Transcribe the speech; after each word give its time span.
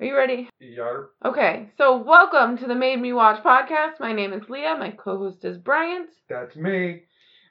Are 0.00 0.06
you 0.06 0.16
ready? 0.16 0.48
Yarp. 0.62 1.08
Okay, 1.24 1.70
so 1.76 1.96
welcome 1.96 2.56
to 2.58 2.66
the 2.68 2.74
Made 2.74 3.00
Me 3.00 3.12
Watch 3.12 3.42
podcast. 3.42 3.98
My 3.98 4.12
name 4.12 4.32
is 4.32 4.42
Leah. 4.48 4.76
My 4.78 4.90
co-host 4.90 5.44
is 5.44 5.58
Bryant, 5.58 6.10
That's 6.28 6.54
me. 6.54 7.02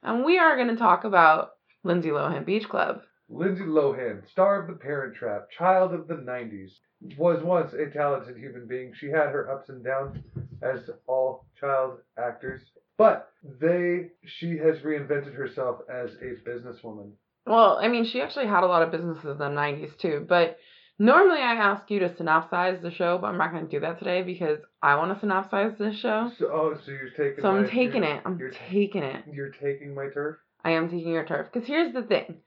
and 0.04 0.24
we 0.24 0.38
are 0.38 0.56
going 0.56 0.70
to 0.70 0.78
talk 0.78 1.04
about 1.04 1.52
Lindsay 1.84 2.10
Lohan 2.10 2.46
Beach 2.46 2.68
Club. 2.70 3.02
Lindsay 3.30 3.66
Lohan, 3.66 4.22
star 4.32 4.62
of 4.62 4.68
The 4.68 4.74
Parent 4.82 5.16
Trap, 5.16 5.50
child 5.58 5.94
of 5.94 6.08
the 6.08 6.14
90s, 6.14 6.72
was 7.18 7.44
once 7.44 7.74
a 7.74 7.88
talented 7.92 8.38
human 8.38 8.66
being. 8.66 8.94
She 8.98 9.08
had 9.08 9.28
her 9.28 9.52
ups 9.52 9.68
and 9.68 9.84
downs, 9.84 10.18
as 10.62 10.90
all 11.06 11.46
child 11.60 11.98
actors. 12.18 12.62
But 12.98 13.30
they, 13.60 14.12
she 14.26 14.58
has 14.58 14.78
reinvented 14.80 15.34
herself 15.36 15.80
as 15.94 16.12
a 16.22 16.50
businesswoman. 16.50 17.12
Well, 17.46 17.78
I 17.82 17.90
mean, 17.90 18.06
she 18.06 18.22
actually 18.22 18.48
had 18.48 18.64
a 18.64 18.68
lot 18.68 18.84
of 18.84 18.92
businesses 18.92 19.26
in 19.26 19.38
the 19.38 19.46
90s 19.50 19.98
too, 19.98 20.26
but 20.28 20.58
normally 21.00 21.40
I 21.40 21.54
ask 21.54 21.90
you 21.90 22.00
to 22.00 22.10
synopsize 22.10 22.82
the 22.82 22.92
show, 22.92 23.18
but 23.20 23.28
I'm 23.28 23.38
not 23.38 23.52
going 23.52 23.66
to 23.66 23.72
do 23.72 23.80
that 23.82 24.00
today 24.00 24.24
because 24.24 24.60
I 24.82 24.96
want 24.96 25.20
to 25.20 25.26
synopsize 25.26 25.78
this 25.78 25.98
show. 26.00 26.32
So, 26.38 26.48
oh, 26.48 26.78
so 26.86 26.92
you're 26.92 27.10
taking. 27.10 27.42
So 27.42 27.50
I'm 27.50 27.68
taking 27.68 28.04
it. 28.04 28.22
I'm 28.26 28.38
you're, 28.40 28.52
taking 28.70 29.04
it. 29.04 29.24
You're 29.32 29.52
taking 29.52 29.94
my 29.94 30.08
turf. 30.14 30.38
I 30.64 30.72
am 30.72 30.90
taking 30.90 31.12
your 31.12 31.26
turf. 31.26 31.48
Because 31.52 31.68
here's 31.68 31.94
the 31.94 32.04
thing 32.04 32.38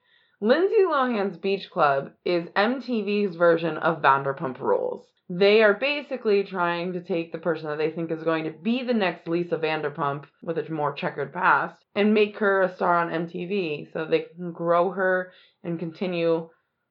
Lindsay 0.40 0.84
Lohan's 0.86 1.36
Beach 1.36 1.70
Club 1.70 2.12
is 2.24 2.48
MTV's 2.56 3.36
version 3.36 3.76
of 3.76 4.02
Vanderpump 4.02 4.58
Rules. 4.58 5.06
They 5.28 5.62
are 5.62 5.74
basically 5.74 6.42
trying 6.42 6.94
to 6.94 7.00
take 7.00 7.30
the 7.30 7.38
person 7.38 7.66
that 7.66 7.78
they 7.78 7.90
think 7.90 8.10
is 8.10 8.24
going 8.24 8.44
to 8.44 8.50
be 8.50 8.82
the 8.82 8.94
next 8.94 9.28
Lisa 9.28 9.58
Vanderpump 9.58 10.24
with 10.42 10.58
a 10.58 10.68
more 10.72 10.92
checkered 10.92 11.32
past 11.32 11.84
and 11.94 12.12
make 12.12 12.38
her 12.38 12.62
a 12.62 12.74
star 12.74 12.98
on 12.98 13.28
MTV 13.28 13.92
so 13.92 14.04
they 14.04 14.26
can 14.34 14.50
grow 14.50 14.90
her 14.90 15.32
and 15.62 15.78
continue, 15.78 16.48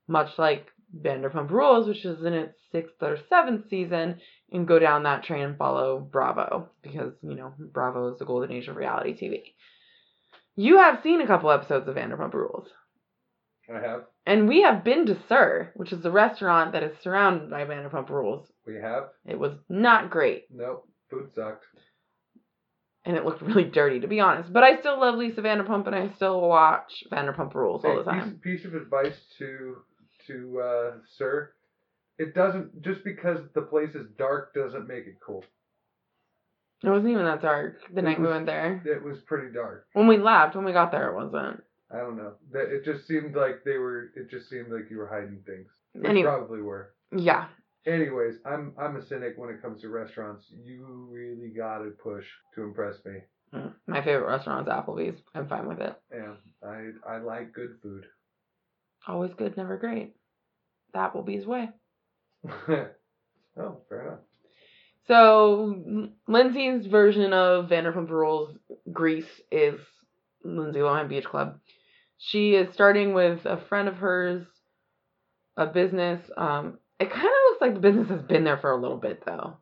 much 0.08 0.30
like 0.38 0.67
Vanderpump 0.98 1.49
Rules, 1.52 1.88
which 1.88 2.03
is 2.05 2.23
in 2.25 2.34
its 2.34 2.57
sixth 2.71 2.95
or 3.02 3.17
seventh 3.30 3.70
season, 3.70 4.20
and 4.52 4.67
go 4.67 4.80
down 4.80 5.03
that 5.03 5.23
train 5.23 5.43
and 5.43 5.57
follow 5.57 5.99
Bravo 5.99 6.70
because, 6.81 7.14
you 7.22 7.36
know, 7.36 7.53
Bravo 7.59 8.11
is 8.14 8.19
the 8.19 8.25
golden 8.25 8.52
age 8.52 8.67
of 8.67 8.75
reality 8.75 9.14
TV. 9.14 9.41
You 10.55 10.77
have 10.80 11.02
seen 11.03 11.22
a 11.22 11.27
couple 11.27 11.52
episodes 11.52 11.88
of 11.88 11.95
Vanderpump 11.95 12.33
Rules. 12.33 12.67
I 13.73 13.80
have. 13.80 14.05
And 14.25 14.47
we 14.47 14.64
have 14.64 14.83
been 14.83 15.05
to 15.05 15.17
SUR, 15.27 15.72
which 15.75 15.94
is 15.94 16.02
the 16.02 16.11
restaurant 16.11 16.73
that 16.73 16.83
is 16.83 16.97
surrounded 17.03 17.49
by 17.49 17.66
Vanderpump 17.66 18.09
Rules. 18.09 18.47
We 18.66 18.75
have. 18.81 19.09
It 19.25 19.39
was 19.39 19.53
not 19.69 20.09
great, 20.09 20.45
Nope. 20.52 20.88
Food 21.09 21.30
sucked. 21.33 21.66
and 23.05 23.16
it 23.16 23.25
looked 23.25 23.42
really 23.42 23.64
dirty, 23.64 23.99
to 24.02 24.08
be 24.08 24.19
honest. 24.19 24.52
But 24.52 24.64
I 24.64 24.80
still 24.80 24.99
love 24.99 25.16
Lisa 25.16 25.42
Vanderpump, 25.42 25.86
and 25.88 25.95
I 25.95 26.11
still 26.16 26.42
watch 26.42 27.03
Vanderpump 27.11 27.53
Rules 27.53 27.86
all 27.86 27.97
the 27.97 28.03
time. 28.03 28.39
Piece, 28.44 28.58
piece 28.61 28.66
of 28.66 28.73
advice 28.75 29.17
to 29.39 29.77
to 30.30 30.61
uh, 30.61 30.91
SUR. 31.17 31.53
It 32.17 32.33
doesn't 32.35 32.81
just 32.81 33.03
because 33.03 33.39
the 33.53 33.61
place 33.61 33.95
is 33.95 34.08
dark 34.17 34.53
doesn't 34.53 34.88
make 34.88 35.05
it 35.08 35.17
cool. 35.25 35.44
It 36.83 36.89
wasn't 36.89 37.11
even 37.11 37.25
that 37.25 37.41
dark 37.41 37.77
the 37.94 37.99
It 37.99 38.03
night 38.03 38.19
we 38.21 38.27
went 38.27 38.45
there. 38.45 38.81
It 38.86 39.03
was 39.03 39.17
pretty 39.25 39.53
dark. 39.53 39.88
When 39.94 40.08
we 40.08 40.17
left, 40.17 40.55
when 40.55 40.63
we 40.66 40.71
got 40.71 40.91
there, 40.91 41.09
it 41.11 41.16
wasn't. 41.16 41.61
I 41.91 41.97
don't 41.97 42.17
know. 42.17 42.33
That 42.52 42.73
it 42.73 42.86
just 42.86 43.08
seemed 43.08 43.36
like 43.36 43.63
they 43.66 43.77
were. 43.77 44.11
It 44.16 44.30
just 44.30 44.49
seemed 44.49 44.71
like 44.71 44.89
you 44.89 44.97
were 44.97 45.08
hiding 45.08 45.41
things. 45.45 45.67
Which 45.94 46.09
Anyway. 46.09 46.30
probably 46.30 46.61
were. 46.61 46.93
Yeah. 47.16 47.47
Anyways, 47.86 48.36
I'm 48.45 48.73
I'm 48.77 48.95
a 48.97 49.05
cynic 49.08 49.33
when 49.38 49.49
it 49.49 49.61
comes 49.61 49.81
to 49.81 49.89
restaurants. 49.89 50.45
You 50.64 50.86
really 51.09 51.49
gotta 51.55 51.89
push 51.91 52.25
to 52.55 52.64
impress 52.64 52.95
me. 53.05 53.19
Mm. 53.53 53.73
My 53.88 54.03
favorite 54.03 54.27
restaurant 54.30 54.67
is 54.67 54.71
Applebee's. 54.71 55.19
I'm 55.33 55.47
fine 55.47 55.67
with 55.67 55.80
it. 55.80 55.95
Yeah, 56.14 56.33
I 56.64 56.89
I 57.08 57.17
like 57.17 57.53
good 57.53 57.77
food. 57.81 58.05
Always 59.08 59.31
good, 59.38 59.58
never 59.58 59.77
great. 59.77 60.14
The 60.94 61.00
Applebee's 61.00 61.45
way. 61.45 61.70
oh, 62.48 63.78
fair 63.90 64.02
enough. 64.02 64.20
So 65.08 66.09
Lindsay's 66.28 66.86
version 66.86 67.34
of 67.34 67.70
Vanderpump 67.70 68.09
Rules 68.09 68.56
Greece 68.92 69.42
is 69.52 69.80
Lindsay 70.44 70.80
Lohan 70.80 71.10
Beach 71.10 71.26
Club. 71.26 71.60
She 72.20 72.54
is 72.54 72.73
starting 72.73 73.14
with 73.14 73.45
a 73.45 73.58
friend 73.70 73.88
of 73.88 73.95
hers, 73.95 74.45
a 75.58 75.66
business. 75.66 76.22
Um, 76.38 76.78
it 76.99 77.10
kind 77.10 77.26
of 77.26 77.32
looks 77.49 77.61
like 77.61 77.73
the 77.73 77.80
business 77.80 78.10
has 78.10 78.22
been 78.22 78.44
there 78.44 78.58
for 78.58 78.72
a 78.72 78.80
little 78.80 78.98
bit 78.98 79.23
though. 79.26 79.58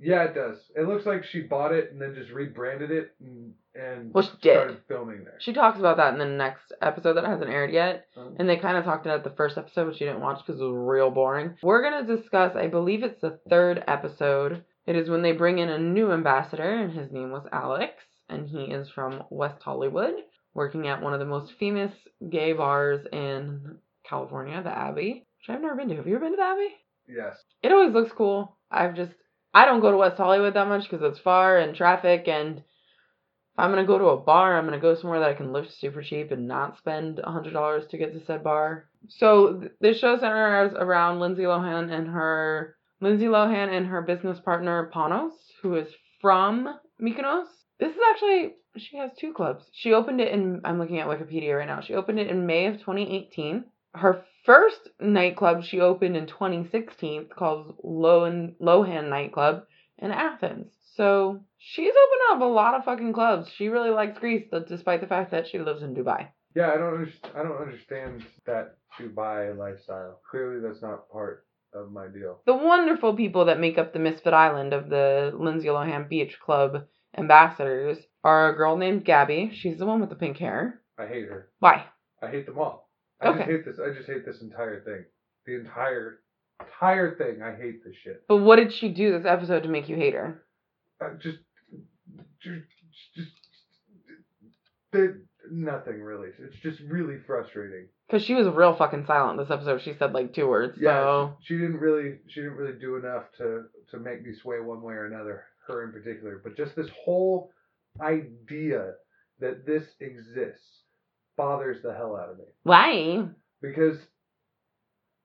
Yeah, 0.00 0.22
it 0.24 0.34
does. 0.34 0.58
It 0.76 0.86
looks 0.86 1.06
like 1.06 1.24
she 1.24 1.40
bought 1.40 1.72
it 1.72 1.90
and 1.92 2.00
then 2.00 2.14
just 2.14 2.30
rebranded 2.30 2.90
it 2.92 3.14
and, 3.20 3.52
and 3.74 4.12
Well, 4.14 4.22
she 4.24 4.30
did. 4.40 4.54
started 4.56 4.78
filming 4.86 5.24
there. 5.24 5.34
She 5.40 5.52
talks 5.52 5.78
about 5.78 5.96
that 5.96 6.12
in 6.12 6.18
the 6.20 6.24
next 6.26 6.72
episode 6.80 7.14
that 7.14 7.24
hasn't 7.24 7.50
aired 7.50 7.72
yet. 7.72 8.06
Um, 8.16 8.36
And 8.38 8.48
they 8.48 8.56
kind 8.58 8.76
of 8.76 8.84
talked 8.84 9.06
about 9.06 9.18
it 9.20 9.24
the 9.24 9.36
first 9.36 9.58
episode, 9.58 9.88
which 9.88 10.00
you 10.00 10.06
didn't 10.06 10.22
watch 10.22 10.38
because 10.46 10.60
it 10.60 10.64
was 10.64 10.72
real 10.76 11.10
boring. 11.10 11.56
We're 11.62 11.82
going 11.82 12.06
to 12.06 12.16
discuss, 12.16 12.54
I 12.54 12.68
believe 12.68 13.02
it's 13.02 13.20
the 13.20 13.40
third 13.50 13.82
episode. 13.88 14.64
It 14.86 14.94
is 14.96 15.10
when 15.10 15.22
they 15.22 15.32
bring 15.32 15.58
in 15.58 15.68
a 15.68 15.78
new 15.78 16.12
ambassador, 16.12 16.62
and 16.74 16.92
his 16.92 17.10
name 17.12 17.30
was 17.30 17.46
Alex, 17.52 17.92
and 18.28 18.48
he 18.48 18.64
is 18.72 18.88
from 18.90 19.24
West 19.30 19.62
Hollywood, 19.62 20.14
working 20.54 20.86
at 20.86 21.02
one 21.02 21.12
of 21.12 21.18
the 21.18 21.26
most 21.26 21.52
famous 21.58 21.92
gay 22.30 22.52
bars 22.52 23.04
in 23.12 23.78
California, 24.08 24.62
the 24.62 24.70
Abbey, 24.70 25.26
which 25.40 25.54
I've 25.54 25.60
never 25.60 25.74
been 25.76 25.88
to. 25.88 25.96
Have 25.96 26.06
you 26.06 26.14
ever 26.14 26.24
been 26.24 26.32
to 26.32 26.36
the 26.36 26.42
Abbey? 26.42 26.74
yes. 27.08 27.36
It 27.62 27.72
always 27.72 27.92
looks 27.92 28.12
cool. 28.16 28.56
I've 28.70 28.94
just, 28.94 29.12
I 29.54 29.64
don't 29.64 29.80
go 29.80 29.90
to 29.90 29.96
West 29.96 30.16
Hollywood 30.16 30.54
that 30.54 30.68
much 30.68 30.88
because 30.88 31.02
it's 31.02 31.18
far 31.18 31.58
and 31.58 31.74
traffic, 31.74 32.28
and 32.28 32.58
if 32.58 32.64
I'm 33.56 33.70
gonna 33.70 33.86
go 33.86 33.98
to 33.98 34.08
a 34.08 34.16
bar, 34.16 34.56
I'm 34.56 34.64
gonna 34.64 34.78
go 34.78 34.94
somewhere 34.94 35.20
that 35.20 35.30
I 35.30 35.34
can 35.34 35.52
live 35.52 35.70
super 35.70 36.02
cheap 36.02 36.30
and 36.30 36.46
not 36.46 36.78
spend 36.78 37.18
a 37.18 37.30
hundred 37.30 37.54
dollars 37.54 37.86
to 37.88 37.98
get 37.98 38.12
to 38.12 38.24
said 38.24 38.44
bar. 38.44 38.88
So 39.08 39.60
th- 39.60 39.72
this 39.80 39.98
show 39.98 40.18
centers 40.18 40.74
around 40.74 41.20
Lindsay 41.20 41.42
Lohan 41.42 41.90
and 41.92 42.08
her 42.08 42.76
Lindsay 43.00 43.26
Lohan 43.26 43.68
and 43.76 43.86
her 43.86 44.02
business 44.02 44.38
partner 44.40 44.90
Panos, 44.94 45.32
who 45.62 45.76
is 45.76 45.88
from 46.20 46.78
Mykonos. 47.00 47.46
This 47.78 47.92
is 47.92 48.00
actually 48.10 48.54
she 48.76 48.96
has 48.98 49.10
two 49.18 49.32
clubs. 49.32 49.64
She 49.72 49.92
opened 49.92 50.20
it 50.20 50.32
in 50.32 50.60
I'm 50.64 50.78
looking 50.78 50.98
at 50.98 51.08
Wikipedia 51.08 51.56
right 51.56 51.66
now. 51.66 51.80
She 51.80 51.94
opened 51.94 52.20
it 52.20 52.28
in 52.28 52.46
May 52.46 52.66
of 52.66 52.74
2018. 52.74 53.64
Her 53.94 54.24
first 54.44 54.88
nightclub 55.00 55.64
she 55.64 55.80
opened 55.80 56.16
in 56.16 56.26
2016 56.26 57.28
called 57.36 57.76
Lohan 57.84 58.54
Lohan 58.60 59.08
Nightclub 59.08 59.64
in 59.98 60.10
Athens. 60.10 60.72
So 60.94 61.40
she's 61.58 61.92
opened 61.92 62.36
up 62.36 62.42
a 62.42 62.52
lot 62.52 62.74
of 62.74 62.84
fucking 62.84 63.12
clubs. 63.12 63.50
She 63.56 63.68
really 63.68 63.90
likes 63.90 64.18
Greece, 64.18 64.46
despite 64.68 65.00
the 65.00 65.06
fact 65.06 65.30
that 65.30 65.46
she 65.48 65.58
lives 65.58 65.82
in 65.82 65.94
Dubai. 65.94 66.28
Yeah, 66.54 66.72
I 66.72 66.76
don't 66.76 66.94
underst- 66.98 67.36
I 67.36 67.42
don't 67.42 67.60
understand 67.60 68.24
that 68.46 68.76
Dubai 68.98 69.56
lifestyle. 69.56 70.20
Clearly, 70.28 70.60
that's 70.60 70.82
not 70.82 71.08
part 71.10 71.46
of 71.72 71.92
my 71.92 72.08
deal. 72.08 72.40
The 72.46 72.54
wonderful 72.56 73.14
people 73.14 73.44
that 73.44 73.60
make 73.60 73.78
up 73.78 73.92
the 73.92 73.98
Misfit 73.98 74.32
Island 74.32 74.72
of 74.72 74.88
the 74.88 75.32
Lindsay 75.38 75.68
Lohan 75.68 76.08
Beach 76.08 76.38
Club 76.40 76.86
ambassadors 77.16 77.98
are 78.24 78.50
a 78.50 78.56
girl 78.56 78.76
named 78.76 79.04
Gabby. 79.04 79.50
She's 79.52 79.78
the 79.78 79.86
one 79.86 80.00
with 80.00 80.08
the 80.08 80.16
pink 80.16 80.38
hair. 80.38 80.80
I 80.98 81.06
hate 81.06 81.28
her. 81.28 81.50
Why? 81.60 81.84
I 82.22 82.28
hate 82.28 82.46
them 82.46 82.58
all. 82.58 82.87
I 83.20 83.28
Okay. 83.28 83.38
just 83.38 83.50
hate 83.50 83.64
this. 83.64 83.78
I 83.80 83.94
just 83.94 84.08
hate 84.08 84.24
this 84.24 84.40
entire 84.42 84.80
thing. 84.82 85.04
The 85.46 85.56
entire 85.60 86.20
entire 86.60 87.16
thing. 87.16 87.42
I 87.42 87.54
hate 87.54 87.84
this 87.84 87.94
shit. 88.02 88.22
But 88.28 88.38
what 88.38 88.56
did 88.56 88.72
she 88.72 88.88
do 88.90 89.12
this 89.12 89.26
episode 89.26 89.62
to 89.64 89.68
make 89.68 89.88
you 89.88 89.96
hate 89.96 90.14
her? 90.14 90.42
I 91.00 91.10
just, 91.20 91.38
just, 92.42 92.62
just, 93.14 93.30
there- 94.92 95.20
nothing 95.50 96.02
really. 96.02 96.28
It's 96.38 96.56
just 96.62 96.80
really 96.80 97.16
frustrating. 97.26 97.88
Because 98.06 98.22
she 98.24 98.34
was 98.34 98.46
real 98.48 98.74
fucking 98.76 99.04
silent 99.06 99.38
this 99.38 99.50
episode. 99.50 99.80
She 99.82 99.94
said 99.98 100.12
like 100.12 100.34
two 100.34 100.48
words. 100.48 100.76
Yeah, 100.80 101.00
So 101.02 101.36
she, 101.40 101.54
she 101.54 101.58
didn't 101.60 101.78
really, 101.78 102.18
she 102.28 102.40
didn't 102.40 102.56
really 102.56 102.78
do 102.78 102.96
enough 102.96 103.24
to 103.38 103.64
to 103.90 103.98
make 103.98 104.22
me 104.24 104.34
sway 104.34 104.60
one 104.60 104.82
way 104.82 104.94
or 104.94 105.06
another. 105.06 105.44
Her 105.66 105.84
in 105.84 105.92
particular, 105.92 106.40
but 106.42 106.56
just 106.56 106.74
this 106.76 106.88
whole 107.04 107.50
idea 108.00 108.94
that 109.38 109.66
this 109.66 109.84
exists 110.00 110.84
bothers 111.38 111.80
the 111.82 111.94
hell 111.94 112.14
out 112.16 112.28
of 112.28 112.38
me 112.38 112.44
why? 112.64 113.24
because 113.62 113.96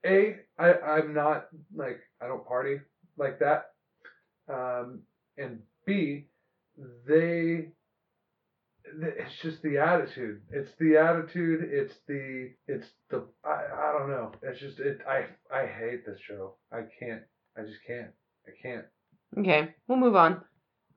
a 0.06 0.36
I 0.60 0.74
I'm 0.74 1.14
not 1.14 1.48
like 1.76 2.00
I 2.22 2.28
don't 2.28 2.48
party 2.48 2.78
like 3.18 3.40
that, 3.40 3.72
um, 4.50 5.02
and 5.38 5.60
b 5.86 6.28
they 7.08 7.70
it's 8.86 9.42
just 9.42 9.62
the 9.62 9.78
attitude. 9.78 10.42
It's 10.52 10.72
the 10.80 10.98
attitude. 10.98 11.62
It's 11.72 11.94
the 12.08 12.52
it's 12.68 12.88
the 13.10 13.26
I, 13.46 13.64
I 13.74 13.98
don't 13.98 14.10
know. 14.10 14.32
It's 14.42 14.60
just 14.60 14.80
it. 14.80 15.00
I 15.08 15.26
I 15.54 15.66
hate 15.66 16.06
this 16.06 16.20
show. 16.28 16.56
I 16.72 16.82
can't. 17.00 17.24
I 17.58 17.62
just 17.62 17.80
can't. 17.88 18.12
I 18.46 18.52
can't. 18.62 18.86
Okay, 19.38 19.74
we'll 19.88 19.98
move 19.98 20.16
on. 20.16 20.42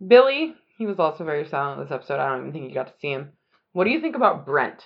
Billy, 0.06 0.54
he 0.76 0.86
was 0.86 0.98
also 0.98 1.24
very 1.24 1.48
silent 1.48 1.88
this 1.88 1.94
episode. 1.94 2.18
I 2.18 2.30
don't 2.30 2.40
even 2.40 2.52
think 2.52 2.68
you 2.68 2.74
got 2.74 2.88
to 2.88 2.98
see 3.00 3.12
him. 3.12 3.32
What 3.72 3.84
do 3.84 3.90
you 3.90 4.00
think 4.00 4.16
about 4.16 4.44
Brent? 4.44 4.82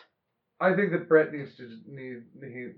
I 0.61 0.75
think 0.75 0.93
that 0.93 1.09
Brett 1.09 1.33
needs 1.33 1.57
to 1.57 1.79
need 1.89 2.23
he 2.41 2.69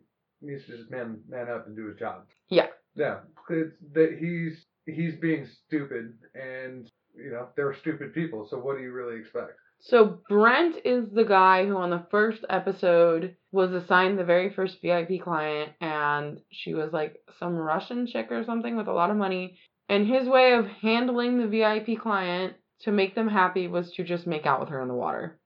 needs 0.40 0.64
to 0.66 0.76
just 0.76 0.90
man 0.90 1.20
man 1.28 1.48
up 1.48 1.66
and 1.66 1.76
do 1.76 1.86
his 1.86 1.98
job. 1.98 2.22
Yeah. 2.48 2.66
Yeah. 2.94 3.20
It's 3.50 3.76
that 3.94 4.16
he's 4.18 4.64
he's 4.86 5.14
being 5.20 5.46
stupid 5.66 6.14
and 6.34 6.90
you 7.14 7.30
know 7.30 7.48
they're 7.56 7.76
stupid 7.80 8.14
people. 8.14 8.46
So 8.48 8.58
what 8.58 8.76
do 8.76 8.82
you 8.82 8.92
really 8.92 9.18
expect? 9.18 9.52
So 9.80 10.20
Brent 10.28 10.76
is 10.84 11.10
the 11.12 11.24
guy 11.24 11.66
who 11.66 11.76
on 11.76 11.90
the 11.90 12.06
first 12.10 12.44
episode 12.48 13.36
was 13.50 13.72
assigned 13.72 14.16
the 14.16 14.24
very 14.24 14.54
first 14.54 14.78
VIP 14.80 15.20
client 15.22 15.72
and 15.80 16.40
she 16.52 16.74
was 16.74 16.92
like 16.92 17.16
some 17.40 17.56
Russian 17.56 18.06
chick 18.06 18.28
or 18.30 18.44
something 18.44 18.76
with 18.76 18.86
a 18.86 18.92
lot 18.92 19.10
of 19.10 19.16
money. 19.16 19.58
And 19.88 20.06
his 20.06 20.28
way 20.28 20.52
of 20.52 20.66
handling 20.66 21.38
the 21.38 21.48
VIP 21.48 22.00
client 22.00 22.54
to 22.82 22.92
make 22.92 23.16
them 23.16 23.28
happy 23.28 23.66
was 23.66 23.92
to 23.94 24.04
just 24.04 24.26
make 24.26 24.46
out 24.46 24.60
with 24.60 24.68
her 24.68 24.80
in 24.80 24.88
the 24.88 24.94
water. 24.94 25.40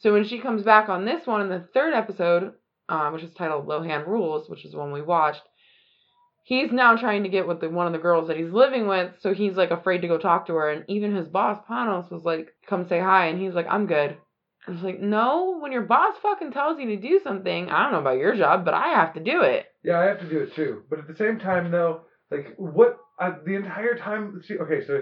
So 0.00 0.12
when 0.14 0.24
she 0.24 0.40
comes 0.40 0.62
back 0.62 0.88
on 0.88 1.04
this 1.04 1.26
one 1.26 1.42
in 1.42 1.48
the 1.48 1.68
third 1.74 1.92
episode, 1.94 2.54
uh, 2.88 3.10
which 3.10 3.22
is 3.22 3.34
titled 3.34 3.66
Lohan 3.66 4.06
Rules, 4.06 4.48
which 4.48 4.64
is 4.64 4.72
the 4.72 4.78
one 4.78 4.92
we 4.92 5.02
watched, 5.02 5.42
he's 6.44 6.72
now 6.72 6.96
trying 6.96 7.22
to 7.24 7.28
get 7.28 7.46
with 7.46 7.60
the, 7.60 7.68
one 7.68 7.86
of 7.86 7.92
the 7.92 7.98
girls 7.98 8.28
that 8.28 8.38
he's 8.38 8.50
living 8.50 8.88
with, 8.88 9.12
so 9.20 9.34
he's 9.34 9.56
like 9.56 9.70
afraid 9.70 10.00
to 10.00 10.08
go 10.08 10.18
talk 10.18 10.46
to 10.46 10.54
her. 10.54 10.70
And 10.70 10.84
even 10.88 11.14
his 11.14 11.28
boss 11.28 11.62
Panos 11.68 12.10
was 12.10 12.24
like, 12.24 12.54
"Come 12.66 12.88
say 12.88 12.98
hi," 12.98 13.26
and 13.26 13.40
he's 13.40 13.54
like, 13.54 13.66
"I'm 13.68 13.86
good." 13.86 14.16
I 14.66 14.70
was 14.70 14.82
like, 14.82 15.00
"No, 15.00 15.58
when 15.60 15.72
your 15.72 15.82
boss 15.82 16.16
fucking 16.22 16.52
tells 16.52 16.80
you 16.80 16.86
to 16.86 16.96
do 16.96 17.20
something, 17.22 17.68
I 17.68 17.82
don't 17.82 17.92
know 17.92 18.00
about 18.00 18.18
your 18.18 18.34
job, 18.34 18.64
but 18.64 18.74
I 18.74 18.88
have 18.88 19.14
to 19.14 19.20
do 19.20 19.42
it." 19.42 19.66
Yeah, 19.84 20.00
I 20.00 20.04
have 20.04 20.20
to 20.20 20.28
do 20.28 20.40
it 20.40 20.54
too. 20.54 20.82
But 20.88 20.98
at 20.98 21.08
the 21.08 21.14
same 21.14 21.38
time, 21.38 21.70
though, 21.70 22.02
like 22.30 22.54
what 22.56 22.98
uh, 23.18 23.32
the 23.44 23.54
entire 23.54 23.96
time. 23.96 24.40
See, 24.46 24.58
okay, 24.58 24.84
so 24.86 25.00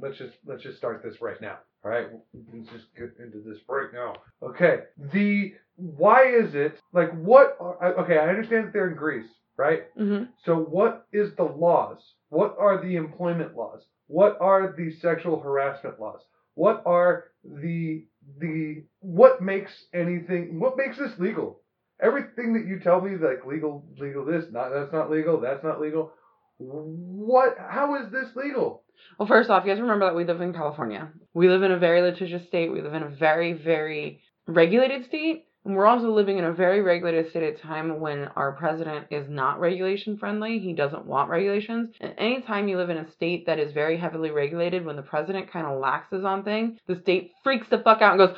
let's 0.00 0.18
just 0.18 0.34
let's 0.46 0.62
just 0.62 0.78
start 0.78 1.02
this 1.02 1.20
right 1.20 1.40
now. 1.40 1.58
All 1.86 1.92
right, 1.92 2.08
let's 2.52 2.68
just 2.68 2.86
get 2.96 3.14
into 3.22 3.38
this 3.46 3.58
right 3.68 3.92
now. 3.94 4.14
Okay, 4.42 4.80
the 5.12 5.54
why 5.76 6.24
is 6.26 6.56
it 6.56 6.80
like 6.92 7.12
what? 7.12 7.56
Are, 7.60 7.94
okay, 8.00 8.18
I 8.18 8.28
understand 8.28 8.66
that 8.66 8.72
they're 8.72 8.90
in 8.90 8.96
Greece, 8.96 9.28
right? 9.56 9.84
hmm 9.96 10.24
So 10.44 10.56
what 10.56 11.06
is 11.12 11.36
the 11.36 11.44
laws? 11.44 11.98
What 12.30 12.56
are 12.58 12.82
the 12.82 12.96
employment 12.96 13.56
laws? 13.56 13.84
What 14.08 14.36
are 14.40 14.74
the 14.76 14.90
sexual 14.96 15.38
harassment 15.38 16.00
laws? 16.00 16.22
What 16.54 16.82
are 16.86 17.26
the 17.44 18.04
the 18.40 18.82
what 18.98 19.40
makes 19.40 19.70
anything 19.94 20.58
what 20.58 20.76
makes 20.76 20.98
this 20.98 21.16
legal? 21.20 21.60
Everything 22.00 22.52
that 22.54 22.66
you 22.66 22.80
tell 22.80 23.00
me 23.00 23.12
like 23.12 23.46
legal 23.46 23.86
legal 23.96 24.24
this, 24.24 24.46
not 24.50 24.70
that's 24.70 24.92
not 24.92 25.08
legal, 25.08 25.40
that's 25.40 25.62
not 25.62 25.80
legal. 25.80 26.12
What 26.58 27.56
how 27.60 27.94
is 27.94 28.10
this 28.10 28.34
legal? 28.34 28.82
Well, 29.18 29.28
first 29.28 29.50
off, 29.50 29.64
you 29.64 29.72
guys 29.72 29.80
remember 29.80 30.06
that 30.06 30.14
we 30.14 30.24
live 30.24 30.40
in 30.40 30.52
California. 30.52 31.08
We 31.34 31.48
live 31.48 31.62
in 31.62 31.72
a 31.72 31.78
very 31.78 32.02
litigious 32.02 32.46
state. 32.46 32.72
We 32.72 32.82
live 32.82 32.94
in 32.94 33.02
a 33.02 33.08
very, 33.08 33.52
very 33.52 34.20
regulated 34.46 35.06
state. 35.06 35.46
And 35.64 35.74
we're 35.74 35.86
also 35.86 36.12
living 36.12 36.38
in 36.38 36.44
a 36.44 36.52
very 36.52 36.80
regulated 36.80 37.28
state 37.30 37.42
at 37.42 37.54
a 37.54 37.62
time 37.62 37.98
when 37.98 38.26
our 38.36 38.52
president 38.52 39.08
is 39.10 39.28
not 39.28 39.58
regulation 39.58 40.16
friendly. 40.16 40.60
He 40.60 40.74
doesn't 40.74 41.06
want 41.06 41.28
regulations. 41.28 41.90
And 42.00 42.14
anytime 42.18 42.68
you 42.68 42.76
live 42.76 42.90
in 42.90 42.98
a 42.98 43.10
state 43.12 43.46
that 43.46 43.58
is 43.58 43.72
very 43.72 43.96
heavily 43.98 44.30
regulated, 44.30 44.84
when 44.84 44.94
the 44.94 45.02
president 45.02 45.50
kind 45.50 45.66
of 45.66 45.82
laxes 45.82 46.24
on 46.24 46.44
things, 46.44 46.78
the 46.86 47.00
state 47.02 47.32
freaks 47.42 47.66
the 47.68 47.78
fuck 47.78 48.00
out 48.00 48.12
and 48.12 48.28
goes, 48.28 48.36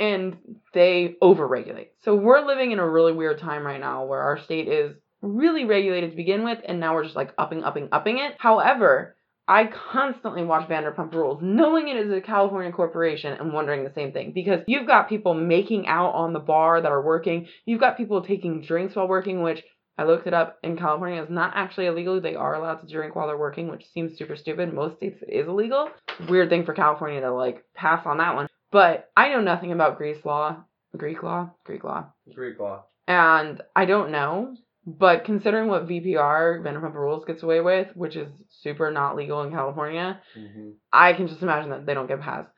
and 0.00 0.36
they 0.74 1.14
overregulate. 1.22 1.90
So 2.04 2.16
we're 2.16 2.44
living 2.44 2.72
in 2.72 2.80
a 2.80 2.88
really 2.88 3.12
weird 3.12 3.38
time 3.38 3.64
right 3.64 3.80
now 3.80 4.06
where 4.06 4.22
our 4.22 4.40
state 4.40 4.66
is 4.66 4.96
really 5.22 5.64
regulated 5.64 6.10
to 6.10 6.16
begin 6.16 6.44
with, 6.44 6.58
and 6.66 6.80
now 6.80 6.94
we're 6.94 7.04
just 7.04 7.16
like 7.16 7.32
upping, 7.38 7.64
upping, 7.64 7.88
upping 7.92 8.18
it. 8.18 8.34
However, 8.38 9.16
I 9.48 9.66
constantly 9.92 10.44
watch 10.44 10.68
Vanderpump 10.68 11.14
Rules, 11.14 11.40
knowing 11.40 11.88
it 11.88 11.96
is 11.96 12.12
a 12.12 12.20
California 12.20 12.72
corporation 12.72 13.32
and 13.32 13.52
wondering 13.52 13.84
the 13.84 13.92
same 13.94 14.12
thing. 14.12 14.32
Because 14.32 14.60
you've 14.66 14.88
got 14.88 15.08
people 15.08 15.34
making 15.34 15.86
out 15.86 16.12
on 16.14 16.32
the 16.32 16.40
bar 16.40 16.80
that 16.80 16.90
are 16.90 17.02
working, 17.02 17.46
you've 17.64 17.80
got 17.80 17.96
people 17.96 18.22
taking 18.22 18.62
drinks 18.62 18.96
while 18.96 19.06
working, 19.06 19.42
which 19.42 19.62
I 19.98 20.04
looked 20.04 20.26
it 20.26 20.34
up 20.34 20.58
in 20.62 20.76
California 20.76 21.22
is 21.22 21.30
not 21.30 21.52
actually 21.54 21.86
illegal. 21.86 22.20
They 22.20 22.34
are 22.34 22.54
allowed 22.54 22.80
to 22.80 22.92
drink 22.92 23.14
while 23.14 23.28
they're 23.28 23.38
working, 23.38 23.68
which 23.70 23.86
seems 23.94 24.18
super 24.18 24.36
stupid. 24.36 24.74
Most 24.74 24.96
states 24.96 25.22
it 25.22 25.32
is 25.32 25.48
illegal. 25.48 25.90
Weird 26.28 26.50
thing 26.50 26.64
for 26.64 26.74
California 26.74 27.20
to 27.20 27.32
like 27.32 27.64
pass 27.74 28.04
on 28.04 28.18
that 28.18 28.34
one. 28.34 28.48
But 28.72 29.10
I 29.16 29.28
know 29.30 29.40
nothing 29.40 29.72
about 29.72 29.96
Greece 29.96 30.24
law. 30.24 30.64
Greek 30.96 31.22
law? 31.22 31.50
Greek 31.64 31.84
law. 31.84 32.12
Greek 32.34 32.58
law. 32.58 32.84
And 33.06 33.62
I 33.74 33.84
don't 33.84 34.10
know. 34.10 34.56
But 34.86 35.24
considering 35.24 35.68
what 35.68 35.88
VPR, 35.88 36.62
Vanderpump 36.62 36.94
Rules, 36.94 37.24
gets 37.24 37.42
away 37.42 37.60
with, 37.60 37.88
which 37.96 38.14
is 38.14 38.28
super 38.62 38.90
not 38.92 39.16
legal 39.16 39.42
in 39.42 39.50
California, 39.50 40.20
hmm 40.34 40.70
I 40.92 41.12
can 41.12 41.26
just 41.26 41.42
imagine 41.42 41.70
that 41.70 41.84
they 41.86 41.94
don't 41.94 42.06
get 42.06 42.20
passed. 42.20 42.48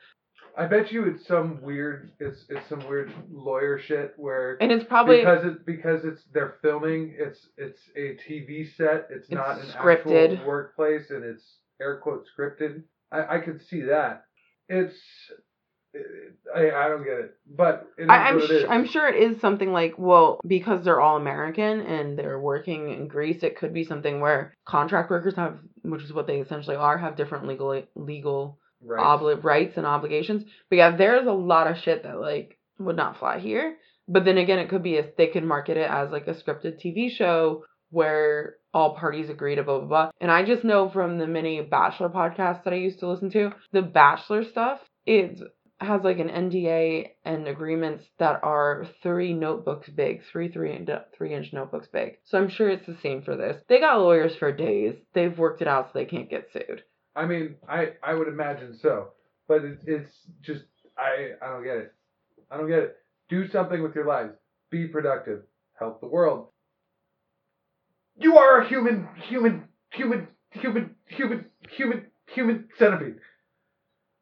I 0.56 0.66
bet 0.66 0.90
you 0.90 1.04
it's 1.04 1.26
some 1.26 1.62
weird 1.62 2.10
it's 2.18 2.44
it's 2.48 2.68
some 2.68 2.86
weird 2.88 3.12
lawyer 3.30 3.78
shit 3.78 4.14
where 4.16 4.56
And 4.60 4.72
it's 4.72 4.84
probably 4.84 5.18
because 5.18 5.44
it 5.44 5.64
because 5.64 6.04
it's 6.04 6.22
they're 6.34 6.56
filming 6.62 7.14
it's 7.16 7.38
it's 7.56 7.78
a 7.96 8.16
TV 8.28 8.66
set 8.76 9.06
it's, 9.10 9.30
not 9.30 9.60
an 9.60 9.66
scripted. 9.66 10.32
actual 10.32 10.46
workplace 10.46 11.10
and 11.10 11.24
it's 11.24 11.44
air 11.80 12.00
quote 12.02 12.24
scripted 12.36 12.82
I 13.12 13.36
I 13.36 13.38
could 13.38 13.62
see 13.62 13.82
that 13.82 14.24
it's 14.68 14.96
I 16.54 16.70
I 16.70 16.88
don't 16.88 17.04
get 17.04 17.18
it 17.18 17.38
but 17.46 17.88
it 17.96 18.04
is 18.04 18.08
I, 18.08 18.34
it 18.34 18.50
is. 18.50 18.64
I'm 18.68 18.86
sure 18.86 19.08
it 19.08 19.16
is 19.16 19.40
something 19.40 19.72
like 19.72 19.94
well 19.98 20.40
because 20.46 20.84
they're 20.84 21.00
all 21.00 21.16
American 21.16 21.80
and 21.80 22.18
they're 22.18 22.40
working 22.40 22.90
in 22.90 23.08
Greece. 23.08 23.42
It 23.42 23.56
could 23.56 23.72
be 23.72 23.84
something 23.84 24.20
where 24.20 24.54
contract 24.66 25.10
workers 25.10 25.36
have, 25.36 25.58
which 25.82 26.02
is 26.02 26.12
what 26.12 26.26
they 26.26 26.40
essentially 26.40 26.76
are, 26.76 26.98
have 26.98 27.16
different 27.16 27.46
legal 27.46 27.82
legal 27.94 28.58
right 28.82 29.04
obli- 29.04 29.42
rights 29.42 29.76
and 29.76 29.86
obligations. 29.86 30.44
But 30.68 30.76
yeah, 30.76 30.96
there's 30.96 31.26
a 31.26 31.32
lot 31.32 31.70
of 31.70 31.78
shit 31.78 32.02
that 32.02 32.20
like 32.20 32.58
would 32.78 32.96
not 32.96 33.18
fly 33.18 33.38
here. 33.38 33.76
But 34.06 34.24
then 34.24 34.38
again, 34.38 34.58
it 34.58 34.68
could 34.68 34.82
be 34.82 34.94
if 34.94 35.16
they 35.16 35.26
could 35.26 35.44
market 35.44 35.76
it 35.76 35.90
as 35.90 36.10
like 36.10 36.26
a 36.28 36.34
scripted 36.34 36.80
TV 36.82 37.10
show 37.10 37.64
where 37.90 38.56
all 38.74 38.96
parties 38.96 39.30
agree 39.30 39.54
to 39.54 39.62
blah 39.62 39.78
blah 39.78 39.88
blah. 39.88 40.10
And 40.20 40.30
I 40.30 40.44
just 40.44 40.64
know 40.64 40.90
from 40.90 41.18
the 41.18 41.26
many 41.26 41.60
Bachelor 41.62 42.10
podcasts 42.10 42.64
that 42.64 42.72
I 42.72 42.76
used 42.76 43.00
to 43.00 43.08
listen 43.08 43.30
to, 43.30 43.52
the 43.72 43.82
Bachelor 43.82 44.44
stuff 44.44 44.80
it 45.08 45.40
has 45.80 46.02
like 46.02 46.18
an 46.18 46.28
NDA 46.28 47.10
and 47.24 47.46
agreements 47.46 48.04
that 48.18 48.40
are 48.42 48.86
three 49.02 49.32
notebooks 49.32 49.88
big, 49.88 50.22
three 50.30 50.50
three 50.50 50.86
three 51.16 51.34
inch 51.34 51.52
notebooks 51.52 51.88
big. 51.92 52.18
So 52.24 52.38
I'm 52.38 52.48
sure 52.48 52.68
it's 52.68 52.86
the 52.86 52.96
same 53.02 53.22
for 53.22 53.36
this. 53.36 53.62
They 53.68 53.78
got 53.78 54.00
lawyers 54.00 54.34
for 54.36 54.52
days. 54.52 54.94
They've 55.14 55.36
worked 55.38 55.62
it 55.62 55.68
out 55.68 55.86
so 55.86 55.98
they 55.98 56.04
can't 56.04 56.30
get 56.30 56.48
sued. 56.52 56.82
I 57.18 57.26
mean 57.26 57.56
I 57.68 57.94
I 58.02 58.14
would 58.14 58.28
imagine 58.28 58.78
so 58.80 59.08
but 59.48 59.64
it, 59.64 59.78
it's 59.86 60.12
just 60.40 60.64
I 60.96 61.30
I 61.42 61.48
don't 61.48 61.64
get 61.64 61.76
it 61.76 61.94
I 62.50 62.56
don't 62.56 62.68
get 62.68 62.78
it 62.78 62.96
do 63.28 63.48
something 63.48 63.82
with 63.82 63.94
your 63.94 64.06
lives 64.06 64.34
be 64.70 64.86
productive 64.86 65.42
help 65.78 66.00
the 66.00 66.06
world 66.06 66.48
you 68.16 68.36
are 68.36 68.60
a 68.60 68.68
human 68.68 69.08
human 69.28 69.64
human 69.90 70.28
human 70.50 70.90
human 71.06 71.46
human 71.68 72.06
human 72.26 72.68
centipede 72.78 73.16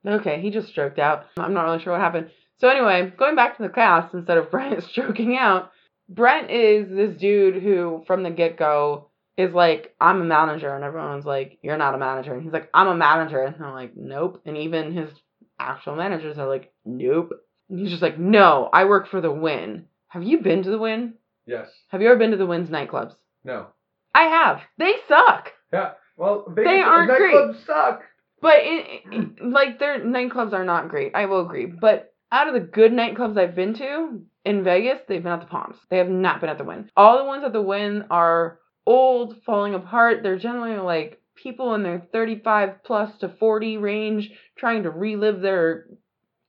Okay, 0.06 0.40
he 0.40 0.50
just 0.50 0.68
stroked 0.68 0.98
out. 0.98 1.26
I'm 1.38 1.54
not 1.54 1.64
really 1.64 1.82
sure 1.82 1.92
what 1.92 2.00
happened. 2.00 2.30
So 2.58 2.68
anyway, 2.68 3.12
going 3.18 3.36
back 3.36 3.56
to 3.56 3.62
the 3.62 3.68
cast 3.68 4.14
instead 4.14 4.38
of 4.38 4.50
Brent 4.50 4.82
stroking 4.84 5.36
out, 5.36 5.72
Brent 6.08 6.50
is 6.50 6.88
this 6.88 7.18
dude 7.20 7.62
who 7.62 8.04
from 8.06 8.22
the 8.22 8.30
get-go 8.30 9.10
is 9.36 9.52
like, 9.52 9.94
I'm 10.00 10.20
a 10.22 10.24
manager, 10.24 10.74
and 10.74 10.84
everyone's 10.84 11.26
like, 11.26 11.58
You're 11.62 11.76
not 11.76 11.94
a 11.94 11.98
manager. 11.98 12.32
And 12.34 12.42
he's 12.42 12.52
like, 12.52 12.70
I'm 12.72 12.88
a 12.88 12.96
manager. 12.96 13.42
And 13.42 13.62
I'm 13.64 13.74
like, 13.74 13.92
Nope. 13.96 14.42
And 14.46 14.56
even 14.56 14.92
his 14.94 15.10
actual 15.58 15.96
managers 15.96 16.38
are 16.38 16.46
like, 16.48 16.72
Nope. 16.84 17.32
And 17.68 17.78
he's 17.80 17.90
just 17.90 18.02
like, 18.02 18.18
No, 18.18 18.70
I 18.72 18.84
work 18.84 19.08
for 19.08 19.20
the 19.20 19.30
Wynn. 19.32 19.86
Have 20.08 20.22
you 20.22 20.38
been 20.40 20.62
to 20.62 20.70
the 20.70 20.78
Wynn? 20.78 21.14
yes 21.46 21.68
Have 21.88 22.00
you 22.00 22.08
ever 22.08 22.18
been 22.18 22.30
to 22.30 22.36
the 22.36 22.46
Wynn's 22.46 22.70
nightclubs? 22.70 23.14
no 23.44 23.66
I 24.14 24.22
have. 24.24 24.60
They 24.78 24.92
suck. 25.08 25.50
Yeah. 25.72 25.90
Well, 26.16 26.46
Vegas 26.48 26.84
aren't 26.86 27.10
great. 27.10 27.34
nightclubs 27.34 27.66
suck. 27.66 28.02
But 28.40 28.56
it, 28.60 29.02
it- 29.12 29.44
like 29.44 29.78
their 29.78 30.00
nightclubs 30.00 30.52
are 30.52 30.64
not 30.64 30.88
great. 30.88 31.12
I 31.14 31.26
will 31.26 31.40
agree. 31.40 31.66
But 31.66 32.12
out 32.32 32.48
of 32.48 32.54
the 32.54 32.60
good 32.60 32.92
nightclubs 32.92 33.38
I've 33.38 33.54
been 33.54 33.74
to 33.74 34.22
in 34.44 34.64
Vegas, 34.64 35.00
they've 35.08 35.22
been 35.22 35.32
at 35.32 35.40
the 35.40 35.46
Palms. 35.46 35.76
They 35.90 35.98
have 35.98 36.08
not 36.08 36.40
been 36.40 36.50
at 36.50 36.58
the 36.58 36.64
Wynn. 36.64 36.90
All 36.96 37.18
the 37.18 37.24
ones 37.24 37.44
at 37.44 37.52
the 37.52 37.62
Wynn 37.62 38.06
are 38.10 38.58
old, 38.86 39.42
falling 39.44 39.74
apart. 39.74 40.22
They're 40.22 40.38
generally 40.38 40.76
like 40.78 41.20
people 41.34 41.74
in 41.74 41.82
their 41.82 42.00
35 42.12 42.82
plus 42.84 43.16
to 43.18 43.28
40 43.28 43.76
range 43.78 44.30
trying 44.56 44.84
to 44.84 44.90
relive 44.90 45.40
their 45.40 45.86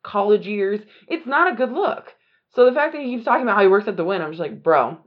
college 0.04 0.48
years. 0.48 0.80
It's 1.08 1.28
not 1.28 1.52
a 1.52 1.56
good 1.56 1.72
look. 1.72 2.14
So 2.56 2.66
the 2.66 2.72
fact 2.74 2.94
that 2.94 3.02
he 3.02 3.14
keeps 3.16 3.26
talking 3.26 3.44
about 3.44 3.58
how 3.58 3.64
he 3.64 3.68
works 3.68 3.88
at 3.88 3.98
the 3.98 4.06
Wynn, 4.06 4.22
I'm 4.22 4.32
just 4.32 4.40
like, 4.42 4.64
bro, 4.64 4.98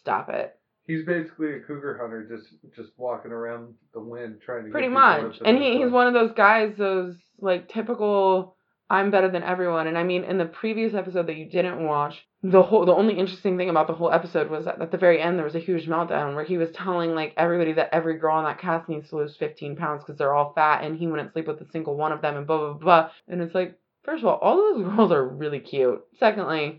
stop 0.00 0.28
it. 0.30 0.55
He's 0.86 1.04
basically 1.04 1.54
a 1.54 1.60
cougar 1.60 1.98
hunter, 2.00 2.28
just 2.28 2.48
just 2.74 2.90
walking 2.96 3.32
around 3.32 3.74
the 3.92 4.00
wind 4.00 4.40
trying 4.44 4.66
to. 4.66 4.70
pretty 4.70 4.88
much. 4.88 5.36
and 5.44 5.58
he, 5.58 5.78
he's 5.78 5.90
one 5.90 6.06
of 6.06 6.14
those 6.14 6.32
guys 6.36 6.74
those 6.78 7.16
like 7.38 7.68
typical 7.68 8.56
i'm 8.88 9.10
better 9.10 9.30
than 9.30 9.42
everyone. 9.42 9.86
And 9.88 9.98
i 9.98 10.02
mean 10.04 10.24
in 10.24 10.38
the 10.38 10.44
previous 10.44 10.94
episode 10.94 11.26
that 11.26 11.36
you 11.36 11.50
didn't 11.50 11.84
watch 11.84 12.14
the 12.42 12.62
whole 12.62 12.86
the 12.86 12.92
only 12.94 13.18
interesting 13.18 13.56
thing 13.56 13.68
about 13.68 13.88
the 13.88 13.94
whole 13.94 14.12
episode 14.12 14.48
was 14.50 14.66
that 14.66 14.80
at 14.80 14.92
the 14.92 14.98
very 14.98 15.20
end 15.20 15.36
there 15.36 15.44
was 15.44 15.56
a 15.56 15.60
huge 15.60 15.86
meltdown 15.86 16.34
where 16.34 16.44
he 16.44 16.58
was 16.58 16.70
telling 16.70 17.14
like 17.14 17.34
everybody 17.36 17.72
that 17.72 17.88
every 17.92 18.18
girl 18.18 18.36
on 18.36 18.44
that 18.44 18.60
cast 18.60 18.88
needs 18.88 19.08
to 19.08 19.16
lose 19.16 19.36
15 19.38 19.76
pounds 19.76 20.02
because 20.04 20.16
they're 20.18 20.34
all 20.34 20.52
fat 20.54 20.84
and 20.84 20.96
he 20.96 21.06
wouldn't 21.06 21.32
sleep 21.32 21.48
with 21.48 21.60
a 21.60 21.70
single 21.72 21.96
one 21.96 22.12
of 22.12 22.22
them 22.22 22.36
and 22.36 22.46
blah 22.46 22.58
blah 22.58 22.72
blah. 22.74 23.10
And 23.26 23.40
it's 23.40 23.54
like 23.54 23.76
first 24.04 24.22
of 24.22 24.28
all 24.28 24.36
all 24.36 24.56
those 24.56 24.84
girls 24.96 25.10
are 25.10 25.26
really 25.26 25.60
cute. 25.60 26.00
Secondly 26.20 26.78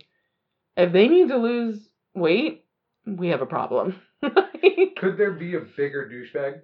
if 0.77 0.93
they 0.93 1.07
need 1.07 1.27
to 1.29 1.37
lose 1.37 1.79
weight 2.13 2.63
we 3.07 3.29
have 3.29 3.41
a 3.41 3.45
problem 3.45 3.95
Could 4.21 5.17
there 5.17 5.31
be 5.31 5.55
a 5.55 5.61
bigger 5.61 6.09
douchebag? 6.11 6.61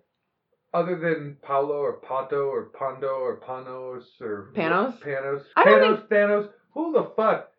other 0.74 1.00
than 1.00 1.38
Paulo 1.44 1.76
or 1.76 2.02
Pato 2.02 2.48
or 2.48 2.72
Pondo 2.78 3.08
or 3.08 3.40
Panos 3.40 4.04
or 4.20 4.52
Panos? 4.56 5.00
Panos, 5.02 5.44
I 5.56 5.66
Panos, 5.66 6.08
Thanos. 6.08 6.50
Who 6.74 6.94
the 6.94 7.12
fuck? 7.16 7.50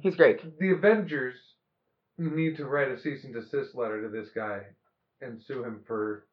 He's 0.00 0.16
great. 0.16 0.40
The 0.58 0.72
Avengers 0.72 1.36
need 2.18 2.56
to 2.56 2.66
write 2.66 2.90
a 2.90 3.00
cease 3.00 3.24
and 3.24 3.32
desist 3.32 3.74
letter 3.74 4.02
to 4.02 4.08
this 4.08 4.28
guy 4.34 4.62
and 5.20 5.40
sue 5.46 5.62
him 5.62 5.80
for. 5.86 6.26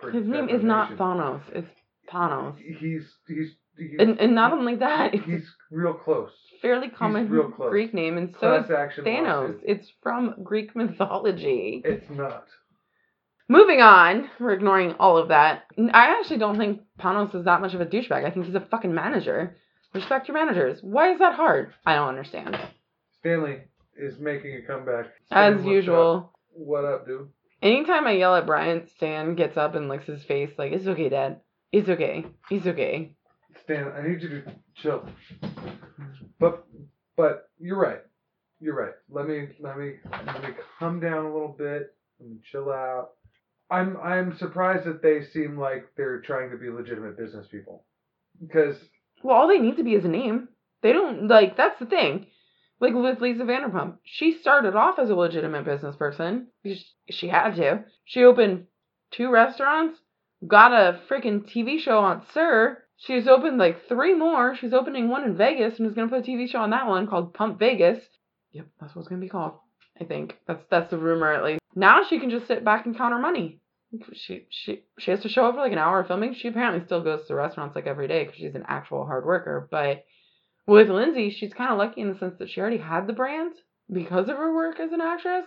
for 0.00 0.10
His 0.10 0.26
name 0.26 0.48
is 0.48 0.62
not. 0.64 0.92
Thanos. 0.96 1.42
It's 1.52 1.68
Panos. 2.10 2.56
He's 2.58 3.04
he's 3.26 3.50
And, 3.98 4.18
and 4.18 4.34
not 4.34 4.52
only 4.52 4.76
that, 4.76 5.14
it's 5.14 5.24
he's 5.24 5.54
real 5.70 5.94
close. 5.94 6.32
fairly 6.60 6.88
common 6.88 7.28
real 7.28 7.50
close. 7.50 7.70
Greek 7.70 7.94
name, 7.94 8.18
and 8.18 8.34
so 8.40 8.56
is 8.56 8.66
Class 8.66 8.92
Thanos. 8.98 9.42
lawsuit. 9.42 9.60
It's 9.64 9.92
from 10.02 10.34
Greek 10.42 10.74
mythology. 10.74 11.82
It's 11.84 12.10
not. 12.10 12.44
Moving 13.48 13.80
on, 13.80 14.28
we're 14.38 14.52
ignoring 14.52 14.94
all 14.98 15.16
of 15.16 15.28
that. 15.28 15.64
I 15.78 16.18
actually 16.18 16.38
don't 16.38 16.58
think 16.58 16.82
Panos 17.00 17.34
is 17.34 17.46
that 17.46 17.62
much 17.62 17.72
of 17.72 17.80
a 17.80 17.86
douchebag. 17.86 18.24
I 18.24 18.30
think 18.30 18.44
he's 18.44 18.54
a 18.54 18.60
fucking 18.60 18.94
manager. 18.94 19.56
Respect 19.94 20.28
your 20.28 20.36
managers. 20.36 20.80
Why 20.82 21.12
is 21.12 21.18
that 21.20 21.34
hard? 21.34 21.72
I 21.86 21.94
don't 21.94 22.08
understand. 22.08 22.58
Stanley 23.20 23.60
is 23.96 24.18
making 24.18 24.54
a 24.56 24.62
comeback. 24.66 25.06
As 25.30 25.64
usual, 25.64 26.30
up? 26.30 26.32
What 26.52 26.84
up, 26.84 27.06
dude? 27.06 27.28
anytime 27.62 28.06
I 28.06 28.12
yell 28.12 28.36
at 28.36 28.46
Brian, 28.46 28.86
Stan 28.96 29.34
gets 29.34 29.56
up 29.56 29.74
and 29.74 29.88
licks 29.88 30.06
his 30.06 30.22
face 30.24 30.50
like, 30.58 30.72
it's 30.72 30.86
okay, 30.86 31.08
Dad. 31.08 31.40
It's 31.72 31.88
okay. 31.88 32.26
It's 32.50 32.66
okay. 32.66 33.12
Stan, 33.68 33.92
I 33.92 34.08
need 34.08 34.22
you 34.22 34.30
to 34.30 34.42
chill. 34.76 35.04
But 36.40 36.64
but 37.18 37.50
you're 37.58 37.78
right. 37.78 38.00
You're 38.60 38.74
right. 38.74 38.94
Let 39.10 39.28
me 39.28 39.48
let 39.60 39.76
me 39.76 39.96
let 40.24 40.42
me 40.42 40.48
calm 40.78 41.00
down 41.00 41.26
a 41.26 41.32
little 41.32 41.54
bit. 41.56 41.94
Me 42.18 42.36
chill 42.50 42.70
out. 42.70 43.10
I'm 43.70 43.98
I'm 43.98 44.38
surprised 44.38 44.86
that 44.86 45.02
they 45.02 45.20
seem 45.34 45.58
like 45.58 45.84
they're 45.98 46.22
trying 46.22 46.50
to 46.50 46.56
be 46.56 46.70
legitimate 46.70 47.18
business 47.18 47.46
people. 47.50 47.84
Because 48.40 48.76
Well, 49.22 49.36
all 49.36 49.48
they 49.48 49.58
need 49.58 49.76
to 49.76 49.84
be 49.84 49.92
is 49.92 50.06
a 50.06 50.08
name. 50.08 50.48
They 50.80 50.92
don't, 50.92 51.28
like, 51.28 51.56
that's 51.56 51.78
the 51.78 51.86
thing. 51.86 52.26
Like 52.80 52.94
with 52.94 53.20
Lisa 53.20 53.42
Vanderpump, 53.42 53.96
she 54.04 54.38
started 54.40 54.76
off 54.76 54.98
as 54.98 55.10
a 55.10 55.14
legitimate 55.14 55.64
business 55.64 55.96
person. 55.96 56.46
She 57.10 57.28
had 57.28 57.56
to. 57.56 57.84
She 58.04 58.24
opened 58.24 58.66
two 59.10 59.30
restaurants, 59.30 59.98
got 60.46 60.72
a 60.72 61.00
freaking 61.10 61.52
TV 61.52 61.80
show 61.80 61.98
on 61.98 62.22
SUR. 62.32 62.84
She's 62.98 63.28
opened 63.28 63.58
like 63.58 63.86
three 63.88 64.14
more. 64.14 64.56
She's 64.56 64.72
opening 64.72 65.08
one 65.08 65.24
in 65.24 65.36
Vegas 65.36 65.78
and 65.78 65.86
is 65.86 65.94
gonna 65.94 66.08
put 66.08 66.26
a 66.26 66.30
TV 66.30 66.48
show 66.48 66.58
on 66.58 66.70
that 66.70 66.88
one 66.88 67.06
called 67.06 67.32
Pump 67.32 67.58
Vegas. 67.58 68.04
Yep, 68.52 68.66
that's 68.80 68.94
what 68.94 69.02
it's 69.02 69.08
gonna 69.08 69.20
be 69.20 69.28
called. 69.28 69.54
I 70.00 70.04
think 70.04 70.36
that's 70.46 70.62
that's 70.70 70.90
the 70.90 70.98
rumor 70.98 71.32
at 71.32 71.44
least. 71.44 71.60
Now 71.74 72.02
she 72.04 72.18
can 72.18 72.30
just 72.30 72.48
sit 72.48 72.64
back 72.64 72.86
and 72.86 72.96
count 72.96 73.12
her 73.12 73.20
money. 73.20 73.60
She 74.12 74.46
she 74.50 74.82
she 74.98 75.10
has 75.12 75.20
to 75.20 75.28
show 75.28 75.46
up 75.46 75.54
for 75.54 75.60
like 75.60 75.72
an 75.72 75.78
hour 75.78 76.00
of 76.00 76.08
filming. 76.08 76.34
She 76.34 76.48
apparently 76.48 76.84
still 76.84 77.02
goes 77.02 77.26
to 77.26 77.34
restaurants 77.34 77.76
like 77.76 77.86
every 77.86 78.08
day 78.08 78.24
because 78.24 78.38
she's 78.38 78.54
an 78.54 78.64
actual 78.66 79.06
hard 79.06 79.24
worker. 79.24 79.68
But 79.70 80.04
with 80.66 80.90
Lindsay, 80.90 81.30
she's 81.30 81.54
kind 81.54 81.72
of 81.72 81.78
lucky 81.78 82.00
in 82.00 82.12
the 82.12 82.18
sense 82.18 82.34
that 82.38 82.50
she 82.50 82.60
already 82.60 82.78
had 82.78 83.06
the 83.06 83.12
brand 83.12 83.54
because 83.90 84.28
of 84.28 84.36
her 84.36 84.54
work 84.54 84.78
as 84.80 84.92
an 84.92 85.00
actress. 85.00 85.46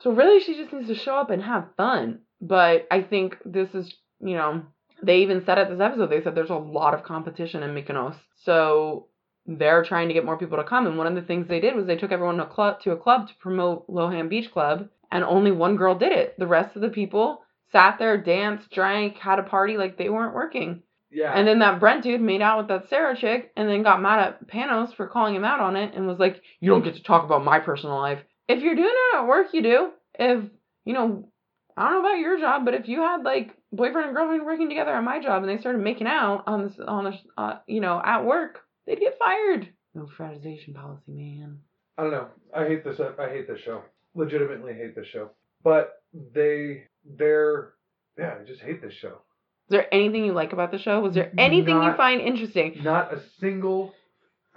So 0.00 0.12
really, 0.12 0.40
she 0.40 0.54
just 0.54 0.72
needs 0.72 0.88
to 0.88 0.94
show 0.94 1.16
up 1.16 1.30
and 1.30 1.42
have 1.42 1.74
fun. 1.76 2.20
But 2.40 2.86
I 2.90 3.02
think 3.02 3.36
this 3.44 3.74
is, 3.74 3.92
you 4.20 4.36
know, 4.36 4.62
they 5.02 5.18
even 5.18 5.44
said 5.44 5.58
at 5.58 5.68
this 5.70 5.80
episode, 5.80 6.10
they 6.10 6.22
said 6.22 6.34
there's 6.34 6.50
a 6.50 6.54
lot 6.54 6.94
of 6.94 7.02
competition 7.02 7.62
in 7.62 7.74
Mykonos. 7.74 8.16
So 8.44 9.06
they're 9.46 9.84
trying 9.84 10.08
to 10.08 10.14
get 10.14 10.24
more 10.24 10.38
people 10.38 10.58
to 10.58 10.64
come. 10.64 10.86
And 10.86 10.98
one 10.98 11.06
of 11.06 11.14
the 11.14 11.22
things 11.22 11.48
they 11.48 11.60
did 11.60 11.74
was 11.74 11.86
they 11.86 11.96
took 11.96 12.12
everyone 12.12 12.36
to 12.36 12.44
a 12.44 12.46
club, 12.46 12.80
to 12.82 12.92
a 12.92 12.96
club 12.96 13.28
to 13.28 13.34
promote 13.40 13.88
Lohan 13.88 14.28
Beach 14.28 14.50
Club, 14.52 14.88
and 15.10 15.24
only 15.24 15.50
one 15.50 15.76
girl 15.76 15.94
did 15.98 16.12
it. 16.12 16.38
The 16.38 16.46
rest 16.46 16.76
of 16.76 16.82
the 16.82 16.88
people 16.88 17.42
sat 17.72 17.98
there, 17.98 18.16
danced, 18.16 18.70
drank, 18.70 19.16
had 19.16 19.38
a 19.38 19.44
party 19.44 19.76
like 19.76 19.96
they 19.96 20.08
weren't 20.08 20.34
working. 20.34 20.82
yeah. 21.10 21.32
And 21.32 21.46
then 21.46 21.60
that 21.60 21.80
Brent 21.80 22.02
dude 22.02 22.20
made 22.20 22.42
out 22.42 22.58
with 22.58 22.68
that 22.68 22.88
Sarah 22.88 23.16
chick 23.16 23.52
and 23.56 23.68
then 23.68 23.82
got 23.82 24.02
mad 24.02 24.20
at 24.20 24.48
Panos 24.48 24.94
for 24.94 25.06
calling 25.06 25.34
him 25.34 25.44
out 25.44 25.60
on 25.60 25.76
it 25.76 25.94
and 25.94 26.06
was 26.06 26.18
like, 26.18 26.42
You 26.60 26.70
don't 26.70 26.84
get 26.84 26.94
to 26.96 27.02
talk 27.02 27.24
about 27.24 27.44
my 27.44 27.58
personal 27.60 27.96
life. 27.96 28.20
If 28.48 28.62
you're 28.62 28.74
doing 28.74 28.88
it 28.88 29.16
at 29.16 29.26
work, 29.26 29.48
you 29.52 29.62
do. 29.62 29.90
If, 30.18 30.44
you 30.84 30.92
know, 30.92 31.28
I 31.76 31.84
don't 31.90 32.02
know 32.02 32.08
about 32.08 32.18
your 32.18 32.38
job, 32.38 32.64
but 32.64 32.74
if 32.74 32.88
you 32.88 33.00
had 33.00 33.22
like 33.22 33.56
boyfriend 33.72 34.08
and 34.08 34.16
girlfriend 34.16 34.44
working 34.44 34.68
together 34.68 34.92
at 34.92 35.02
my 35.02 35.20
job 35.22 35.42
and 35.42 35.50
they 35.50 35.60
started 35.60 35.82
making 35.82 36.06
out 36.06 36.44
on 36.46 36.66
this, 36.66 36.78
on 36.86 37.04
this, 37.04 37.16
uh, 37.36 37.58
you 37.66 37.80
know, 37.80 38.00
at 38.04 38.24
work, 38.24 38.60
they'd 38.86 39.00
get 39.00 39.18
fired. 39.18 39.68
No 39.94 40.06
fraternization 40.16 40.74
policy, 40.74 41.12
man. 41.12 41.58
I 41.98 42.02
don't 42.02 42.12
know. 42.12 42.28
I 42.56 42.66
hate 42.66 42.84
this. 42.84 43.00
I 43.00 43.28
hate 43.28 43.48
this 43.48 43.60
show. 43.60 43.82
Legitimately 44.14 44.74
hate 44.74 44.94
this 44.94 45.06
show. 45.06 45.30
But 45.62 45.92
they, 46.34 46.84
they're, 47.04 47.74
yeah, 48.18 48.34
I 48.40 48.44
just 48.44 48.62
hate 48.62 48.80
this 48.82 48.94
show. 48.94 49.22
Is 49.68 49.76
there 49.76 49.92
anything 49.94 50.24
you 50.24 50.32
like 50.32 50.52
about 50.52 50.72
the 50.72 50.78
show? 50.78 51.00
Was 51.00 51.14
there 51.14 51.32
anything 51.38 51.80
you 51.80 51.94
find 51.96 52.20
interesting? 52.20 52.80
Not 52.82 53.12
a 53.14 53.20
single 53.38 53.92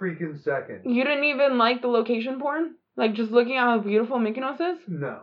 freaking 0.00 0.42
second. 0.42 0.82
You 0.84 1.04
didn't 1.04 1.24
even 1.24 1.58
like 1.58 1.82
the 1.82 1.88
location 1.88 2.40
porn? 2.40 2.74
Like 2.96 3.14
just 3.14 3.30
looking 3.30 3.56
at 3.56 3.64
how 3.64 3.78
beautiful 3.78 4.18
Mykonos 4.18 4.60
is? 4.60 4.78
No. 4.88 5.20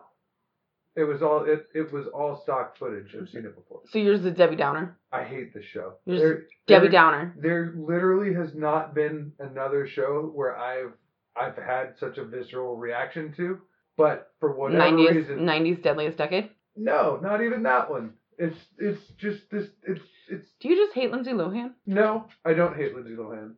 It 0.96 1.04
was 1.04 1.22
all 1.22 1.46
it, 1.46 1.68
it 1.74 1.92
was 1.94 2.08
all 2.14 2.42
stock 2.44 2.78
footage. 2.78 3.16
I've 3.20 3.30
seen 3.30 3.46
it 3.46 3.56
before. 3.56 3.82
So 3.92 4.00
yours 4.00 4.26
is 4.26 4.36
Debbie 4.36 4.58
Downer. 4.58 4.98
I 5.12 5.24
hate 5.24 5.54
the 5.54 5.62
show. 5.64 5.94
There, 6.06 6.44
Debbie 6.68 6.88
there- 6.88 6.92
Downer. 6.92 7.36
There 7.38 7.74
literally 7.78 8.34
has 8.34 8.54
not 8.54 8.94
been 8.94 9.32
another 9.40 9.88
show 9.88 10.32
where 10.34 10.58
I've 10.58 10.92
I've 11.36 11.56
had 11.56 11.94
such 11.98 12.18
a 12.18 12.26
visceral 12.26 12.76
reaction 12.76 13.34
to. 13.38 13.60
But 13.98 14.32
for 14.40 14.54
whatever 14.56 14.82
90s, 14.84 15.16
reason, 15.16 15.40
90s 15.40 15.84
Deadliest 15.84 16.18
Decade. 16.18 16.50
no, 16.76 17.20
not 17.22 17.42
even 17.42 17.64
that 17.64 17.90
one. 17.90 18.14
It's 18.38 18.58
it's 18.78 19.02
just 19.18 19.42
this. 19.52 19.68
It's 19.84 20.02
it's 20.30 20.48
Do 20.60 20.70
you 20.70 20.76
just 20.76 20.94
hate 20.96 21.12
Lindsay 21.12 21.32
Lohan? 21.32 21.72
no. 21.86 22.26
I 22.44 22.54
don't 22.54 22.76
hate 22.76 22.96
Lindsay 22.96 23.16
Lohan. 23.16 23.54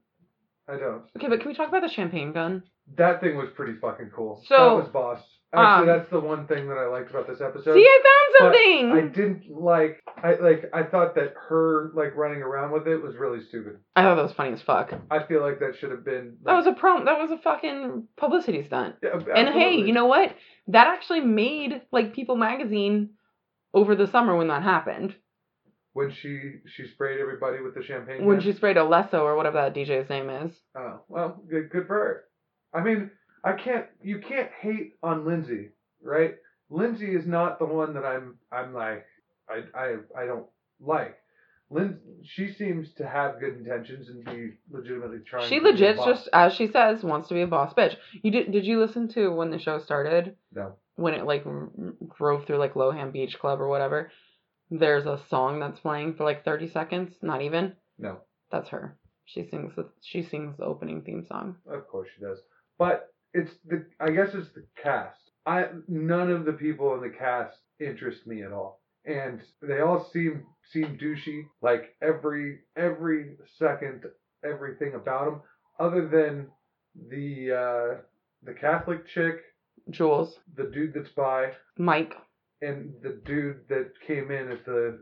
I 0.67 0.77
don't. 0.77 1.03
Okay, 1.17 1.27
but 1.29 1.39
can 1.39 1.49
we 1.49 1.55
talk 1.55 1.67
about 1.69 1.81
the 1.81 1.89
champagne 1.89 2.31
gun? 2.31 2.63
That 2.97 3.21
thing 3.21 3.37
was 3.37 3.49
pretty 3.55 3.73
fucking 3.79 4.11
cool. 4.15 4.41
So, 4.47 4.55
that 4.55 4.75
was 4.75 4.89
boss. 4.91 5.19
Actually, 5.53 5.91
um, 5.91 5.97
that's 5.99 6.09
the 6.09 6.19
one 6.19 6.47
thing 6.47 6.67
that 6.69 6.77
I 6.77 6.87
liked 6.87 7.11
about 7.11 7.27
this 7.27 7.39
episode. 7.39 7.75
See, 7.75 7.85
I 7.87 8.01
found 8.39 8.53
something. 8.53 8.91
I 8.91 9.01
didn't 9.13 9.43
like. 9.51 10.01
I 10.17 10.33
like. 10.35 10.65
I 10.73 10.83
thought 10.83 11.13
that 11.15 11.33
her 11.47 11.91
like 11.93 12.15
running 12.15 12.41
around 12.41 12.71
with 12.71 12.87
it 12.87 12.97
was 13.03 13.15
really 13.15 13.39
stupid. 13.49 13.77
I 13.95 14.01
thought 14.01 14.15
that 14.15 14.23
was 14.23 14.33
funny 14.33 14.53
as 14.53 14.61
fuck. 14.63 14.93
I 15.11 15.23
feel 15.27 15.41
like 15.41 15.59
that 15.59 15.75
should 15.79 15.91
have 15.91 16.03
been. 16.03 16.37
That 16.43 16.55
was 16.55 16.65
a 16.65 16.73
prom. 16.73 17.05
That 17.05 17.19
was 17.19 17.29
a 17.29 17.37
fucking 17.37 18.07
publicity 18.17 18.63
stunt. 18.65 18.95
Yeah, 19.03 19.19
And 19.35 19.49
hey, 19.49 19.75
you 19.75 19.93
know 19.93 20.07
what? 20.07 20.35
That 20.69 20.87
actually 20.87 21.21
made 21.21 21.81
like 21.91 22.13
People 22.15 22.35
Magazine 22.35 23.11
over 23.75 23.95
the 23.95 24.07
summer 24.07 24.35
when 24.35 24.47
that 24.47 24.63
happened. 24.63 25.13
when 25.93 26.09
she 26.11 26.53
she 26.65 26.87
sprayed 26.87 27.19
everybody 27.19 27.61
with 27.61 27.75
the 27.75 27.83
champagne. 27.83 28.25
When 28.25 28.37
gun? 28.37 28.43
she 28.45 28.53
sprayed 28.53 28.77
Alesso 28.77 29.21
or 29.21 29.35
whatever 29.35 29.57
that 29.61 29.75
DJ's 29.75 30.09
name 30.09 30.29
is. 30.31 30.51
Oh 30.75 31.01
well, 31.07 31.43
good 31.47 31.69
good 31.69 31.85
for 31.85 31.93
her. 31.93 32.23
I 32.73 32.83
mean, 32.83 33.11
I 33.43 33.53
can't. 33.53 33.85
You 34.01 34.19
can't 34.19 34.49
hate 34.59 34.93
on 35.03 35.25
Lindsay, 35.25 35.69
right? 36.01 36.35
Lindsay 36.69 37.15
is 37.15 37.25
not 37.25 37.59
the 37.59 37.65
one 37.65 37.93
that 37.93 38.05
I'm. 38.05 38.35
I'm 38.51 38.73
like. 38.73 39.05
I 39.49 39.63
I 39.77 39.95
I 40.17 40.25
don't 40.25 40.45
like. 40.79 41.17
Lin, 41.69 41.97
she 42.23 42.53
seems 42.53 42.93
to 42.93 43.07
have 43.07 43.39
good 43.39 43.57
intentions 43.57 44.07
and 44.07 44.23
be 44.23 44.51
legitimately 44.71 45.19
trying. 45.25 45.49
She 45.49 45.55
to 45.55 45.61
be 45.61 45.69
a 45.69 45.71
legit 45.71 45.97
just, 46.05 46.29
as 46.31 46.53
she 46.53 46.67
says, 46.67 47.03
wants 47.03 47.29
to 47.29 47.33
be 47.33 47.41
a 47.41 47.47
boss 47.47 47.73
bitch. 47.73 47.95
You 48.21 48.31
did? 48.31 48.51
Did 48.51 48.65
you 48.65 48.79
listen 48.79 49.07
to 49.09 49.29
when 49.29 49.49
the 49.49 49.59
show 49.59 49.79
started? 49.79 50.35
no. 50.53 50.75
when 50.95 51.15
it 51.15 51.25
like 51.25 51.43
drove 52.17 52.45
through 52.45 52.57
like 52.57 52.75
Lohan 52.75 53.11
Beach 53.11 53.39
Club 53.39 53.59
or 53.59 53.67
whatever, 53.67 54.11
there's 54.69 55.05
a 55.05 55.19
song 55.29 55.59
that's 55.59 55.79
playing 55.79 56.15
for 56.15 56.23
like 56.23 56.45
30 56.45 56.69
seconds, 56.69 57.15
not 57.21 57.41
even. 57.41 57.73
No. 57.97 58.19
That's 58.51 58.69
her. 58.69 58.97
She 59.25 59.47
sings 59.49 59.73
the 59.75 59.89
she 60.01 60.21
sings 60.21 60.57
the 60.57 60.65
opening 60.65 61.01
theme 61.01 61.25
song. 61.27 61.55
Of 61.67 61.87
course 61.87 62.09
she 62.15 62.23
does. 62.23 62.39
But 62.77 63.12
it's 63.33 63.51
the 63.67 63.85
I 63.99 64.11
guess 64.11 64.29
it's 64.33 64.49
the 64.53 64.65
cast. 64.81 65.17
I 65.45 65.65
none 65.87 66.31
of 66.31 66.45
the 66.45 66.53
people 66.53 66.93
in 66.95 67.01
the 67.01 67.09
cast 67.09 67.57
interest 67.79 68.25
me 68.27 68.43
at 68.43 68.51
all. 68.51 68.81
And 69.05 69.41
they 69.61 69.81
all 69.81 70.09
seem 70.13 70.45
seem 70.71 70.97
douchey 70.97 71.43
like 71.61 71.95
every 72.01 72.59
every 72.77 73.35
second 73.59 74.03
everything 74.45 74.93
about 74.95 75.25
them 75.25 75.41
other 75.79 76.07
than 76.07 76.47
the 77.09 77.51
uh 77.51 78.01
the 78.45 78.53
Catholic 78.53 79.07
chick, 79.07 79.37
Jules, 79.89 80.35
the 80.55 80.65
dude 80.73 80.93
that's 80.93 81.09
by 81.09 81.51
Mike, 81.77 82.13
and 82.61 82.93
the 83.01 83.21
dude 83.25 83.67
that 83.69 83.91
came 84.05 84.31
in 84.31 84.51
at 84.51 84.65
the 84.65 84.99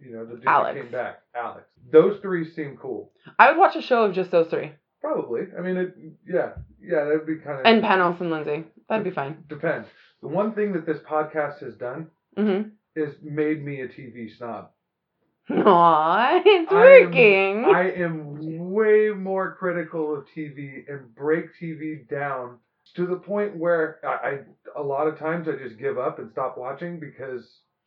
you 0.00 0.12
know 0.12 0.24
the 0.24 0.36
dude 0.36 0.46
Alex. 0.46 0.74
that 0.74 0.82
came 0.82 0.92
back, 0.92 1.22
Alex. 1.34 1.66
Those 1.90 2.20
three 2.20 2.50
seem 2.54 2.76
cool. 2.80 3.12
I 3.38 3.50
would 3.50 3.58
watch 3.58 3.76
a 3.76 3.82
show 3.82 4.04
of 4.04 4.14
just 4.14 4.30
those 4.30 4.48
three 4.48 4.72
Probably. 5.02 5.42
I 5.58 5.60
mean, 5.60 5.76
it, 5.76 5.94
yeah, 6.26 6.52
yeah, 6.80 7.04
that'd 7.04 7.26
be 7.26 7.36
kind 7.36 7.60
of 7.60 7.66
and 7.66 7.82
Panos 7.82 8.20
and 8.20 8.30
Lindsay. 8.30 8.64
That'd 8.88 9.04
be 9.04 9.10
fine. 9.10 9.44
Depends. 9.48 9.88
The 10.22 10.28
one 10.28 10.54
thing 10.54 10.72
that 10.72 10.86
this 10.86 10.98
podcast 11.08 11.58
has 11.62 11.74
done 11.74 12.06
Mm-hmm. 12.38 12.68
is 12.96 13.14
made 13.22 13.62
me 13.62 13.82
a 13.82 13.88
TV 13.88 14.34
snob. 14.38 14.70
Aw, 15.50 16.40
it's 16.44 16.72
I 16.72 16.74
am- 16.74 17.04
working. 17.06 17.64
I 17.74 17.90
am 17.92 18.70
way 18.72 19.10
more 19.10 19.54
critical 19.58 20.16
of 20.16 20.24
TV 20.36 20.84
and 20.88 21.14
break 21.14 21.46
TV 21.60 22.08
down 22.08 22.58
to 22.96 23.06
the 23.06 23.16
point 23.16 23.56
where 23.56 23.98
I, 24.04 24.28
I 24.28 24.38
a 24.80 24.82
lot 24.82 25.08
of 25.08 25.18
times 25.18 25.46
I 25.48 25.56
just 25.62 25.78
give 25.78 25.98
up 25.98 26.18
and 26.20 26.30
stop 26.30 26.56
watching 26.56 27.00
because 27.00 27.44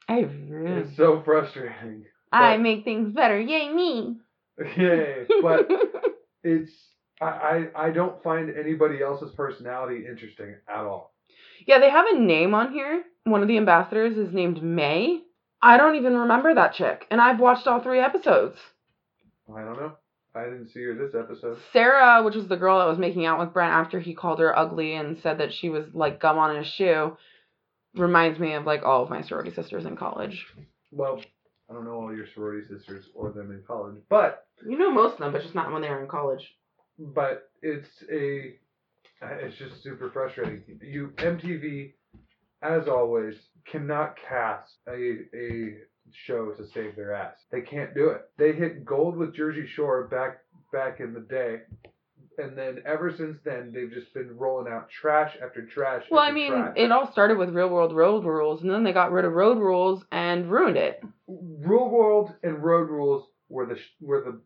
I, 0.07 0.27
it's 0.29 0.95
so 0.97 1.21
frustrating. 1.25 2.05
I 2.31 2.57
make 2.57 2.83
things 2.83 3.13
better. 3.13 3.39
Yay 3.39 3.69
me. 3.73 4.17
Yay! 4.77 5.25
But 5.41 5.67
it's 6.43 6.71
I, 7.21 7.25
I 7.25 7.87
I 7.87 7.89
don't 7.91 8.21
find 8.23 8.55
anybody 8.55 9.01
else's 9.01 9.31
personality 9.35 10.05
interesting 10.09 10.55
at 10.67 10.85
all. 10.85 11.13
yeah, 11.65 11.79
they 11.79 11.89
have 11.89 12.05
a 12.07 12.19
name 12.19 12.53
on 12.53 12.73
here. 12.73 13.03
One 13.23 13.41
of 13.41 13.47
the 13.47 13.57
ambassadors 13.57 14.17
is 14.17 14.33
named 14.33 14.61
May. 14.61 15.21
I 15.61 15.77
don't 15.77 15.95
even 15.95 16.15
remember 16.15 16.53
that 16.53 16.73
chick, 16.73 17.05
and 17.09 17.19
I've 17.21 17.39
watched 17.39 17.65
all 17.67 17.81
three 17.81 17.99
episodes. 17.99 18.57
I 19.53 19.61
don't 19.61 19.77
know. 19.79 19.93
I 20.35 20.43
didn't 20.43 20.69
see 20.73 20.83
her 20.83 20.93
this 20.93 21.15
episode. 21.15 21.57
Sarah, 21.71 22.21
which 22.23 22.35
was 22.35 22.47
the 22.47 22.57
girl 22.57 22.79
that 22.79 22.87
was 22.89 22.97
making 22.99 23.25
out 23.25 23.39
with 23.39 23.53
Brent 23.53 23.73
after 23.73 23.99
he 23.99 24.13
called 24.13 24.39
her 24.39 24.57
ugly 24.57 24.93
and 24.95 25.17
said 25.23 25.37
that 25.37 25.53
she 25.53 25.69
was 25.69 25.85
like 25.93 26.19
gum 26.19 26.37
on 26.37 26.55
his 26.57 26.67
shoe, 26.67 27.15
reminds 27.95 28.37
me 28.37 28.53
of 28.53 28.65
like 28.65 28.83
all 28.83 29.01
of 29.01 29.09
my 29.09 29.21
sorority 29.21 29.53
sisters 29.53 29.85
in 29.85 29.95
college. 29.95 30.45
Well, 30.91 31.21
I 31.69 31.73
don't 31.73 31.85
know 31.85 31.93
all 31.93 32.13
your 32.15 32.27
sorority 32.33 32.67
sisters 32.67 33.05
or 33.15 33.31
them 33.31 33.49
in 33.51 33.63
college, 33.65 33.95
but 34.09 34.45
You 34.67 34.77
know 34.77 34.91
most 34.91 35.13
of 35.13 35.19
them, 35.19 35.31
but 35.31 35.41
just 35.41 35.55
not 35.55 35.71
when 35.71 35.81
they 35.81 35.89
were 35.89 36.01
in 36.01 36.09
college. 36.09 36.43
But 36.99 37.49
it's 37.61 37.89
a 38.11 38.55
it's 39.21 39.57
just 39.57 39.81
super 39.83 40.11
frustrating. 40.11 40.63
You 40.81 41.13
MTV, 41.17 41.93
as 42.61 42.87
always, 42.87 43.35
cannot 43.69 44.15
cast 44.27 44.73
a 44.87 45.19
a 45.35 45.77
show 46.11 46.51
to 46.51 46.67
save 46.73 46.95
their 46.95 47.13
ass. 47.13 47.35
They 47.51 47.61
can't 47.61 47.93
do 47.95 48.09
it. 48.09 48.29
They 48.37 48.53
hit 48.53 48.85
gold 48.85 49.17
with 49.17 49.35
Jersey 49.35 49.67
Shore 49.67 50.07
back 50.07 50.39
back 50.71 50.99
in 50.99 51.13
the 51.13 51.21
day. 51.21 51.61
And 52.37 52.57
then 52.57 52.79
ever 52.85 53.13
since 53.15 53.37
then, 53.45 53.71
they've 53.73 53.91
just 53.91 54.13
been 54.13 54.35
rolling 54.37 54.71
out 54.71 54.89
trash 54.89 55.37
after 55.41 55.65
trash. 55.65 56.03
Well, 56.11 56.21
I 56.21 56.31
mean, 56.31 56.51
trash. 56.51 56.73
it 56.75 56.91
all 56.91 57.09
started 57.11 57.37
with 57.37 57.49
real 57.49 57.69
world 57.69 57.95
road 57.95 58.25
rules, 58.25 58.61
and 58.61 58.69
then 58.69 58.83
they 58.83 58.91
got 58.91 59.13
rid 59.13 59.23
of 59.23 59.31
road 59.31 59.57
rules 59.57 60.03
and 60.11 60.51
ruined 60.51 60.75
it. 60.75 61.01
Real 61.27 61.89
World 61.89 62.33
and 62.43 62.61
Road 62.61 62.89
Rules 62.89 63.25
were 63.49 63.65
the 63.65 63.77
were 64.01 64.21
the 64.21 64.41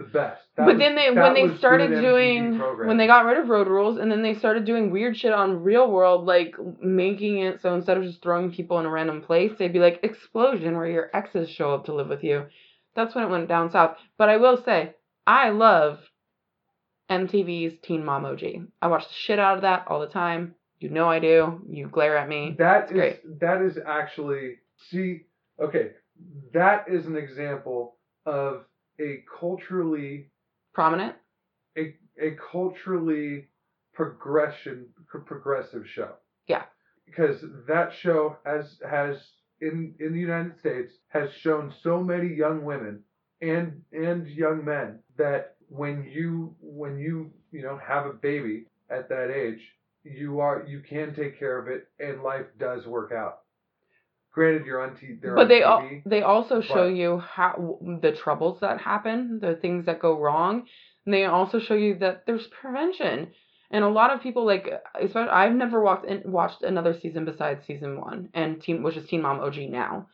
the 0.00 0.04
best. 0.04 0.42
That 0.56 0.64
but 0.66 0.74
was- 0.74 0.78
then 0.78 0.94
they 0.96 1.10
when 1.10 1.34
they 1.34 1.56
started 1.58 1.90
doing 2.00 2.58
programming. 2.58 2.86
when 2.88 2.96
they 2.98 3.06
got 3.06 3.24
rid 3.26 3.38
of 3.38 3.48
road 3.48 3.68
rules 3.68 3.98
and 3.98 4.10
then 4.10 4.22
they 4.22 4.34
started 4.34 4.64
doing 4.64 4.90
weird 4.90 5.16
shit 5.16 5.32
on 5.32 5.62
real 5.62 5.90
world 5.90 6.26
like 6.26 6.54
making 6.80 7.38
it 7.38 7.60
so 7.62 7.74
instead 7.74 7.96
of 7.96 8.02
just 8.04 8.22
throwing 8.22 8.50
people 8.50 8.78
in 8.80 8.86
a 8.86 8.90
random 8.90 9.20
place 9.22 9.52
they'd 9.58 9.72
be 9.72 9.78
like 9.78 10.00
explosion 10.02 10.76
where 10.76 10.86
your 10.88 11.10
exes 11.14 11.48
show 11.50 11.72
up 11.74 11.84
to 11.86 11.94
live 11.94 12.08
with 12.08 12.24
you 12.24 12.46
that's 12.96 13.14
when 13.14 13.24
it 13.24 13.30
went 13.30 13.48
down 13.48 13.70
south 13.70 13.96
but 14.18 14.28
i 14.28 14.36
will 14.36 14.62
say 14.64 14.94
i 15.26 15.50
love 15.50 15.98
mtv's 17.10 17.74
teen 17.82 18.04
mom 18.04 18.24
og 18.24 18.42
i 18.82 18.86
watch 18.88 19.06
the 19.06 19.14
shit 19.14 19.38
out 19.38 19.56
of 19.56 19.62
that 19.62 19.84
all 19.88 20.00
the 20.00 20.06
time 20.08 20.54
you 20.78 20.88
know 20.88 21.08
i 21.08 21.18
do 21.18 21.60
you 21.68 21.88
glare 21.88 22.16
at 22.16 22.28
me 22.28 22.54
That 22.58 22.82
It's 22.84 22.92
is 22.92 22.96
great. 22.98 23.40
that 23.40 23.62
is 23.62 23.78
actually 23.86 24.56
see 24.90 25.22
okay. 25.62 25.92
That 26.52 26.86
is 26.88 27.06
an 27.06 27.16
example 27.16 27.96
of 28.26 28.64
a 29.00 29.24
culturally 29.38 30.30
prominent 30.74 31.14
a, 31.76 31.94
a 32.20 32.36
culturally 32.52 33.48
progression 33.92 34.86
progressive 35.26 35.86
show. 35.88 36.12
Yeah. 36.46 36.62
Because 37.06 37.44
that 37.66 37.92
show 37.92 38.36
has 38.44 38.78
has 38.88 39.16
in 39.60 39.94
in 40.00 40.12
the 40.12 40.20
United 40.20 40.58
States 40.58 40.92
has 41.08 41.32
shown 41.32 41.72
so 41.82 42.02
many 42.02 42.28
young 42.28 42.64
women 42.64 43.02
and 43.40 43.82
and 43.92 44.26
young 44.28 44.64
men 44.64 45.00
that 45.16 45.56
when 45.68 46.04
you 46.04 46.54
when 46.60 46.98
you 46.98 47.30
you 47.50 47.62
know 47.62 47.78
have 47.78 48.06
a 48.06 48.12
baby 48.12 48.66
at 48.90 49.08
that 49.08 49.30
age 49.30 49.60
you 50.04 50.40
are 50.40 50.64
you 50.66 50.80
can 50.80 51.14
take 51.14 51.38
care 51.38 51.58
of 51.58 51.68
it 51.68 51.88
and 51.98 52.22
life 52.22 52.46
does 52.58 52.86
work 52.86 53.12
out. 53.12 53.40
Granted, 54.32 54.64
you're 54.64 54.80
on 54.80 54.96
t- 54.96 55.16
they're 55.20 55.34
but 55.34 55.42
on 55.42 55.48
they 55.48 55.62
al- 55.62 55.90
they 56.06 56.22
also 56.22 56.60
show 56.60 56.86
you 56.86 57.18
how 57.18 57.78
the 58.00 58.12
troubles 58.12 58.60
that 58.60 58.80
happen, 58.80 59.40
the 59.40 59.56
things 59.56 59.86
that 59.86 60.00
go 60.00 60.18
wrong. 60.18 60.66
And 61.04 61.14
they 61.14 61.24
also 61.24 61.58
show 61.58 61.74
you 61.74 61.98
that 61.98 62.26
there's 62.26 62.46
prevention. 62.46 63.32
And 63.72 63.84
a 63.84 63.88
lot 63.88 64.12
of 64.12 64.20
people 64.22 64.44
like, 64.46 64.68
especially 65.00 65.30
I've 65.30 65.54
never 65.54 65.80
walked 65.80 66.06
in, 66.06 66.22
watched 66.30 66.62
another 66.62 66.94
season 67.00 67.24
besides 67.24 67.66
season 67.66 68.00
one, 68.00 68.28
and 68.34 68.60
Teen, 68.60 68.82
which 68.82 68.96
is 68.96 69.08
Teen 69.08 69.22
Mom 69.22 69.40
OG 69.40 69.58
now. 69.68 70.08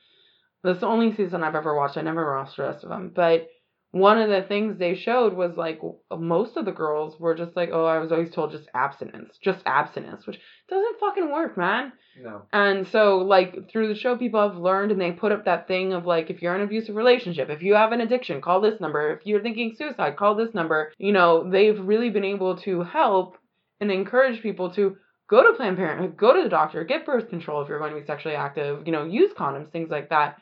That's 0.62 0.80
the 0.80 0.86
only 0.86 1.14
season 1.14 1.42
I've 1.42 1.54
ever 1.54 1.74
watched. 1.74 1.96
I 1.96 2.02
never 2.02 2.36
watched 2.36 2.56
the 2.56 2.64
rest 2.64 2.84
of 2.84 2.90
them. 2.90 3.12
But 3.14 3.48
one 3.92 4.18
of 4.18 4.28
the 4.28 4.42
things 4.42 4.78
they 4.78 4.94
showed 4.94 5.32
was 5.32 5.56
like 5.56 5.80
most 6.10 6.56
of 6.56 6.64
the 6.64 6.72
girls 6.72 7.18
were 7.18 7.34
just 7.34 7.56
like, 7.56 7.70
oh, 7.72 7.86
I 7.86 7.98
was 7.98 8.12
always 8.12 8.30
told 8.30 8.50
just 8.50 8.68
abstinence, 8.74 9.38
just 9.42 9.62
abstinence, 9.64 10.26
which 10.26 10.38
doesn't 10.68 11.00
fucking 11.00 11.32
work, 11.32 11.56
man. 11.56 11.92
no. 12.20 12.42
And 12.52 12.86
so, 12.88 13.18
like, 13.18 13.70
through 13.70 13.88
the 13.88 13.98
show, 13.98 14.16
people 14.16 14.46
have 14.46 14.58
learned 14.58 14.92
and 14.92 15.00
they 15.00 15.12
put 15.12 15.32
up 15.32 15.44
that 15.44 15.66
thing 15.66 15.92
of, 15.92 16.04
like, 16.04 16.28
if 16.28 16.42
you're 16.42 16.54
in 16.54 16.60
an 16.60 16.66
abusive 16.66 16.96
relationship, 16.96 17.48
if 17.48 17.62
you 17.62 17.74
have 17.74 17.92
an 17.92 18.00
addiction, 18.00 18.40
call 18.40 18.60
this 18.60 18.80
number. 18.80 19.12
If 19.12 19.24
you're 19.24 19.42
thinking 19.42 19.74
suicide, 19.76 20.16
call 20.16 20.34
this 20.34 20.52
number. 20.52 20.92
You 20.98 21.12
know, 21.12 21.48
they've 21.48 21.78
really 21.78 22.10
been 22.10 22.24
able 22.24 22.56
to 22.58 22.82
help 22.82 23.38
and 23.80 23.90
encourage 23.90 24.42
people 24.42 24.72
to 24.74 24.96
go 25.28 25.42
to 25.42 25.56
Planned 25.56 25.76
Parenthood, 25.76 26.16
go 26.16 26.34
to 26.34 26.42
the 26.42 26.48
doctor, 26.48 26.84
get 26.84 27.06
birth 27.06 27.28
control 27.28 27.62
if 27.62 27.68
you're 27.68 27.78
going 27.78 27.94
to 27.94 28.00
be 28.00 28.06
sexually 28.06 28.36
active, 28.36 28.86
you 28.86 28.92
know, 28.92 29.04
use 29.04 29.32
condoms, 29.32 29.70
things 29.70 29.90
like 29.90 30.10
that. 30.10 30.36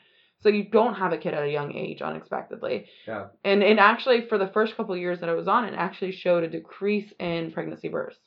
So 0.45 0.49
you 0.49 0.63
don't 0.63 0.93
have 0.93 1.11
a 1.11 1.17
kid 1.17 1.33
at 1.33 1.41
a 1.41 1.49
young 1.49 1.75
age 1.75 2.03
unexpectedly. 2.03 2.85
Yeah. 3.07 3.29
And 3.43 3.63
it 3.63 3.79
actually, 3.79 4.27
for 4.29 4.37
the 4.37 4.51
first 4.53 4.77
couple 4.77 4.95
years 4.95 5.21
that 5.21 5.27
I 5.27 5.33
was 5.33 5.47
on, 5.47 5.65
it 5.65 5.73
actually 5.75 6.11
showed 6.11 6.43
a 6.43 6.47
decrease 6.47 7.11
in 7.19 7.51
pregnancy 7.51 7.87
births. 7.87 8.19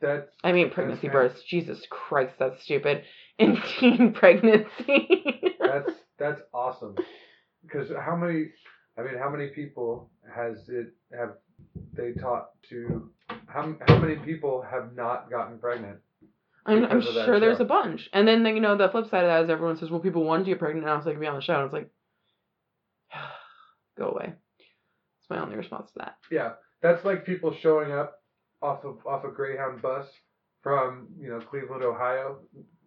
That's 0.00 0.28
I 0.42 0.50
mean, 0.50 0.70
pregnancy 0.70 1.08
births. 1.08 1.40
Jesus 1.48 1.78
Christ, 1.88 2.34
that's 2.40 2.60
stupid. 2.64 3.04
In 3.38 3.56
teen 3.78 4.12
pregnancy. 4.14 5.54
that's 5.60 5.92
that's 6.18 6.40
awesome. 6.52 6.96
Because 7.62 7.88
how 8.04 8.16
many? 8.16 8.46
I 8.98 9.02
mean, 9.02 9.16
how 9.16 9.30
many 9.30 9.50
people 9.50 10.10
has 10.34 10.68
it 10.68 10.88
have 11.16 11.34
they 11.92 12.14
taught 12.20 12.48
to? 12.70 13.10
How 13.46 13.76
how 13.86 13.98
many 14.00 14.16
people 14.16 14.64
have 14.68 14.92
not 14.96 15.30
gotten 15.30 15.60
pregnant? 15.60 15.98
I'm, 16.68 16.84
I'm 16.84 16.98
because 16.98 17.08
of 17.08 17.14
that 17.14 17.24
sure 17.26 17.40
there's 17.40 17.60
a 17.60 17.64
bunch. 17.64 18.08
And 18.12 18.26
then, 18.28 18.44
you 18.46 18.60
know, 18.60 18.76
the 18.76 18.88
flip 18.88 19.08
side 19.10 19.24
of 19.24 19.28
that 19.28 19.44
is 19.44 19.50
everyone 19.50 19.76
says, 19.78 19.90
well, 19.90 20.00
people 20.00 20.24
wanted 20.24 20.44
to 20.44 20.50
get 20.50 20.58
pregnant. 20.58 20.84
And 20.84 20.92
I 20.92 20.96
was 20.96 21.06
like, 21.06 21.18
be 21.18 21.26
on 21.26 21.36
the 21.36 21.42
show. 21.42 21.54
And 21.56 21.64
it's 21.64 21.72
like, 21.72 21.90
go 23.98 24.08
away. 24.10 24.26
That's 24.28 25.30
my 25.30 25.40
only 25.42 25.56
response 25.56 25.90
to 25.92 25.98
that. 26.00 26.16
Yeah, 26.30 26.52
that's 26.82 27.04
like 27.04 27.26
people 27.26 27.54
showing 27.60 27.92
up 27.92 28.20
off 28.62 28.84
of 28.84 28.98
off 29.06 29.24
a 29.24 29.30
Greyhound 29.30 29.82
bus 29.82 30.06
from 30.62 31.08
you 31.18 31.28
know 31.30 31.40
Cleveland, 31.40 31.82
Ohio, 31.82 32.38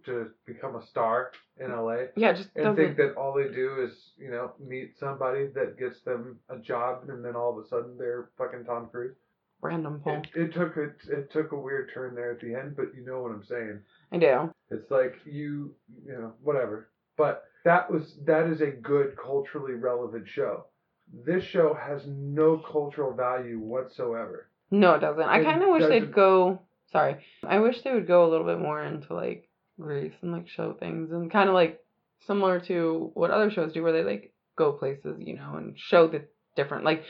to 0.06 0.28
become 0.46 0.76
a 0.76 0.86
star 0.88 1.32
in 1.58 1.72
LA, 1.72 2.06
Yeah, 2.16 2.34
just 2.34 2.50
and 2.56 2.66
doesn't. 2.66 2.76
think 2.76 2.98
that 2.98 3.14
all 3.16 3.34
they 3.34 3.54
do 3.54 3.84
is 3.88 3.94
you 4.18 4.30
know 4.30 4.52
meet 4.60 4.94
somebody 5.00 5.48
that 5.56 5.78
gets 5.78 6.02
them 6.02 6.40
a 6.50 6.58
job, 6.58 7.04
and 7.10 7.24
then 7.24 7.36
all 7.36 7.58
of 7.58 7.64
a 7.64 7.68
sudden 7.68 7.98
they're 7.98 8.30
fucking 8.38 8.66
Tom 8.66 8.90
Cruise. 8.92 9.16
Random 9.62 10.02
poll. 10.04 10.18
It, 10.18 10.30
it 10.36 10.54
took 10.54 10.78
a 10.78 10.90
it 11.10 11.32
took 11.32 11.52
a 11.52 11.58
weird 11.58 11.92
turn 11.94 12.16
there 12.16 12.32
at 12.32 12.42
the 12.42 12.56
end, 12.56 12.76
but 12.76 12.88
you 12.96 13.06
know 13.06 13.22
what 13.22 13.32
I'm 13.32 13.44
saying. 13.44 13.80
I 14.12 14.18
do. 14.18 14.52
It's 14.70 14.90
like 14.92 15.16
you, 15.26 15.74
you 16.06 16.14
know, 16.14 16.34
whatever. 16.44 16.90
But 17.18 17.44
that 17.66 17.90
was 17.92 18.16
that 18.26 18.48
is 18.48 18.62
a 18.62 18.68
good 18.72 19.16
culturally 19.18 19.74
relevant 19.76 20.28
show. 20.28 20.66
This 21.26 21.44
show 21.44 21.74
has 21.74 22.02
no 22.08 22.58
cultural 22.58 23.14
value 23.14 23.60
whatsoever. 23.60 24.48
No, 24.72 24.94
it 24.96 25.00
doesn't. 25.02 25.22
I 25.24 25.44
kind 25.44 25.62
of 25.62 25.70
wish 25.70 25.82
doesn't- 25.82 26.00
they'd 26.06 26.14
go. 26.14 26.62
Sorry. 26.92 27.18
I 27.46 27.60
wish 27.60 27.82
they 27.84 27.94
would 27.94 28.08
go 28.08 28.26
a 28.26 28.30
little 28.30 28.46
bit 28.46 28.60
more 28.60 28.84
into 28.84 29.14
like 29.14 29.48
Greece 29.80 30.14
and 30.22 30.32
like 30.32 30.48
show 30.50 30.74
things 30.74 31.12
and 31.12 31.32
kind 31.32 31.48
of 31.50 31.56
like 31.56 31.80
similar 32.28 32.60
to 32.62 33.12
what 33.14 33.32
other 33.32 33.50
shows 33.52 33.74
do, 33.74 33.82
where 33.84 33.94
they 33.94 34.04
like 34.04 34.34
go 34.58 34.74
places, 34.74 35.18
you 35.20 35.36
know, 35.36 35.56
and 35.56 35.78
show 35.78 36.08
the 36.08 36.24
different 36.56 36.84
like 36.86 37.04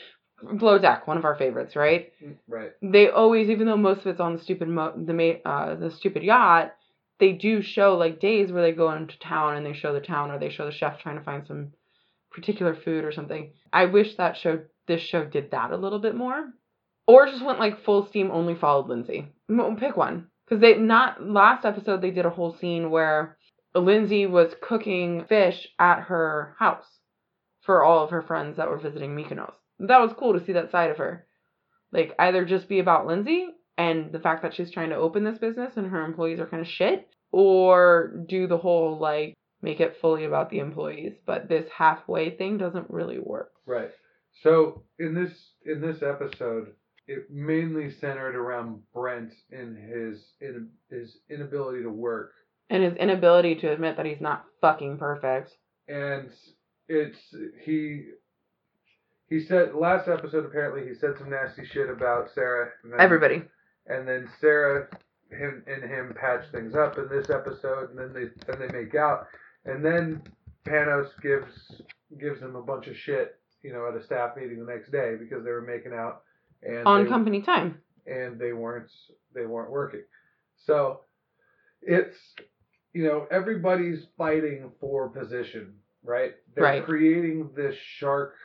Below 0.57 0.79
Deck, 0.79 1.07
one 1.07 1.17
of 1.17 1.25
our 1.25 1.35
favorites, 1.35 1.75
right? 1.75 2.11
Right. 2.47 2.71
They 2.81 3.09
always, 3.09 3.49
even 3.49 3.67
though 3.67 3.77
most 3.77 4.01
of 4.01 4.07
it's 4.07 4.19
on 4.19 4.35
the 4.35 4.41
stupid 4.43 4.67
mo- 4.67 4.93
the 4.95 5.13
ma- 5.13 5.49
uh 5.49 5.75
the 5.75 5.91
stupid 5.91 6.23
yacht, 6.23 6.73
they 7.19 7.33
do 7.33 7.61
show 7.61 7.95
like 7.97 8.19
days 8.19 8.51
where 8.51 8.63
they 8.63 8.71
go 8.71 8.91
into 8.91 9.17
town 9.19 9.55
and 9.55 9.65
they 9.65 9.73
show 9.73 9.93
the 9.93 9.99
town 10.01 10.31
or 10.31 10.39
they 10.39 10.49
show 10.49 10.65
the 10.65 10.71
chef 10.71 10.99
trying 10.99 11.17
to 11.17 11.23
find 11.23 11.45
some 11.45 11.71
particular 12.31 12.75
food 12.75 13.03
or 13.03 13.11
something. 13.11 13.53
I 13.71 13.85
wish 13.85 14.15
that 14.15 14.37
show 14.37 14.61
this 14.87 15.01
show 15.01 15.25
did 15.25 15.51
that 15.51 15.71
a 15.71 15.77
little 15.77 15.99
bit 15.99 16.15
more, 16.15 16.51
or 17.07 17.27
just 17.27 17.45
went 17.45 17.59
like 17.59 17.83
full 17.83 18.07
steam 18.07 18.31
only 18.31 18.55
followed 18.55 18.87
Lindsay. 18.87 19.27
Pick 19.79 19.95
one 19.97 20.27
because 20.45 20.61
they 20.61 20.75
not 20.77 21.23
last 21.23 21.65
episode 21.65 22.01
they 22.01 22.11
did 22.11 22.25
a 22.25 22.29
whole 22.29 22.55
scene 22.55 22.89
where 22.89 23.37
Lindsay 23.75 24.25
was 24.25 24.53
cooking 24.61 25.25
fish 25.25 25.67
at 25.79 26.01
her 26.01 26.55
house 26.59 26.87
for 27.61 27.83
all 27.83 28.03
of 28.03 28.09
her 28.09 28.21
friends 28.21 28.57
that 28.57 28.69
were 28.69 28.79
visiting 28.79 29.15
Mykonos. 29.15 29.53
That 29.87 29.99
was 30.01 30.13
cool 30.17 30.33
to 30.37 30.45
see 30.45 30.53
that 30.53 30.71
side 30.71 30.91
of 30.91 30.97
her. 30.97 31.25
Like 31.91 32.13
either 32.19 32.45
just 32.45 32.69
be 32.69 32.79
about 32.79 33.07
Lindsay 33.07 33.47
and 33.77 34.11
the 34.11 34.19
fact 34.19 34.43
that 34.43 34.53
she's 34.53 34.71
trying 34.71 34.89
to 34.89 34.95
open 34.95 35.23
this 35.23 35.37
business 35.39 35.73
and 35.75 35.87
her 35.87 36.03
employees 36.05 36.39
are 36.39 36.45
kind 36.47 36.61
of 36.61 36.67
shit, 36.67 37.07
or 37.31 38.13
do 38.27 38.47
the 38.47 38.57
whole 38.57 38.97
like 38.99 39.33
make 39.61 39.79
it 39.79 39.97
fully 40.01 40.25
about 40.25 40.49
the 40.49 40.59
employees. 40.59 41.13
But 41.25 41.49
this 41.49 41.65
halfway 41.75 42.35
thing 42.37 42.57
doesn't 42.57 42.89
really 42.89 43.19
work. 43.19 43.51
Right. 43.65 43.91
So 44.43 44.83
in 44.99 45.13
this 45.13 45.31
in 45.65 45.81
this 45.81 46.01
episode, 46.01 46.73
it 47.07 47.29
mainly 47.29 47.91
centered 47.91 48.35
around 48.35 48.81
Brent 48.93 49.33
and 49.51 49.77
his 49.77 50.23
in, 50.39 50.69
his 50.89 51.17
inability 51.29 51.83
to 51.83 51.89
work, 51.89 52.31
And 52.69 52.83
his 52.83 52.95
inability 52.95 53.55
to 53.55 53.71
admit 53.71 53.97
that 53.97 54.05
he's 54.05 54.21
not 54.21 54.45
fucking 54.61 54.97
perfect. 54.97 55.51
and 55.87 56.29
it's 56.87 57.17
he 57.65 58.05
he 59.31 59.39
said 59.39 59.73
last 59.73 60.07
episode 60.09 60.45
apparently 60.45 60.87
he 60.87 60.93
said 60.93 61.17
some 61.17 61.29
nasty 61.29 61.65
shit 61.65 61.89
about 61.89 62.29
Sarah. 62.35 62.69
And 62.83 62.91
then, 62.93 62.99
Everybody. 62.99 63.41
And 63.87 64.07
then 64.07 64.29
Sarah 64.39 64.87
him 65.31 65.63
and 65.65 65.81
him 65.89 66.13
patch 66.19 66.43
things 66.51 66.75
up 66.75 66.97
in 66.97 67.07
this 67.09 67.29
episode, 67.29 67.89
and 67.91 67.97
then 67.97 68.11
they 68.13 68.25
then 68.45 68.59
they 68.59 68.77
make 68.77 68.93
out, 68.95 69.27
and 69.65 69.83
then 69.83 70.21
Panos 70.67 71.07
gives 71.23 71.81
gives 72.19 72.41
him 72.41 72.55
a 72.57 72.61
bunch 72.61 72.87
of 72.87 72.97
shit, 72.97 73.39
you 73.63 73.71
know, 73.71 73.87
at 73.87 73.95
a 73.95 74.03
staff 74.03 74.35
meeting 74.35 74.59
the 74.59 74.69
next 74.71 74.91
day 74.91 75.15
because 75.17 75.45
they 75.45 75.51
were 75.51 75.61
making 75.61 75.93
out 75.93 76.23
and 76.63 76.85
On 76.85 77.03
they, 77.05 77.09
company 77.09 77.41
time. 77.41 77.79
and 78.05 78.37
they 78.37 78.51
weren't 78.51 78.91
they 79.33 79.45
weren't 79.45 79.71
working. 79.71 80.03
So 80.65 80.99
it's 81.81 82.17
you 82.93 83.05
know 83.05 83.25
everybody's 83.31 84.03
fighting 84.17 84.69
for 84.81 85.07
position, 85.09 85.73
right? 86.03 86.33
They're 86.53 86.63
Right. 86.65 86.83
creating 86.85 87.51
this 87.55 87.75
shark 87.97 88.35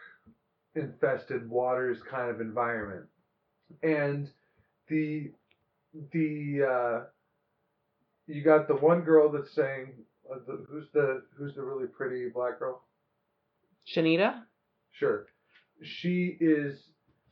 infested 0.77 1.49
waters 1.49 1.99
kind 2.11 2.31
of 2.31 2.41
environment, 2.41 3.07
and 3.83 4.31
the 4.89 5.33
the 6.13 6.63
uh, 6.69 7.05
you 8.27 8.43
got 8.43 8.69
the 8.69 8.77
one 8.77 9.01
girl 9.03 9.31
that's 9.31 9.55
saying 9.55 9.93
uh, 10.31 10.39
the, 10.47 10.65
who's 10.69 10.87
the 10.93 11.23
who's 11.37 11.55
the 11.55 11.63
really 11.63 11.87
pretty 11.87 12.29
black 12.29 12.59
girl? 12.59 12.83
Shanita? 13.95 14.43
Sure. 14.93 15.27
She 15.83 16.37
is 16.41 16.79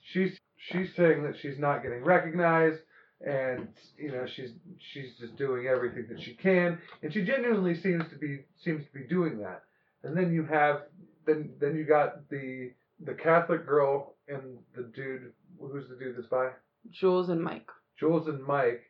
she's 0.01 0.39
she's 0.57 0.95
saying 0.97 1.25
that 1.25 1.35
she's 1.41 1.59
not 1.59 1.83
getting 1.83 2.05
recognized 2.05 2.81
and 3.27 3.69
you 3.97 4.13
know 4.13 4.27
she's 4.27 4.51
she's 4.93 5.17
just 5.19 5.37
doing 5.37 5.67
everything 5.67 6.07
that 6.11 6.21
she 6.21 6.35
can 6.35 6.79
and 7.03 7.13
she 7.13 7.25
genuinely 7.25 7.75
seems 7.75 8.05
to 8.11 8.17
be 8.17 8.41
seems 8.63 8.85
to 8.85 8.93
be 8.93 9.07
doing 9.09 9.39
that. 9.39 9.63
And 10.03 10.17
then 10.17 10.33
you 10.33 10.45
have 10.45 10.83
then 11.27 11.51
then 11.61 11.75
you 11.75 11.85
got 11.85 12.29
the 12.29 12.71
the 13.05 13.15
Catholic 13.15 13.67
girl 13.67 14.15
and 14.29 14.59
the 14.75 14.91
dude 14.95 15.33
who's 15.61 15.89
the 15.89 15.97
dude 15.97 16.17
that's 16.17 16.29
by? 16.29 16.51
Jules 16.91 17.29
and 17.29 17.43
Mike. 17.43 17.69
Jules 17.99 18.29
and 18.29 18.43
Mike 18.43 18.83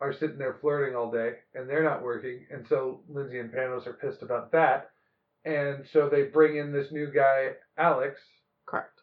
are 0.00 0.12
sitting 0.12 0.38
there 0.38 0.58
flirting 0.60 0.94
all 0.96 1.10
day 1.10 1.32
and 1.54 1.68
they're 1.68 1.84
not 1.84 2.02
working 2.02 2.46
and 2.50 2.66
so 2.68 3.00
Lindsay 3.08 3.38
and 3.38 3.50
Panos 3.52 3.86
are 3.86 3.94
pissed 4.00 4.22
about 4.22 4.52
that. 4.52 4.90
And 5.44 5.84
so 5.92 6.08
they 6.08 6.24
bring 6.24 6.56
in 6.56 6.72
this 6.72 6.90
new 6.92 7.10
guy, 7.12 7.50
Alex, 7.78 8.20
Correct. 8.66 9.00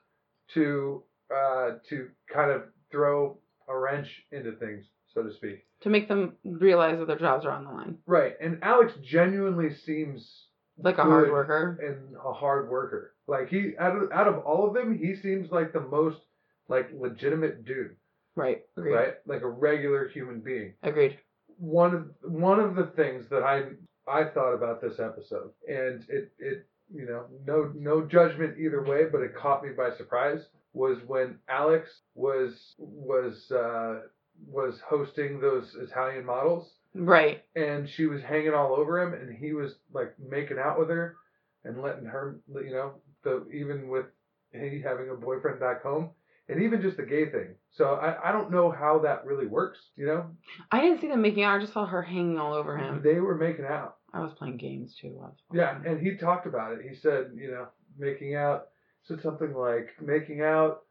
to 0.53 1.03
uh, 1.33 1.77
to 1.89 2.09
kind 2.31 2.51
of 2.51 2.63
throw 2.91 3.37
a 3.67 3.77
wrench 3.77 4.07
into 4.31 4.51
things, 4.53 4.85
so 5.13 5.23
to 5.23 5.33
speak. 5.33 5.65
To 5.81 5.89
make 5.89 6.07
them 6.07 6.33
realize 6.43 6.99
that 6.99 7.07
their 7.07 7.17
jobs 7.17 7.45
are 7.45 7.51
on 7.51 7.63
the 7.65 7.71
line. 7.71 7.97
Right, 8.05 8.33
and 8.39 8.59
Alex 8.61 8.93
genuinely 9.03 9.73
seems 9.73 10.44
Like 10.77 10.97
a 10.97 11.03
hard 11.03 11.31
worker. 11.31 11.79
and 11.81 12.15
a 12.17 12.33
hard 12.33 12.69
worker. 12.69 13.13
Like 13.27 13.49
he 13.49 13.73
out 13.79 13.95
of 13.95 14.11
out 14.11 14.27
of 14.27 14.39
all 14.39 14.67
of 14.67 14.73
them, 14.73 14.97
he 14.97 15.15
seems 15.15 15.51
like 15.51 15.73
the 15.73 15.79
most 15.79 16.19
like 16.67 16.89
legitimate 16.93 17.65
dude, 17.65 17.95
Right. 18.35 18.63
Agreed. 18.77 18.93
right? 18.93 19.13
Like 19.25 19.41
a 19.41 19.47
regular 19.49 20.07
human 20.09 20.41
being. 20.41 20.73
Agreed. 20.83 21.17
One 21.57 21.95
of 21.95 22.31
one 22.31 22.59
of 22.59 22.75
the 22.75 22.88
things 22.95 23.29
that 23.29 23.43
I 23.43 23.63
I 24.07 24.25
thought 24.25 24.53
about 24.53 24.81
this 24.81 24.99
episode, 24.99 25.51
and 25.67 26.03
it 26.09 26.31
it 26.39 26.67
you 26.93 27.05
know 27.05 27.25
no 27.45 27.71
no 27.73 28.05
judgment 28.05 28.59
either 28.59 28.83
way, 28.83 29.05
but 29.11 29.21
it 29.21 29.35
caught 29.35 29.63
me 29.63 29.69
by 29.71 29.91
surprise 29.95 30.45
was 30.73 30.97
when 31.07 31.39
Alex 31.47 32.01
was 32.15 32.75
was 32.77 33.49
uh, 33.51 34.01
was 34.45 34.81
hosting 34.85 35.39
those 35.39 35.73
Italian 35.75 36.25
models 36.25 36.74
Right. 36.95 37.43
and 37.55 37.89
she 37.89 38.05
was 38.05 38.21
hanging 38.21 38.53
all 38.53 38.73
over 38.73 39.01
him 39.01 39.13
and 39.13 39.36
he 39.38 39.53
was 39.53 39.75
like 39.93 40.15
making 40.19 40.58
out 40.58 40.79
with 40.79 40.89
her 40.89 41.17
and 41.63 41.81
letting 41.81 42.05
her 42.05 42.39
you 42.47 42.71
know 42.71 42.93
the 43.23 43.45
even 43.53 43.89
with 43.89 44.05
he 44.53 44.81
having 44.81 45.10
a 45.10 45.15
boyfriend 45.15 45.60
back 45.60 45.84
home 45.84 46.12
and 46.47 46.62
even 46.63 46.81
just 46.81 46.95
the 46.97 47.03
gay 47.03 47.29
thing 47.29 47.49
so 47.71 47.95
i, 47.95 48.29
I 48.29 48.31
don't 48.31 48.51
know 48.51 48.71
how 48.71 48.99
that 48.99 49.25
really 49.25 49.45
works 49.47 49.79
you 49.97 50.05
know 50.05 50.25
I 50.71 50.79
didn't 50.81 51.01
see 51.01 51.08
them 51.10 51.21
making 51.21 51.43
out. 51.43 51.58
I 51.58 51.60
just 51.60 51.73
saw 51.73 51.86
her 51.86 52.01
hanging 52.01 52.39
all 52.39 52.53
over 52.53 52.77
him. 52.77 53.01
they 53.03 53.19
were 53.19 53.36
making 53.36 53.65
out 53.65 53.97
I 54.13 54.21
was 54.21 54.31
playing 54.38 54.55
games 54.58 54.95
too. 55.01 55.19
Yeah 55.51 55.77
and 55.86 55.99
he 55.99 56.15
talked 56.15 56.47
about 56.47 56.71
it 56.73 56.79
he 56.89 56.95
said 56.95 57.31
you 57.36 57.51
know 57.51 57.67
making 57.99 58.36
out 58.36 58.67
said 59.03 59.21
something 59.21 59.53
like 59.53 59.89
making 60.01 60.41
out 60.41 60.84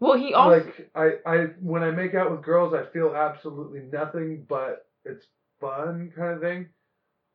Well, 0.00 0.18
he 0.18 0.34
also. 0.34 0.58
like 0.64 0.90
I, 0.94 1.12
I 1.26 1.36
when 1.60 1.82
i 1.82 1.90
make 1.90 2.14
out 2.14 2.30
with 2.30 2.42
girls 2.42 2.74
i 2.74 2.84
feel 2.92 3.14
absolutely 3.16 3.80
nothing 3.90 4.44
but 4.48 4.84
it's 5.04 5.24
fun 5.60 6.12
kind 6.16 6.34
of 6.34 6.40
thing 6.40 6.68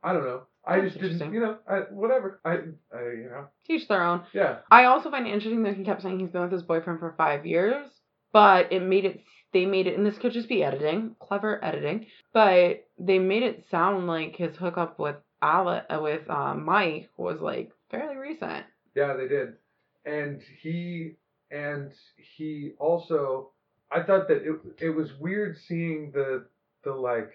i 0.03 0.13
don't 0.13 0.23
know 0.23 0.43
i 0.65 0.79
That's 0.81 0.95
just 0.95 1.17
didn't 1.19 1.33
you 1.33 1.39
know 1.39 1.57
I, 1.67 1.79
whatever 1.91 2.39
I, 2.45 2.51
I 2.95 3.01
you 3.21 3.29
know 3.31 3.45
Teach 3.67 3.87
their 3.87 4.03
own. 4.03 4.23
yeah 4.33 4.57
I 4.69 4.85
also 4.85 5.09
find 5.11 5.25
it 5.27 5.33
interesting 5.33 5.63
that 5.63 5.75
he 5.77 5.83
kept 5.83 6.01
saying 6.01 6.19
he's 6.19 6.29
been 6.29 6.41
with 6.43 6.51
his 6.51 6.63
boyfriend 6.63 6.99
for 6.99 7.13
five 7.17 7.45
years, 7.45 7.85
but 8.33 8.71
it 8.73 8.81
made 8.81 9.05
it. 9.05 9.21
They 9.53 9.65
made 9.65 9.87
it, 9.87 9.95
and 9.97 10.05
this 10.05 10.17
could 10.17 10.33
just 10.33 10.49
be 10.49 10.63
editing, 10.63 11.15
clever 11.19 11.63
editing, 11.63 12.07
but 12.33 12.85
they 12.97 13.19
made 13.19 13.43
it 13.43 13.65
sound 13.69 14.07
like 14.07 14.35
his 14.35 14.55
hookup 14.57 14.97
with 14.99 15.15
Ale, 15.43 15.83
uh, 15.89 15.99
with 16.01 16.27
uh, 16.29 16.55
Mike 16.55 17.09
was 17.17 17.39
like 17.39 17.71
fairly 17.91 18.15
recent. 18.17 18.65
Yeah, 18.95 19.13
they 19.13 19.27
did. 19.27 19.53
And 20.05 20.41
he 20.61 21.13
and 21.51 21.91
he 22.37 22.71
also 22.79 23.51
I 23.91 24.01
thought 24.03 24.27
that 24.27 24.41
it 24.43 24.55
it 24.79 24.89
was 24.89 25.09
weird 25.19 25.55
seeing 25.67 26.11
the 26.11 26.45
the 26.83 26.91
like 26.93 27.31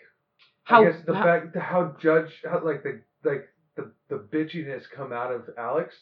How, 0.69 0.83
I 0.85 0.91
guess 0.91 1.01
the 1.07 1.15
how- 1.15 1.25
fact 1.25 1.57
how 1.57 1.97
judge 2.01 2.31
how 2.45 2.63
like 2.65 2.83
the 2.83 3.01
like 3.25 3.49
the 3.77 3.91
the 4.09 4.17
bitchiness 4.17 4.83
come 4.95 5.13
out 5.13 5.33
of 5.33 5.49
Alex 5.57 5.95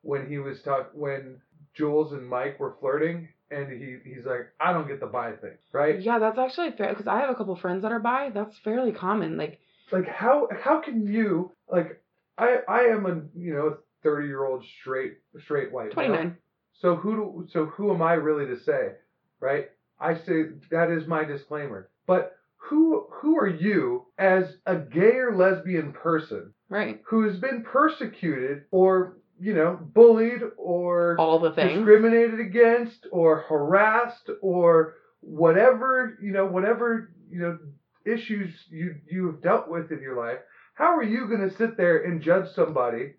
when 0.00 0.26
he 0.26 0.38
was 0.38 0.62
talk 0.62 0.90
when 0.94 1.40
Jules 1.74 2.12
and 2.12 2.26
Mike 2.26 2.58
were 2.58 2.76
flirting 2.80 3.28
and 3.50 3.70
he 3.70 3.98
he's 4.08 4.24
like 4.24 4.48
I 4.58 4.72
don't 4.72 4.88
get 4.88 5.00
the 5.00 5.06
bi 5.06 5.32
thing 5.32 5.58
right 5.72 6.00
Yeah, 6.00 6.18
that's 6.18 6.38
actually 6.38 6.70
fair 6.72 6.88
because 6.88 7.06
I 7.06 7.20
have 7.20 7.30
a 7.30 7.34
couple 7.34 7.54
friends 7.56 7.82
that 7.82 7.92
are 7.92 7.98
bi. 8.00 8.30
That's 8.32 8.56
fairly 8.64 8.92
common. 8.92 9.36
Like, 9.36 9.60
like 9.92 10.08
how 10.08 10.48
how 10.62 10.80
can 10.80 11.06
you 11.06 11.52
like 11.70 12.00
I 12.38 12.60
I 12.66 12.80
am 12.84 13.04
a 13.04 13.38
you 13.38 13.52
know 13.54 13.76
thirty 14.02 14.26
year 14.28 14.46
old 14.46 14.64
straight 14.80 15.18
straight 15.42 15.70
white 15.70 15.90
29. 15.92 16.36
So 16.80 16.96
who 16.96 17.16
do, 17.16 17.46
so 17.52 17.66
who 17.66 17.92
am 17.92 18.00
I 18.00 18.14
really 18.14 18.46
to 18.46 18.58
say, 18.64 18.92
right? 19.38 19.68
I 20.00 20.14
say 20.14 20.44
that 20.70 20.90
is 20.90 21.06
my 21.06 21.24
disclaimer. 21.24 21.90
But 22.06 22.36
who 22.68 23.06
who 23.10 23.36
are 23.38 23.46
you 23.48 24.06
as 24.18 24.56
a 24.66 24.76
gay 24.76 25.16
or 25.16 25.34
lesbian 25.36 25.92
person 25.92 26.52
Right. 26.70 27.00
who 27.06 27.22
has 27.28 27.36
been 27.38 27.62
persecuted 27.62 28.64
or 28.70 29.18
you 29.38 29.54
know 29.54 29.78
bullied 29.94 30.40
or 30.56 31.16
All 31.18 31.38
the 31.38 31.52
things. 31.52 31.78
discriminated 31.78 32.40
against 32.40 33.06
or 33.12 33.38
harassed 33.40 34.30
or 34.40 34.94
whatever 35.20 36.16
you 36.22 36.32
know 36.32 36.46
whatever 36.46 37.10
you 37.30 37.38
know 37.40 37.58
issues 38.06 38.50
you 38.70 38.96
you 39.06 39.26
have 39.26 39.42
dealt 39.42 39.68
with 39.68 39.90
in 39.90 40.00
your 40.00 40.16
life 40.16 40.38
how 40.74 40.94
are 40.96 41.02
you 41.02 41.26
going 41.26 41.40
to 41.48 41.56
sit 41.56 41.76
there 41.76 42.02
and 42.04 42.20
judge 42.22 42.46
somebody 42.54 43.14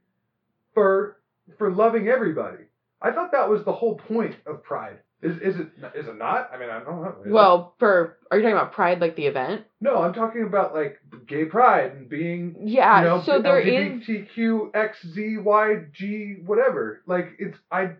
for 0.73 1.17
for 1.58 1.71
loving 1.71 2.08
everybody 2.08 2.63
i 3.01 3.12
thought 3.12 3.31
that 3.31 3.49
was 3.49 3.63
the 3.63 3.73
whole 3.73 3.95
point 3.97 4.36
of 4.45 4.63
pride 4.63 4.99
is 5.25 5.38
is 5.55 5.59
it 5.59 5.67
is 5.95 6.07
it 6.07 6.17
not 6.17 6.49
i 6.53 6.57
mean 6.57 6.69
i 6.69 6.79
don't 6.79 7.01
know 7.01 7.15
Is 7.21 7.25
it? 7.27 7.31
Well, 7.31 7.73
for 7.79 8.17
are 8.31 8.38
you 8.38 8.43
talking 8.43 8.57
about 8.57 8.73
Pride, 8.73 8.99
like 9.01 9.15
the 9.15 9.25
event? 9.27 9.63
no 9.81 9.97
i'm 10.03 10.13
talking 10.13 10.43
about 10.43 10.73
like 10.73 10.99
gay 11.27 11.45
pride 11.45 11.91
and 11.93 12.09
being 12.09 12.55
Yeah. 12.63 12.99
you 12.99 13.05
know, 13.07 13.21
so 13.23 13.41
there 13.41 13.59
is. 13.59 14.01
LGBTQ, 14.07 14.75
X, 14.75 14.97
Z, 15.13 15.38
Y, 15.39 15.75
G, 15.93 16.35
whatever. 16.45 17.01
Like 17.07 17.27
it's 17.39 17.57
I, 17.71 17.91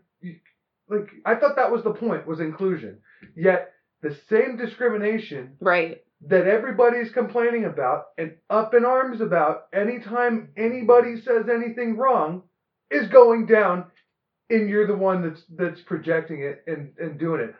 like 0.90 1.10
I 1.26 1.36
thought 1.36 1.56
that 1.56 1.72
was 1.72 1.84
the 1.84 1.94
point 1.94 2.28
was 2.28 2.40
inclusion. 2.40 3.00
Yet 3.36 3.72
the 4.02 4.16
same 4.30 4.58
discrimination 4.58 5.56
Right. 5.60 6.04
that 6.28 6.48
everybody's 6.48 7.12
complaining 7.12 7.66
about 7.66 8.06
and 8.18 8.36
up 8.50 8.74
in 8.76 8.86
arms 8.86 9.22
about 9.22 9.64
anytime 9.74 10.50
anybody 10.56 11.20
says 11.22 11.46
anything 11.50 11.98
wrong 11.98 12.44
is 12.92 13.08
going 13.10 13.48
down, 13.48 13.86
and 14.50 14.70
you're 14.70 14.88
the 14.88 14.96
one 14.96 15.28
that's 15.28 15.42
that's 15.58 15.82
projecting 15.82 16.42
it 16.42 16.64
and 16.68 16.94
and 17.00 17.20
doing 17.20 17.42
it. 17.42 17.56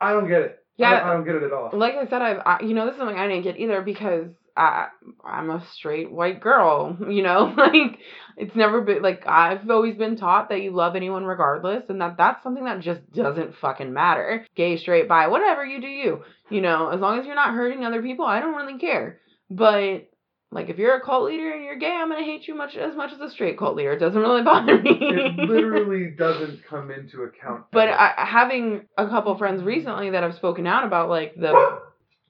I 0.00 0.12
don't 0.12 0.28
get 0.28 0.42
it. 0.42 0.58
Yeah. 0.76 0.90
don't, 1.00 1.08
I 1.08 1.12
don't 1.14 1.24
get 1.24 1.36
it 1.36 1.42
at 1.42 1.52
all. 1.52 1.70
like 1.72 1.94
I 1.94 2.06
said, 2.08 2.22
I've 2.22 2.42
I, 2.44 2.58
you 2.62 2.74
know 2.74 2.86
this 2.86 2.94
is 2.94 2.98
something 2.98 3.16
I 3.18 3.28
didn't 3.28 3.44
get 3.44 3.58
either 3.58 3.80
because 3.82 4.28
I 4.56 4.88
I'm 5.24 5.50
a 5.50 5.64
straight 5.74 6.10
white 6.10 6.40
girl. 6.40 6.96
You 7.08 7.22
know, 7.22 7.54
like 7.56 7.98
it's 8.36 8.54
never 8.54 8.82
been 8.82 9.02
like 9.02 9.26
I've 9.26 9.68
always 9.70 9.96
been 9.96 10.16
taught 10.16 10.50
that 10.50 10.60
you 10.60 10.72
love 10.72 10.96
anyone 10.96 11.24
regardless, 11.24 11.84
and 11.88 12.00
that 12.00 12.16
that's 12.18 12.42
something 12.42 12.64
that 12.64 12.80
just 12.80 13.00
doesn't 13.12 13.56
fucking 13.60 13.92
matter. 13.92 14.46
Gay, 14.54 14.76
straight, 14.76 15.08
bi, 15.08 15.28
whatever 15.28 15.64
you 15.64 15.80
do, 15.80 15.86
you. 15.86 16.22
You 16.50 16.60
know, 16.60 16.88
as 16.88 17.00
long 17.00 17.18
as 17.18 17.26
you're 17.26 17.34
not 17.34 17.54
hurting 17.54 17.84
other 17.84 18.02
people, 18.02 18.24
I 18.24 18.40
don't 18.40 18.54
really 18.54 18.78
care. 18.78 19.18
But 19.50 20.08
like 20.56 20.70
if 20.70 20.78
you're 20.78 20.96
a 20.96 21.00
cult 21.00 21.24
leader 21.24 21.52
and 21.52 21.62
you're 21.64 21.76
gay, 21.76 21.92
I'm 21.94 22.08
gonna 22.10 22.24
hate 22.24 22.48
you 22.48 22.54
much 22.54 22.76
as 22.76 22.96
much 22.96 23.12
as 23.12 23.20
a 23.20 23.30
straight 23.30 23.58
cult 23.58 23.76
leader. 23.76 23.92
It 23.92 23.98
doesn't 23.98 24.20
really 24.20 24.42
bother 24.52 24.80
me. 24.80 24.98
it 25.00 25.36
literally 25.48 26.10
doesn't 26.16 26.64
come 26.64 26.90
into 26.90 27.22
account. 27.22 27.64
But. 27.70 27.88
I, 27.90 28.14
having 28.16 28.86
a 28.98 29.06
couple 29.08 29.36
friends 29.38 29.62
recently 29.62 30.10
that 30.10 30.22
have 30.22 30.34
spoken 30.34 30.66
out 30.66 30.84
about 30.84 31.08
like 31.08 31.34
the 31.36 31.80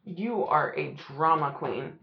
you 0.04 0.44
are 0.44 0.74
a 0.76 0.96
drama 1.14 1.54
queen. 1.58 1.94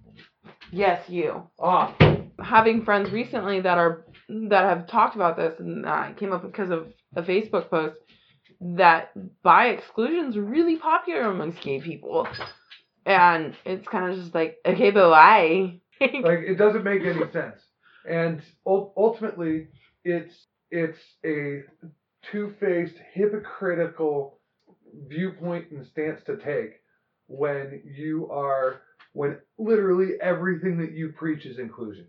Yes, 0.71 1.07
you. 1.09 1.43
ah, 1.59 1.95
Having 2.41 2.83
friends 2.86 3.12
recently 3.12 3.62
that 3.62 3.77
are 3.77 4.05
that 4.49 4.63
have 4.63 4.88
talked 4.88 5.15
about 5.15 5.38
this, 5.38 5.53
and 5.59 5.86
uh, 5.86 6.12
came 6.13 6.31
up 6.33 6.41
because 6.43 6.69
of 6.71 6.88
a 7.15 7.21
Facebook 7.21 7.69
post 7.69 7.97
that 8.62 9.12
bi 9.43 9.67
exclusion 9.67 10.29
is 10.29 10.38
really 10.38 10.77
popular 10.77 11.21
amongst 11.23 11.62
gay 11.62 11.79
people, 11.79 12.27
and 13.05 13.55
it's 13.65 13.88
kind 13.88 14.12
of 14.12 14.19
just 14.19 14.33
like, 14.33 14.57
okay, 14.65 14.91
but 14.91 15.09
why? 15.09 15.79
like 16.01 16.39
it 16.39 16.58
doesn't 16.58 16.84
make 16.84 17.01
any 17.03 17.32
sense. 17.32 17.62
And 18.10 18.41
ultimately 18.65 19.67
it's 20.03 20.47
it's 20.71 20.99
a 21.25 21.62
two-faced 22.32 22.95
hypocritical 23.13 24.39
viewpoint 25.08 25.71
and 25.71 25.86
stance 25.86 26.21
to 26.25 26.38
take 26.38 26.82
when 27.27 27.82
you 27.86 28.29
are 28.32 28.82
when 29.13 29.38
literally 29.58 30.13
everything 30.21 30.77
that 30.79 30.91
you 30.91 31.10
preach 31.10 31.45
is 31.45 31.60
inclusion. 31.60 32.08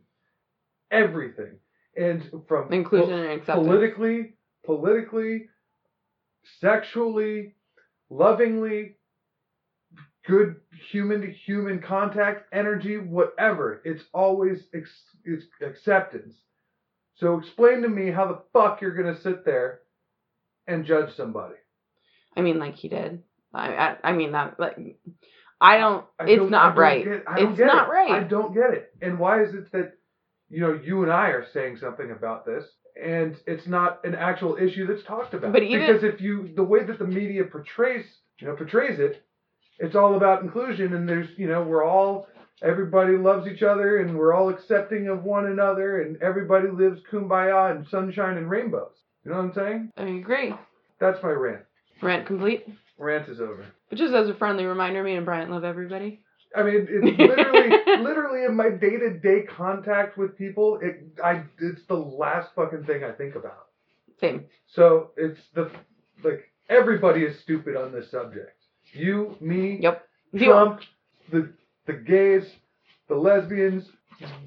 Everything. 0.90 1.58
And 1.96 2.28
from 2.48 2.72
Inclusion 2.72 3.14
and 3.18 3.40
acceptance. 3.40 3.66
politically 3.66 4.34
politically 4.64 5.46
sexually 6.60 7.54
lovingly 8.10 8.96
good 10.26 10.56
human 10.90 11.20
to 11.22 11.30
human 11.30 11.80
contact, 11.80 12.46
energy, 12.52 12.96
whatever. 12.98 13.80
It's 13.84 14.02
always 14.12 14.64
ex- 14.74 15.16
it's 15.24 15.44
acceptance. 15.62 16.34
So 17.16 17.38
explain 17.38 17.82
to 17.82 17.88
me 17.88 18.10
how 18.10 18.26
the 18.26 18.40
fuck 18.52 18.80
you're 18.80 18.94
gonna 18.94 19.20
sit 19.20 19.44
there 19.44 19.80
and 20.66 20.84
judge 20.84 21.14
somebody. 21.16 21.54
I 22.36 22.40
mean, 22.40 22.58
like 22.58 22.74
he 22.76 22.88
did. 22.88 23.22
I, 23.52 23.74
I, 23.74 23.96
I 24.02 24.12
mean 24.12 24.32
that. 24.32 24.58
Like, 24.58 24.76
I 25.60 25.78
don't. 25.78 26.04
I 26.18 26.24
it's 26.24 26.40
don't- 26.40 26.50
not 26.50 26.62
I 26.64 26.68
don't 26.70 26.78
right. 26.78 27.04
get- 27.04 27.24
I 27.28 27.36
don't 27.40 27.50
It's 27.50 27.58
get 27.58 27.66
not 27.66 27.88
it. 27.88 27.90
right. 27.92 28.10
I 28.10 28.24
don't 28.24 28.52
get 28.54 28.72
it. 28.74 28.92
And 29.00 29.18
why 29.18 29.42
is 29.44 29.54
it 29.54 29.70
that 29.72 29.92
you 30.48 30.60
know 30.60 30.72
you 30.82 31.02
and 31.02 31.12
I 31.12 31.28
are 31.28 31.46
saying 31.52 31.76
something 31.78 32.10
about 32.10 32.44
this 32.44 32.64
and 33.00 33.36
it's 33.46 33.66
not 33.66 34.04
an 34.04 34.14
actual 34.14 34.56
issue 34.56 34.86
that's 34.86 35.04
talked 35.04 35.34
about? 35.34 35.52
But 35.52 35.62
even- 35.62 35.86
because 35.86 36.02
if 36.02 36.20
you 36.20 36.50
the 36.56 36.64
way 36.64 36.82
that 36.84 36.98
the 36.98 37.06
media 37.06 37.44
portrays 37.44 38.04
you 38.40 38.48
know 38.48 38.56
portrays 38.56 38.98
it, 38.98 39.22
it's 39.78 39.96
all 39.96 40.16
about 40.16 40.42
inclusion 40.42 40.94
and 40.94 41.08
there's 41.08 41.28
you 41.36 41.48
know 41.48 41.62
we're 41.62 41.84
all 41.84 42.26
everybody 42.62 43.16
loves 43.16 43.46
each 43.46 43.62
other 43.62 43.98
and 43.98 44.16
we're 44.16 44.32
all 44.32 44.48
accepting 44.48 45.08
of 45.08 45.24
one 45.24 45.46
another 45.46 46.02
and 46.02 46.20
everybody 46.22 46.68
lives 46.68 47.00
kumbaya 47.10 47.74
and 47.74 47.86
sunshine 47.88 48.36
and 48.36 48.48
rainbows. 48.48 48.94
You 49.24 49.30
know 49.30 49.38
what 49.38 49.44
I'm 49.44 49.54
saying? 49.54 49.92
I 49.96 50.04
agree. 50.04 50.54
That's 51.00 51.22
my 51.22 51.30
rant. 51.30 51.62
Rant 52.02 52.26
complete. 52.26 52.66
Rant 52.98 53.28
is 53.28 53.40
over. 53.40 53.64
But 53.88 53.98
just 53.98 54.14
as 54.14 54.28
a 54.28 54.34
friendly 54.34 54.64
reminder, 54.64 55.02
me 55.02 55.16
and 55.16 55.24
Bryant 55.24 55.50
love 55.50 55.64
everybody. 55.64 56.20
I 56.56 56.62
mean, 56.62 56.86
it's 56.88 57.18
literally, 57.18 57.68
literally 58.02 58.44
in 58.44 58.54
my 58.54 58.70
day 58.70 58.96
to 58.98 59.18
day 59.18 59.42
contact 59.42 60.16
with 60.16 60.38
people, 60.38 60.78
it, 60.82 61.02
I, 61.22 61.42
it's 61.58 61.84
the 61.88 61.96
last 61.96 62.50
fucking 62.54 62.84
thing 62.84 63.02
I 63.02 63.10
think 63.10 63.34
about. 63.34 63.66
Same. 64.20 64.44
So 64.66 65.10
it's 65.16 65.40
the, 65.54 65.70
like, 66.22 66.52
everybody 66.68 67.22
is 67.24 67.40
stupid 67.40 67.76
on 67.76 67.92
this 67.92 68.10
subject. 68.10 68.63
You, 68.94 69.36
me, 69.40 69.78
Yep. 69.80 70.06
Trump, 70.38 70.80
the, 71.30 71.52
the 71.86 71.92
gays, 71.92 72.44
the 73.08 73.14
lesbians, 73.14 73.84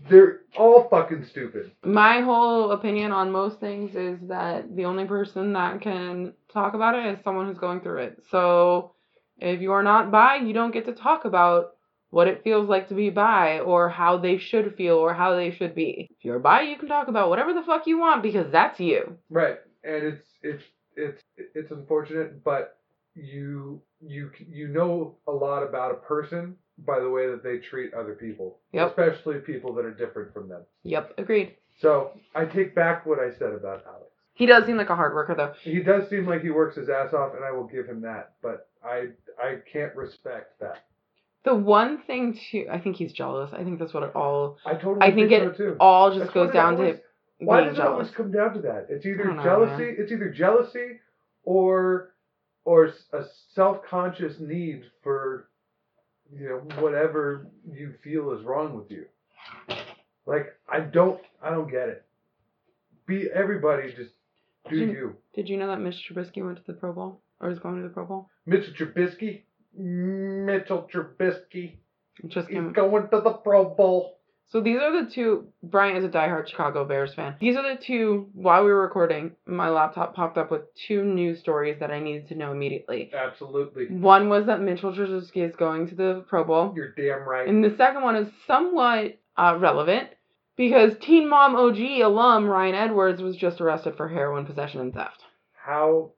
they're 0.10 0.42
all 0.58 0.88
fucking 0.90 1.26
stupid. 1.30 1.72
My 1.84 2.22
whole 2.22 2.72
opinion 2.72 3.12
on 3.12 3.32
most 3.32 3.60
things 3.60 3.96
is 3.96 4.20
that 4.28 4.76
the 4.76 4.86
only 4.86 5.06
person 5.06 5.54
that 5.54 5.82
can 5.82 6.34
talk 6.52 6.74
about 6.74 6.96
it 6.96 7.06
is 7.06 7.24
someone 7.24 7.48
who's 7.48 7.58
going 7.58 7.82
through 7.82 8.04
it. 8.04 8.24
So 8.32 8.94
if 9.40 9.62
you 9.62 9.72
are 9.74 9.84
not 9.84 10.12
bi, 10.12 10.38
you 10.38 10.54
don't 10.54 10.74
get 10.74 10.86
to 10.86 10.94
talk 10.94 11.26
about 11.26 11.72
what 12.10 12.28
it 12.28 12.44
feels 12.44 12.70
like 12.70 12.88
to 12.88 12.96
be 12.96 13.10
bi 13.10 13.60
or 13.60 13.90
how 13.90 14.18
they 14.18 14.38
should 14.38 14.76
feel 14.76 14.96
or 14.96 15.14
how 15.14 15.36
they 15.36 15.52
should 15.52 15.76
be. 15.76 16.08
If 16.18 16.24
you're 16.24 16.40
bi, 16.40 16.62
you 16.62 16.78
can 16.78 16.88
talk 16.88 17.10
about 17.10 17.30
whatever 17.30 17.54
the 17.54 17.64
fuck 17.64 17.86
you 17.86 18.00
want 18.00 18.24
because 18.24 18.52
that's 18.52 18.80
you. 18.80 19.18
Right. 19.30 19.58
And 19.84 20.04
it's, 20.04 20.28
it's, 20.42 20.64
it's, 20.96 21.22
it's 21.38 21.72
unfortunate, 21.72 22.44
but 22.44 22.77
you, 23.18 23.82
you, 24.02 24.30
you 24.50 24.68
know 24.68 25.16
a 25.28 25.32
lot 25.32 25.64
about 25.64 25.92
a 25.92 25.96
person 25.96 26.56
by 26.86 27.00
the 27.00 27.10
way 27.10 27.28
that 27.28 27.44
they 27.44 27.58
treat 27.58 27.94
other 27.94 28.14
people. 28.14 28.60
Yep. 28.72 28.90
Especially 28.90 29.40
people 29.40 29.74
that 29.76 29.86
are 29.86 29.94
different 29.94 30.34
from 30.34 30.48
them. 30.48 30.62
Yep, 30.84 31.14
agreed. 31.18 31.56
So 31.82 32.12
I 32.36 32.46
take 32.46 32.76
back 32.76 33.06
what 33.06 33.20
I 33.20 33.32
said 33.38 33.54
about 33.54 33.84
Alex. 33.88 34.12
He 34.34 34.46
does 34.46 34.66
seem 34.66 34.78
like 34.78 34.90
a 34.92 34.96
hard 34.96 35.16
worker 35.16 35.34
though. 35.36 35.54
He 35.64 35.82
does 35.82 36.08
seem 36.10 36.28
like 36.28 36.42
he 36.42 36.52
works 36.52 36.76
his 36.76 36.90
ass 36.90 37.12
off, 37.14 37.34
and 37.36 37.44
I 37.44 37.52
will 37.52 37.66
give 37.66 37.88
him 37.88 38.02
that. 38.02 38.34
But 38.44 38.70
I 38.84 39.08
I 39.44 39.56
can't 39.72 39.96
respect 39.96 40.60
that. 40.60 40.86
The 41.44 41.56
one 41.56 42.04
thing 42.06 42.38
too, 42.52 42.68
I 42.72 42.78
think 42.80 42.98
he's 42.98 43.14
jealous. 43.14 43.50
I 43.54 43.64
think 43.64 43.80
that's 43.80 43.94
what 43.96 44.04
it 44.04 44.12
all 44.16 44.58
I 44.64 44.74
totally 44.74 44.98
I 45.02 45.12
think 45.16 45.30
think 45.30 45.44
it 45.44 45.58
so 45.58 45.76
all 45.80 46.10
just 46.10 46.20
That's 46.26 46.34
goes 46.34 46.54
down 46.54 46.76
always- 46.76 46.98
to 46.98 47.46
Why 47.46 47.64
does 47.64 47.78
it 47.78 47.82
always 47.82 48.12
come 48.12 48.32
down 48.32 48.54
to 48.54 48.62
that? 48.62 48.88
It's 48.90 49.06
either 49.06 49.34
know, 49.34 49.42
jealousy. 49.44 49.84
man. 49.86 49.96
It's 49.98 50.12
either 50.12 50.30
jealousy 50.30 51.00
or 51.44 52.14
or 52.68 52.92
a 53.14 53.24
self 53.56 53.78
conscious 53.90 54.34
need 54.42 54.84
for 55.02 55.48
you 56.30 56.50
know 56.50 56.82
whatever 56.82 57.48
you 57.66 57.94
feel 58.04 58.34
is 58.34 58.44
wrong 58.44 58.78
with 58.78 58.92
you. 58.92 59.06
Like 60.26 60.48
I 60.70 60.82
don't 60.82 61.22
I 61.42 61.50
don't 61.50 61.72
get 61.72 61.88
it. 61.88 62.06
Be 63.08 63.30
everybody 63.34 63.94
just 63.96 64.12
do 64.70 64.86
Did- 64.86 64.90
you. 64.90 65.16
Did 65.34 65.48
you 65.48 65.56
know 65.56 65.68
that 65.68 65.80
Mitch 65.80 66.10
Trubisky 66.12 66.44
went 66.46 66.58
to 66.58 66.64
the 66.68 66.74
Pro 66.74 66.92
Bowl 66.92 67.22
or 67.40 67.50
is 67.50 67.60
going 67.60 67.78
to 67.78 67.88
the 67.88 67.94
Pro 67.94 68.06
Bowl? 68.06 68.30
Mitchell 68.46 68.74
Trubisky. 68.74 69.44
Mitchell 69.74 70.90
Trubisky. 70.94 71.78
Just 72.28 72.50
He's 72.50 72.58
going 72.74 73.04
to 73.12 73.22
the 73.22 73.32
Pro 73.32 73.64
Bowl. 73.64 74.17
So 74.50 74.62
these 74.62 74.80
are 74.80 75.04
the 75.04 75.12
two. 75.12 75.48
Brian 75.62 75.98
is 75.98 76.06
a 76.06 76.10
diehard 76.10 76.48
Chicago 76.48 76.86
Bears 76.86 77.14
fan. 77.14 77.36
These 77.40 77.58
are 77.58 77.64
the 77.76 77.82
two. 77.82 78.30
While 78.34 78.64
we 78.64 78.72
were 78.72 78.82
recording, 78.82 79.32
my 79.46 79.70
laptop 79.70 80.16
popped 80.16 80.38
up 80.38 80.52
with 80.52 80.62
two 80.88 81.04
news 81.04 81.40
stories 81.40 81.78
that 81.82 81.92
I 81.92 82.00
needed 82.00 82.30
to 82.30 82.36
know 82.36 82.52
immediately. 82.54 83.12
Absolutely. 83.14 83.88
One 83.88 84.30
was 84.30 84.46
that 84.46 84.62
Mitchell 84.62 84.94
Trubisky 84.94 85.48
is 85.48 85.56
going 85.58 85.90
to 85.90 85.96
the 85.96 86.26
Pro 86.30 86.46
Bowl, 86.46 86.74
You're 86.76 86.94
damn 86.94 87.28
right. 87.28 87.48
and 87.48 87.62
the 87.64 87.76
second 87.76 88.04
one 88.04 88.16
is 88.16 88.28
somewhat 88.48 89.18
uh, 89.36 89.58
relevant 89.60 90.10
because 90.56 90.94
Teen 91.02 91.30
Mom 91.30 91.56
OG 91.56 91.78
alum 92.04 92.46
Ryan 92.48 92.76
Edwards 92.76 93.22
was 93.22 93.36
just 93.36 93.60
arrested 93.60 93.96
for 93.98 94.08
heroin 94.08 94.46
possession 94.46 94.80
and 94.80 94.94
theft. 94.94 95.24
How 95.54 96.12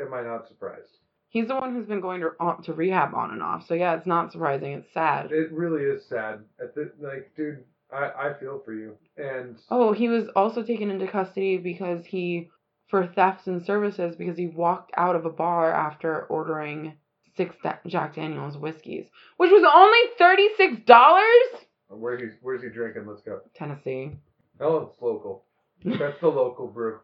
am 0.00 0.14
I 0.14 0.22
not 0.22 0.48
surprised? 0.48 0.97
He's 1.30 1.48
the 1.48 1.54
one 1.56 1.74
who's 1.74 1.86
been 1.86 2.00
going 2.00 2.20
to 2.22 2.30
to 2.64 2.72
rehab 2.72 3.14
on 3.14 3.30
and 3.32 3.42
off. 3.42 3.66
So 3.66 3.74
yeah, 3.74 3.94
it's 3.96 4.06
not 4.06 4.32
surprising. 4.32 4.72
It's 4.72 4.92
sad. 4.94 5.30
It 5.30 5.52
really 5.52 5.82
is 5.82 6.06
sad. 6.08 6.40
At 6.60 6.74
the, 6.74 6.90
like, 7.00 7.30
dude, 7.36 7.64
I, 7.92 8.10
I 8.30 8.34
feel 8.40 8.60
for 8.64 8.72
you. 8.72 8.96
And 9.16 9.56
Oh, 9.70 9.92
he 9.92 10.08
was 10.08 10.24
also 10.34 10.62
taken 10.62 10.90
into 10.90 11.06
custody 11.06 11.58
because 11.58 12.04
he 12.06 12.48
for 12.88 13.06
thefts 13.06 13.46
and 13.46 13.62
services 13.66 14.16
because 14.16 14.38
he 14.38 14.46
walked 14.46 14.90
out 14.96 15.14
of 15.16 15.26
a 15.26 15.30
bar 15.30 15.70
after 15.72 16.22
ordering 16.26 16.94
six 17.36 17.54
Da- 17.62 17.76
Jack 17.86 18.14
Daniels 18.14 18.56
whiskeys, 18.56 19.04
which 19.36 19.50
was 19.50 19.70
only 19.74 19.98
thirty 20.18 20.48
six 20.56 20.80
dollars. 20.86 21.66
where 21.88 22.16
he's 22.16 22.32
where's 22.40 22.62
he 22.62 22.70
drinking? 22.70 23.06
Let's 23.06 23.20
go. 23.22 23.40
Tennessee. 23.54 24.12
Oh, 24.60 24.88
it's 24.90 25.00
local. 25.02 25.44
That's 25.84 26.18
the 26.20 26.28
local 26.28 26.66
brew. 26.68 27.00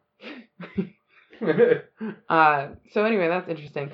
Uh, 2.29 2.69
so 2.93 3.05
anyway, 3.05 3.29
that's 3.29 3.49
interesting. 3.49 3.91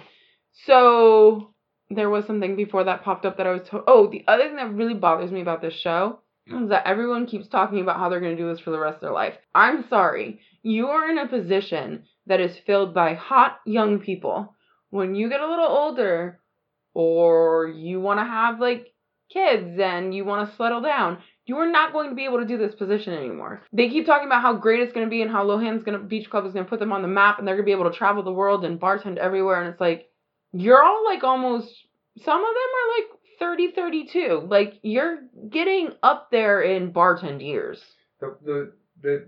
So 0.66 1.54
there 1.90 2.10
was 2.10 2.26
something 2.26 2.56
before 2.56 2.84
that 2.84 3.04
popped 3.04 3.24
up 3.24 3.36
that 3.36 3.46
I 3.46 3.52
was 3.52 3.68
told. 3.68 3.84
Oh, 3.86 4.08
the 4.10 4.24
other 4.28 4.44
thing 4.44 4.56
that 4.56 4.72
really 4.72 4.94
bothers 4.94 5.30
me 5.30 5.40
about 5.40 5.62
this 5.62 5.74
show 5.74 6.20
is 6.46 6.68
that 6.68 6.86
everyone 6.86 7.26
keeps 7.26 7.48
talking 7.48 7.80
about 7.80 7.98
how 7.98 8.08
they're 8.08 8.20
going 8.20 8.36
to 8.36 8.42
do 8.42 8.48
this 8.48 8.60
for 8.60 8.70
the 8.70 8.78
rest 8.78 8.96
of 8.96 9.00
their 9.02 9.12
life. 9.12 9.34
I'm 9.54 9.88
sorry. 9.88 10.40
You 10.62 10.88
are 10.88 11.10
in 11.10 11.18
a 11.18 11.28
position 11.28 12.04
that 12.26 12.40
is 12.40 12.58
filled 12.66 12.94
by 12.94 13.14
hot 13.14 13.60
young 13.64 14.00
people. 14.00 14.54
When 14.90 15.14
you 15.14 15.28
get 15.28 15.40
a 15.40 15.48
little 15.48 15.68
older, 15.68 16.40
or 16.94 17.68
you 17.68 18.00
want 18.00 18.18
to 18.18 18.24
have 18.24 18.60
like 18.60 18.92
kids 19.32 19.78
and 19.80 20.14
you 20.14 20.24
want 20.24 20.50
to 20.50 20.56
settle 20.56 20.80
down, 20.80 21.18
you 21.46 21.56
are 21.56 21.70
not 21.70 21.92
going 21.92 22.10
to 22.10 22.16
be 22.16 22.24
able 22.24 22.38
to 22.38 22.46
do 22.46 22.58
this 22.58 22.74
position 22.74 23.12
anymore. 23.14 23.62
They 23.72 23.88
keep 23.88 24.06
talking 24.06 24.26
about 24.26 24.42
how 24.42 24.54
great 24.54 24.80
it's 24.80 24.92
going 24.92 25.06
to 25.06 25.10
be 25.10 25.22
and 25.22 25.30
how 25.30 25.44
Lohan's 25.44 25.84
going 25.84 25.98
to 25.98 26.04
Beach 26.04 26.28
Club 26.30 26.46
is 26.46 26.52
going 26.52 26.64
to 26.64 26.70
put 26.70 26.80
them 26.80 26.92
on 26.92 27.02
the 27.02 27.08
map 27.08 27.38
and 27.38 27.46
they're 27.46 27.54
going 27.54 27.64
to 27.64 27.70
be 27.70 27.78
able 27.78 27.90
to 27.90 27.96
travel 27.96 28.22
the 28.22 28.32
world 28.32 28.64
and 28.64 28.80
bartend 28.80 29.18
everywhere. 29.18 29.60
And 29.62 29.72
it's 29.72 29.80
like, 29.80 30.08
you're 30.52 30.82
all 30.82 31.04
like 31.04 31.22
almost, 31.24 31.68
some 32.24 32.38
of 32.40 32.40
them 32.40 32.70
are 32.78 32.98
like 32.98 33.18
30, 33.38 33.72
32. 33.72 34.46
Like, 34.48 34.74
you're 34.82 35.18
getting 35.50 35.90
up 36.02 36.30
there 36.30 36.60
in 36.62 36.92
bartend 36.92 37.42
years. 37.44 37.80
the, 38.20 38.36
the 38.44 38.72
the 39.02 39.26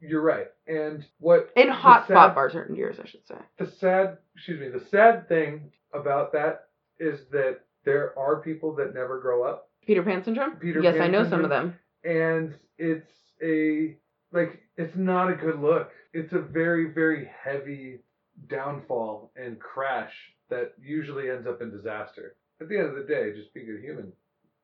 you're 0.00 0.22
right. 0.22 0.46
And 0.66 1.04
what 1.18 1.50
In 1.56 1.68
hot 1.68 2.06
sad- 2.06 2.12
spot 2.14 2.36
bartend 2.36 2.76
years, 2.76 2.96
I 3.02 3.06
should 3.08 3.26
say. 3.26 3.36
the 3.58 3.70
sad 3.80 4.18
excuse 4.36 4.60
me 4.60 4.68
the 4.68 4.84
sad 4.90 5.28
thing 5.28 5.70
about 5.92 6.32
that 6.32 6.68
is 6.98 7.20
that 7.32 7.60
there 7.84 8.16
are 8.18 8.40
people 8.40 8.74
that 8.76 8.94
never 8.94 9.20
grow 9.20 9.42
up 9.44 9.68
Peter 9.86 10.02
Pan 10.02 10.22
syndrome? 10.24 10.56
Peter 10.56 10.80
yes, 10.80 10.94
Pan 10.94 11.02
I 11.02 11.08
know 11.08 11.28
some 11.28 11.42
of 11.44 11.50
them. 11.50 11.74
and 12.04 12.54
it's 12.78 13.10
a 13.42 13.96
like 14.32 14.60
it's 14.76 14.96
not 14.96 15.30
a 15.30 15.34
good 15.34 15.60
look 15.60 15.90
it's 16.12 16.32
a 16.32 16.38
very 16.38 16.92
very 16.92 17.28
heavy 17.44 17.98
downfall 18.48 19.32
and 19.36 19.58
crash 19.60 20.12
that 20.52 20.72
usually 20.80 21.30
ends 21.30 21.46
up 21.46 21.60
in 21.60 21.70
disaster 21.70 22.36
at 22.60 22.68
the 22.68 22.78
end 22.78 22.88
of 22.88 22.94
the 22.94 23.02
day 23.02 23.32
just 23.34 23.52
be 23.54 23.62
a 23.62 23.66
good 23.66 23.82
human 23.82 24.12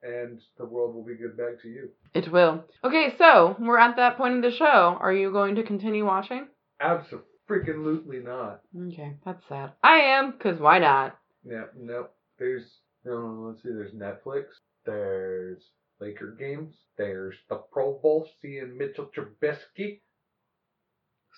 and 0.03 0.41
the 0.59 0.65
world 0.65 0.95
will 0.95 1.05
be 1.05 1.17
good 1.17 1.37
back 1.37 1.61
to 1.63 1.69
you. 1.69 1.89
It 2.15 2.31
will. 2.31 2.65
Okay, 2.85 3.15
so 3.19 3.57
we're 3.59 3.79
at 3.79 3.97
that 3.97 4.17
point 4.17 4.37
of 4.37 4.43
the 4.43 4.57
show. 4.57 4.97
Are 5.01 5.13
you 5.13 5.33
going 5.33 5.57
to 5.57 5.63
continue 5.63 6.05
watching? 6.05 6.47
Absolutely 6.81 8.19
not. 8.19 8.61
Okay, 8.77 9.17
that's 9.25 9.43
sad. 9.49 9.73
I 9.83 9.97
am, 9.97 10.33
because 10.33 10.61
why 10.61 10.79
not? 10.79 11.19
Yeah, 11.45 11.65
no. 11.77 12.09
There's 12.39 12.65
no. 13.05 13.49
Let's 13.49 13.63
see. 13.63 13.71
There's 13.71 13.93
Netflix. 13.93 14.45
There's 14.87 15.63
Laker 16.01 16.37
games. 16.39 16.75
There's 16.97 17.35
the 17.49 17.57
Pro 17.73 17.99
Bowl. 17.99 18.29
Seeing 18.41 18.77
Mitchell 18.79 19.11
Trubisky. 19.17 20.01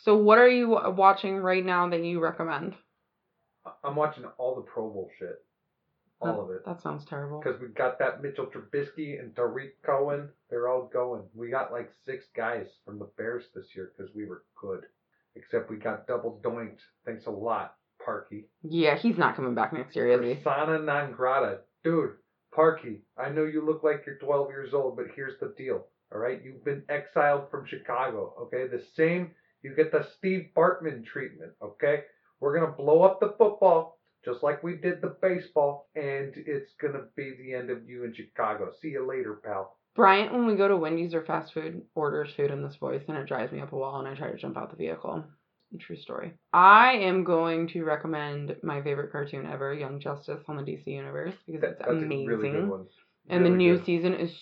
So, 0.02 0.16
what 0.16 0.38
are 0.38 0.48
you 0.48 0.68
watching 0.68 1.36
right 1.36 1.64
now 1.64 1.88
that 1.88 2.04
you 2.04 2.20
recommend? 2.20 2.74
I'm 3.85 3.96
watching 3.96 4.25
all 4.38 4.55
the 4.55 4.62
Pro 4.62 4.88
Bowl 4.90 5.11
shit. 5.18 5.44
All 6.23 6.42
of 6.42 6.51
it. 6.51 6.66
That 6.66 6.83
sounds 6.83 7.07
terrible. 7.07 7.40
Because 7.40 7.61
we 7.61 7.68
got 7.68 7.99
that 7.99 8.23
Mitchell 8.23 8.46
Trubisky 8.46 9.18
and 9.18 9.35
Tarik 9.35 9.83
Cohen. 9.83 10.29
They're 10.51 10.68
all 10.68 10.90
going. 10.92 11.23
We 11.35 11.49
got 11.49 11.73
like 11.73 11.90
six 12.05 12.27
guys 12.37 12.66
from 12.85 12.99
the 12.99 13.09
Bears 13.16 13.44
this 13.55 13.68
year 13.75 13.92
because 13.96 14.14
we 14.14 14.27
were 14.27 14.44
good. 14.61 14.83
Except 15.35 15.70
we 15.70 15.77
got 15.77 16.07
double 16.07 16.40
doinked. 16.44 16.81
Thanks 17.07 17.25
a 17.27 17.31
lot, 17.31 17.77
Parkey. 18.07 18.44
Yeah, 18.62 18.99
he's 18.99 19.16
not 19.16 19.35
coming 19.35 19.55
back 19.55 19.73
next 19.73 19.96
year, 19.96 20.11
is 20.11 20.20
he? 20.20 20.42
Persona 20.42 20.79
non 20.79 21.12
grata. 21.12 21.61
Dude, 21.83 22.11
Parkey, 22.55 23.01
I 23.16 23.31
know 23.31 23.44
you 23.44 23.64
look 23.64 23.83
like 23.83 24.03
you're 24.05 24.18
12 24.18 24.51
years 24.51 24.75
old, 24.75 24.96
but 24.96 25.07
here's 25.14 25.38
the 25.40 25.55
deal. 25.57 25.87
All 26.12 26.18
right? 26.18 26.40
You've 26.44 26.64
been 26.64 26.83
exiled 26.88 27.51
from 27.51 27.66
Chicago, 27.66 28.35
okay? 28.42 28.66
The 28.66 28.83
same, 28.94 29.31
you 29.62 29.75
get 29.75 29.92
the 29.92 30.07
Steve 30.18 30.49
Bartman 30.57 31.05
treatment, 31.07 31.53
okay? 31.62 32.03
We're 32.40 32.59
going 32.59 32.70
to 32.70 32.76
blow 32.76 33.03
up 33.03 33.20
the 33.20 33.35
football 33.38 33.98
just 34.24 34.42
like 34.42 34.62
we 34.62 34.76
did 34.76 35.00
the 35.00 35.16
baseball, 35.22 35.88
and 35.94 36.35
it's 36.37 36.72
going 36.81 36.92
to 36.92 37.05
be 37.16 37.33
the 37.42 37.55
end 37.55 37.70
of 37.70 37.88
you 37.88 38.05
in 38.05 38.12
Chicago. 38.14 38.70
See 38.83 38.88
you 38.88 39.07
later, 39.09 39.40
pal. 39.42 39.76
Bryant, 39.96 40.33
when 40.33 40.46
we 40.46 40.57
go 40.57 40.68
to 40.68 40.76
Wendy's 40.76 41.14
or 41.14 41.24
fast 41.24 41.53
food, 41.55 41.83
orders 41.94 42.31
food 42.37 42.50
in 42.50 42.62
this 42.62 42.76
voice 42.76 43.03
and 43.09 43.16
it 43.16 43.26
drives 43.26 43.50
me 43.53 43.61
up 43.61 43.72
a 43.72 43.76
wall 43.76 43.98
and 43.98 44.07
I 44.07 44.14
try 44.14 44.31
to 44.31 44.37
jump 44.37 44.57
out 44.57 44.70
the 44.70 44.76
vehicle. 44.76 45.24
True 45.81 45.96
story. 45.96 46.33
I 46.53 46.92
am 46.92 47.24
going 47.24 47.68
to 47.68 47.85
recommend 47.85 48.57
my 48.62 48.83
favorite 48.83 49.11
cartoon 49.12 49.46
ever, 49.46 49.72
Young 49.74 50.00
Justice 50.00 50.42
on 50.48 50.57
the 50.57 50.62
DC 50.62 50.87
Universe, 50.87 51.35
because 51.46 51.61
That- 51.62 51.70
it's 51.70 51.79
that's 51.81 51.90
amazing. 52.03 52.26
really 52.26 52.50
and 53.29 53.44
the 53.44 53.50
new 53.50 53.76
good. 53.76 53.85
season 53.87 54.14
is 54.14 54.33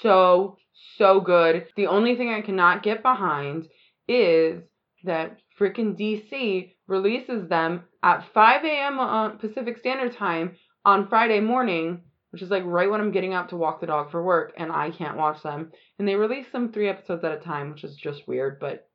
so 0.00 0.56
so 0.96 1.20
good. 1.20 1.66
The 1.76 1.86
only 1.86 2.16
thing 2.16 2.30
I 2.30 2.40
cannot 2.40 2.82
get 2.82 3.02
behind 3.02 3.68
is 4.08 4.62
that 5.04 5.38
freaking 5.60 5.98
DC 5.98 6.72
releases 6.86 7.48
them 7.48 7.84
at 8.02 8.24
5 8.32 8.64
a.m. 8.64 8.98
on 8.98 9.38
Pacific 9.38 9.78
Standard 9.78 10.16
Time 10.16 10.56
on 10.84 11.08
Friday 11.08 11.40
morning, 11.40 12.02
which 12.30 12.42
is 12.42 12.50
like 12.50 12.64
right 12.64 12.90
when 12.90 13.00
I'm 13.00 13.12
getting 13.12 13.34
up 13.34 13.50
to 13.50 13.56
walk 13.56 13.80
the 13.80 13.86
dog 13.86 14.10
for 14.10 14.22
work, 14.22 14.54
and 14.56 14.72
I 14.72 14.90
can't 14.90 15.16
watch 15.16 15.42
them. 15.42 15.70
And 15.98 16.08
they 16.08 16.14
release 16.14 16.46
them 16.52 16.72
three 16.72 16.88
episodes 16.88 17.24
at 17.24 17.32
a 17.32 17.38
time, 17.38 17.70
which 17.70 17.84
is 17.84 17.96
just 17.96 18.26
weird, 18.26 18.58
but 18.58 18.88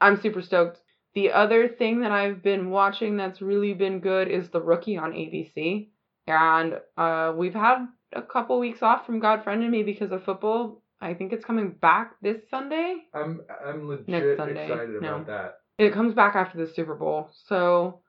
I'm 0.00 0.20
super 0.20 0.42
stoked. 0.42 0.78
The 1.14 1.32
other 1.32 1.68
thing 1.68 2.02
that 2.02 2.12
I've 2.12 2.42
been 2.42 2.70
watching 2.70 3.16
that's 3.16 3.40
really 3.40 3.74
been 3.74 4.00
good 4.00 4.28
is 4.28 4.48
The 4.50 4.60
Rookie 4.60 4.96
on 4.96 5.12
ABC. 5.12 5.88
And 6.26 6.74
uh, 6.96 7.32
we've 7.36 7.54
had 7.54 7.86
a 8.12 8.22
couple 8.22 8.60
weeks 8.60 8.82
off 8.82 9.06
from 9.06 9.18
God 9.18 9.42
Friended 9.42 9.70
Me 9.70 9.82
because 9.82 10.12
of 10.12 10.24
football. 10.24 10.82
I 11.00 11.14
think 11.14 11.32
it's 11.32 11.44
coming 11.44 11.70
back 11.80 12.12
this 12.20 12.36
Sunday. 12.50 12.96
I'm 13.14 13.40
I'm 13.66 13.88
legit 13.88 14.08
Next 14.08 14.36
Sunday, 14.36 14.64
excited 14.70 15.02
no. 15.02 15.14
about 15.16 15.26
that. 15.28 15.54
It 15.80 15.94
comes 15.94 16.14
back 16.14 16.36
after 16.36 16.58
the 16.58 16.70
Super 16.70 16.94
Bowl. 16.94 17.30
So 17.46 18.00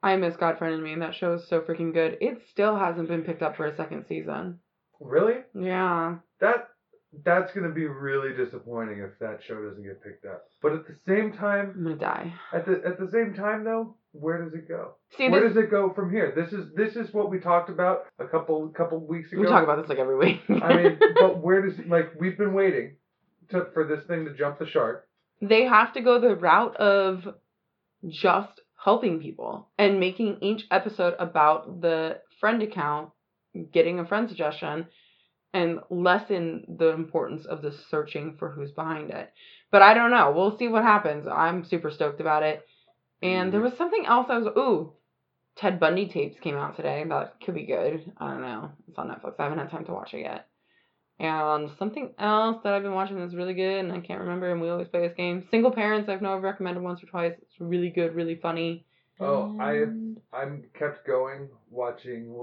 I 0.00 0.16
miss 0.16 0.36
God 0.36 0.58
Friended 0.58 0.80
Me. 0.80 0.94
That 0.94 1.14
show 1.14 1.34
is 1.34 1.48
so 1.48 1.60
freaking 1.60 1.92
good. 1.92 2.18
It 2.20 2.42
still 2.50 2.76
hasn't 2.76 3.08
been 3.08 3.22
picked 3.22 3.42
up 3.42 3.56
for 3.56 3.66
a 3.66 3.76
second 3.76 4.04
season. 4.08 4.60
Really? 5.00 5.38
Yeah. 5.54 6.18
That 6.40 6.68
that's 7.24 7.52
gonna 7.52 7.70
be 7.70 7.86
really 7.86 8.32
disappointing 8.36 9.00
if 9.00 9.18
that 9.18 9.40
show 9.42 9.60
doesn't 9.60 9.82
get 9.82 10.02
picked 10.04 10.24
up. 10.24 10.44
But 10.62 10.72
at 10.72 10.86
the 10.86 10.96
same 11.06 11.32
time, 11.32 11.72
I'm 11.76 11.82
gonna 11.82 11.96
die. 11.96 12.32
at 12.52 12.64
the 12.64 12.80
at 12.86 13.00
the 13.00 13.10
same 13.10 13.34
time 13.34 13.64
though, 13.64 13.96
where 14.12 14.44
does 14.44 14.54
it 14.54 14.68
go? 14.68 14.94
See, 15.16 15.28
where 15.28 15.40
this, 15.40 15.54
does 15.54 15.64
it 15.64 15.70
go 15.70 15.92
from 15.94 16.12
here? 16.12 16.32
This 16.36 16.52
is 16.52 16.66
this 16.76 16.94
is 16.94 17.12
what 17.12 17.28
we 17.28 17.40
talked 17.40 17.70
about 17.70 18.04
a 18.20 18.26
couple 18.26 18.68
couple 18.68 19.04
weeks 19.04 19.32
ago. 19.32 19.40
we 19.40 19.48
talk 19.48 19.64
about 19.64 19.80
this 19.80 19.88
like 19.88 19.98
every 19.98 20.16
week. 20.16 20.40
I 20.48 20.76
mean, 20.76 20.98
but 21.18 21.38
where 21.42 21.66
does 21.66 21.78
like 21.88 22.12
we've 22.20 22.38
been 22.38 22.54
waiting 22.54 22.96
to 23.50 23.66
for 23.74 23.84
this 23.84 24.04
thing 24.06 24.26
to 24.26 24.34
jump 24.34 24.60
the 24.60 24.66
shark? 24.66 25.08
They 25.48 25.64
have 25.64 25.92
to 25.94 26.00
go 26.00 26.20
the 26.20 26.34
route 26.34 26.76
of 26.76 27.34
just 28.08 28.60
helping 28.82 29.20
people 29.20 29.68
and 29.78 30.00
making 30.00 30.38
each 30.40 30.64
episode 30.70 31.14
about 31.18 31.80
the 31.80 32.18
friend 32.40 32.62
account, 32.62 33.10
getting 33.72 33.98
a 33.98 34.06
friend 34.06 34.28
suggestion, 34.28 34.86
and 35.52 35.80
lessen 35.88 36.64
the 36.78 36.88
importance 36.88 37.46
of 37.46 37.62
the 37.62 37.72
searching 37.90 38.36
for 38.38 38.50
who's 38.50 38.72
behind 38.72 39.10
it. 39.10 39.32
But 39.70 39.82
I 39.82 39.94
don't 39.94 40.10
know. 40.10 40.32
We'll 40.34 40.58
see 40.58 40.68
what 40.68 40.82
happens. 40.82 41.26
I'm 41.26 41.64
super 41.64 41.90
stoked 41.90 42.20
about 42.20 42.42
it. 42.42 42.66
And 43.22 43.52
there 43.52 43.60
mm-hmm. 43.60 43.70
was 43.70 43.78
something 43.78 44.04
else 44.06 44.26
I 44.28 44.38
was 44.38 44.52
ooh. 44.56 44.92
Ted 45.56 45.78
Bundy 45.78 46.08
tapes 46.08 46.40
came 46.40 46.56
out 46.56 46.76
today. 46.76 47.04
That 47.08 47.36
could 47.44 47.54
be 47.54 47.66
good. 47.66 48.12
I 48.18 48.30
don't 48.30 48.42
know. 48.42 48.72
It's 48.88 48.98
on 48.98 49.08
Netflix. 49.08 49.34
I 49.38 49.44
haven't 49.44 49.58
had 49.58 49.70
time 49.70 49.84
to 49.84 49.92
watch 49.92 50.12
it 50.12 50.20
yet. 50.20 50.48
And 51.20 51.70
something 51.78 52.12
else 52.18 52.56
that 52.64 52.72
I've 52.72 52.82
been 52.82 52.92
watching 52.94 53.18
that's 53.20 53.34
really 53.34 53.54
good, 53.54 53.84
and 53.84 53.92
I 53.92 54.00
can't 54.00 54.20
remember, 54.20 54.50
and 54.50 54.60
we 54.60 54.68
always 54.68 54.88
play 54.88 55.06
this 55.06 55.16
game. 55.16 55.46
Single 55.50 55.70
Parents, 55.70 56.08
I've 56.08 56.20
know 56.20 56.34
I've 56.36 56.42
recommended 56.42 56.82
once 56.82 57.02
or 57.02 57.06
twice. 57.06 57.34
It's 57.40 57.54
really 57.60 57.90
good, 57.90 58.14
really 58.14 58.34
funny. 58.34 58.84
Oh, 59.20 59.56
I- 59.60 60.36
I'm 60.36 60.64
kept 60.76 61.06
going 61.06 61.48
watching. 61.70 62.34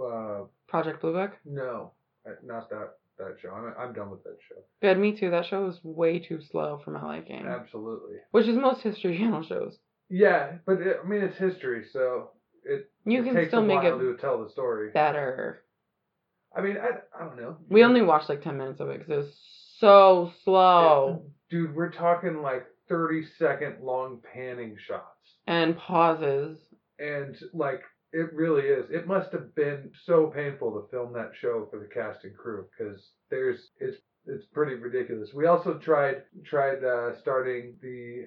uh 0.00 0.42
Project 0.68 1.00
Blue 1.00 1.12
Book. 1.12 1.32
No, 1.44 1.90
uh, 2.24 2.34
not 2.44 2.70
that 2.70 2.90
that 3.18 3.36
show. 3.42 3.50
I'm 3.50 3.74
I'm 3.76 3.92
done 3.92 4.10
with 4.10 4.22
that 4.22 4.36
show. 4.48 4.62
Good, 4.80 4.96
me 4.98 5.18
too. 5.18 5.30
That 5.30 5.46
show 5.46 5.66
is 5.66 5.80
way 5.82 6.20
too 6.20 6.40
slow 6.40 6.80
for 6.84 6.92
my 6.92 7.04
liking. 7.04 7.44
Absolutely. 7.44 8.18
Which 8.30 8.46
is 8.46 8.56
most 8.56 8.82
History 8.82 9.18
Channel 9.18 9.42
shows. 9.42 9.76
Yeah, 10.08 10.52
but 10.66 10.80
it, 10.80 10.98
I 11.04 11.08
mean 11.08 11.22
it's 11.22 11.36
history, 11.36 11.84
so 11.92 12.30
it, 12.64 12.88
You 13.04 13.22
it 13.22 13.24
can 13.24 13.34
takes 13.34 13.48
still 13.48 13.60
a 13.62 13.66
make 13.66 13.82
it 13.82 13.98
to 13.98 14.16
tell 14.20 14.42
the 14.44 14.50
story. 14.50 14.90
better. 14.92 15.64
I 16.56 16.60
mean, 16.62 16.76
I, 16.76 16.98
I 17.16 17.24
don't 17.24 17.40
know. 17.40 17.56
We 17.68 17.84
only 17.84 18.02
watched 18.02 18.28
like 18.28 18.42
10 18.42 18.56
minutes 18.56 18.80
of 18.80 18.88
it 18.88 18.98
because 18.98 19.12
it 19.12 19.16
was 19.16 19.34
so 19.78 20.32
slow. 20.44 21.22
Dude, 21.48 21.74
we're 21.74 21.92
talking 21.92 22.42
like 22.42 22.66
30 22.88 23.24
second 23.38 23.76
long 23.82 24.20
panning 24.34 24.76
shots. 24.86 25.04
And 25.46 25.76
pauses. 25.76 26.58
And 26.98 27.36
like, 27.52 27.82
it 28.12 28.32
really 28.32 28.62
is. 28.62 28.86
It 28.90 29.06
must 29.06 29.32
have 29.32 29.54
been 29.54 29.90
so 30.04 30.32
painful 30.34 30.72
to 30.72 30.88
film 30.90 31.12
that 31.14 31.32
show 31.40 31.68
for 31.70 31.78
the 31.78 31.86
cast 31.86 32.24
and 32.24 32.36
crew 32.36 32.66
because 32.76 33.00
there's, 33.30 33.60
it's, 33.78 33.98
it's 34.26 34.44
pretty 34.52 34.74
ridiculous. 34.74 35.30
We 35.34 35.46
also 35.46 35.78
tried, 35.78 36.22
tried, 36.44 36.84
uh, 36.84 37.18
starting 37.20 37.76
the 37.80 38.26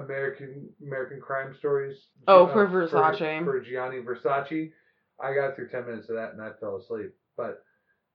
American, 0.00 0.68
American 0.80 1.20
crime 1.20 1.54
stories. 1.58 1.96
Oh, 2.28 2.46
uh, 2.46 2.52
for 2.52 2.66
Versace. 2.68 3.44
For, 3.44 3.60
Gianni 3.60 3.98
Versace. 3.98 4.70
I 5.20 5.34
got 5.34 5.56
through 5.56 5.68
10 5.70 5.86
minutes 5.86 6.08
of 6.08 6.16
that 6.16 6.32
and 6.32 6.40
I 6.40 6.50
fell 6.60 6.76
asleep. 6.76 7.12
But 7.38 7.62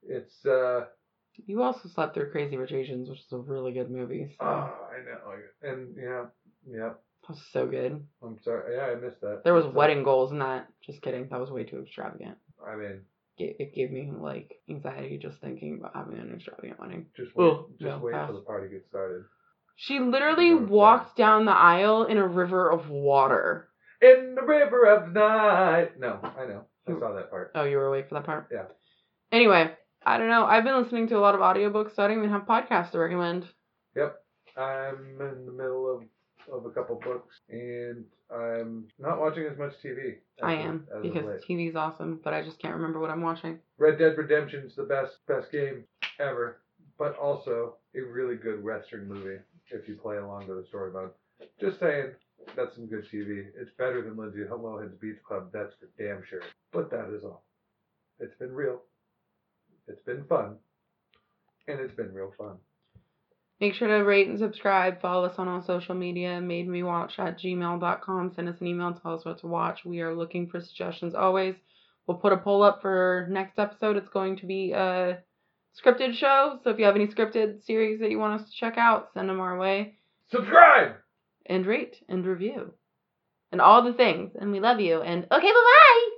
it's, 0.03 0.45
uh, 0.45 0.85
You 1.47 1.63
also 1.63 1.89
slept 1.89 2.13
through 2.13 2.29
Crazy 2.31 2.57
Rich 2.57 2.73
Asians, 2.73 3.09
which 3.09 3.19
is 3.19 3.31
a 3.31 3.37
really 3.37 3.71
good 3.71 3.89
movie. 3.89 4.27
So 4.39 4.45
Oh, 4.45 4.69
I 4.91 5.03
know. 5.03 5.71
And 5.71 5.95
yeah, 5.97 6.25
yeah. 6.69 6.89
that 6.89 7.29
was 7.29 7.41
so 7.51 7.65
good. 7.65 8.05
I'm 8.21 8.37
sorry. 8.43 8.75
Yeah, 8.75 8.87
I 8.91 8.95
missed 8.95 9.21
that. 9.21 9.41
There 9.43 9.53
was 9.55 9.65
wedding 9.65 10.03
goals 10.03 10.31
in 10.31 10.39
that. 10.39 10.67
Just 10.85 11.01
kidding. 11.01 11.27
That 11.31 11.39
was 11.39 11.49
way 11.49 11.63
too 11.63 11.79
extravagant. 11.81 12.37
I 12.67 12.75
mean, 12.75 13.01
It, 13.37 13.73
gave 13.73 13.89
me 13.91 14.11
like 14.15 14.53
anxiety 14.69 15.17
just 15.17 15.39
thinking 15.41 15.79
about 15.79 15.95
having 15.95 16.19
an 16.19 16.33
extravagant 16.35 16.79
wedding. 16.79 17.07
just 17.17 17.35
wait. 17.35 17.47
Ugh, 17.49 17.65
just 17.79 17.81
no, 17.81 17.97
wait 18.03 18.13
pass. 18.13 18.27
till 18.27 18.35
the 18.39 18.45
party 18.45 18.69
gets 18.69 18.87
started. 18.89 19.23
She 19.75 19.99
literally 19.99 20.53
walked 20.53 21.17
down 21.17 21.45
the 21.45 21.51
aisle 21.51 22.03
in 22.03 22.17
a 22.17 22.27
river 22.27 22.69
of 22.69 22.89
water. 22.91 23.69
In 24.01 24.35
the 24.35 24.43
river 24.43 24.85
of 24.85 25.11
night. 25.13 25.97
No, 25.99 26.19
I 26.21 26.45
know. 26.45 26.65
I 26.87 26.91
saw 26.99 27.13
that 27.15 27.29
part. 27.31 27.51
Oh, 27.55 27.63
you 27.63 27.77
were 27.77 27.87
awake 27.87 28.09
for 28.09 28.15
that 28.15 28.25
part? 28.25 28.49
Yeah. 28.51 28.65
Anyway, 29.33 29.71
I 30.05 30.17
don't 30.17 30.29
know. 30.29 30.45
I've 30.45 30.63
been 30.63 30.81
listening 30.81 31.07
to 31.09 31.17
a 31.17 31.19
lot 31.19 31.33
of 31.35 31.41
audiobooks, 31.41 31.95
so 31.95 32.03
I 32.03 32.07
don't 32.07 32.19
even 32.19 32.29
have 32.29 32.43
podcasts 32.43 32.91
to 32.91 32.99
recommend. 32.99 33.45
Yep. 33.95 34.15
I'm 34.55 35.17
in 35.19 35.45
the 35.45 35.51
middle 35.51 35.91
of 35.91 36.03
of 36.51 36.65
a 36.65 36.69
couple 36.69 36.99
books, 37.03 37.35
and 37.49 38.03
I'm 38.29 38.85
not 38.99 39.19
watching 39.19 39.45
as 39.45 39.57
much 39.57 39.73
TV. 39.83 40.15
as 40.37 40.43
I 40.43 40.53
am 40.53 40.87
of 40.91 41.01
because 41.01 41.25
late. 41.25 41.41
TV's 41.49 41.75
awesome, 41.75 42.19
but 42.23 42.33
I 42.33 42.43
just 42.43 42.59
can't 42.59 42.75
remember 42.75 42.99
what 42.99 43.09
I'm 43.09 43.21
watching. 43.21 43.59
Red 43.77 43.97
Dead 43.97 44.17
Redemption's 44.17 44.75
the 44.75 44.83
best 44.83 45.25
best 45.27 45.51
game 45.51 45.85
ever, 46.19 46.61
but 46.97 47.17
also 47.17 47.77
a 47.95 48.01
really 48.01 48.35
good 48.35 48.63
Western 48.63 49.07
movie 49.07 49.37
if 49.71 49.87
you 49.87 49.95
play 49.95 50.17
along 50.17 50.47
to 50.47 50.53
the 50.53 50.65
story 50.67 50.91
mode. 50.91 51.11
Just 51.59 51.79
saying, 51.79 52.11
that's 52.55 52.75
some 52.75 52.87
good 52.87 53.05
TV. 53.11 53.45
It's 53.55 53.71
better 53.77 54.01
than 54.01 54.17
Lindsay 54.17 54.39
Lohan's 54.39 54.95
Beach 54.99 55.17
Club, 55.25 55.49
that's 55.51 55.73
for 55.79 55.89
damn 55.97 56.23
sure. 56.29 56.43
But 56.71 56.91
that 56.91 57.09
is 57.15 57.23
all. 57.23 57.43
It's 58.19 58.35
been 58.35 58.53
real. 58.53 58.81
It's 59.87 60.01
been 60.01 60.23
fun. 60.25 60.55
And 61.67 61.79
it's 61.79 61.93
been 61.93 62.13
real 62.13 62.33
fun. 62.37 62.55
Make 63.61 63.75
sure 63.75 63.87
to 63.87 64.03
rate 64.03 64.27
and 64.27 64.37
subscribe. 64.39 65.01
Follow 65.01 65.25
us 65.25 65.35
on 65.37 65.47
all 65.47 65.61
social 65.61 65.95
media. 65.95 66.41
Made 66.41 66.67
me 66.67 66.83
watch 66.83 67.13
at 67.17 67.39
gmail.com. 67.39 68.33
Send 68.35 68.49
us 68.49 68.59
an 68.59 68.67
email. 68.67 68.93
Tell 68.93 69.15
us 69.15 69.23
what 69.23 69.39
to 69.39 69.47
watch. 69.47 69.85
We 69.85 70.01
are 70.01 70.13
looking 70.13 70.47
for 70.49 70.59
suggestions 70.59 71.15
always. 71.15 71.55
We'll 72.05 72.17
put 72.17 72.33
a 72.33 72.37
poll 72.37 72.63
up 72.63 72.81
for 72.81 73.27
next 73.29 73.57
episode. 73.57 73.95
It's 73.95 74.09
going 74.09 74.37
to 74.37 74.45
be 74.45 74.73
a 74.73 75.19
scripted 75.81 76.15
show. 76.15 76.59
So 76.63 76.71
if 76.71 76.79
you 76.79 76.85
have 76.85 76.95
any 76.95 77.07
scripted 77.07 77.63
series 77.65 77.99
that 78.01 78.11
you 78.11 78.19
want 78.19 78.41
us 78.41 78.49
to 78.49 78.55
check 78.55 78.77
out, 78.77 79.09
send 79.13 79.29
them 79.29 79.39
our 79.39 79.57
way 79.57 79.95
Subscribe. 80.29 80.95
and 81.45 81.65
rate 81.65 81.95
and 82.09 82.25
review 82.25 82.73
and 83.53 83.61
all 83.61 83.83
the 83.83 83.93
things. 83.93 84.31
And 84.39 84.51
we 84.51 84.59
love 84.59 84.81
you. 84.81 85.01
And 85.01 85.23
okay, 85.31 85.47
bye 85.47 85.53
bye. 85.53 86.12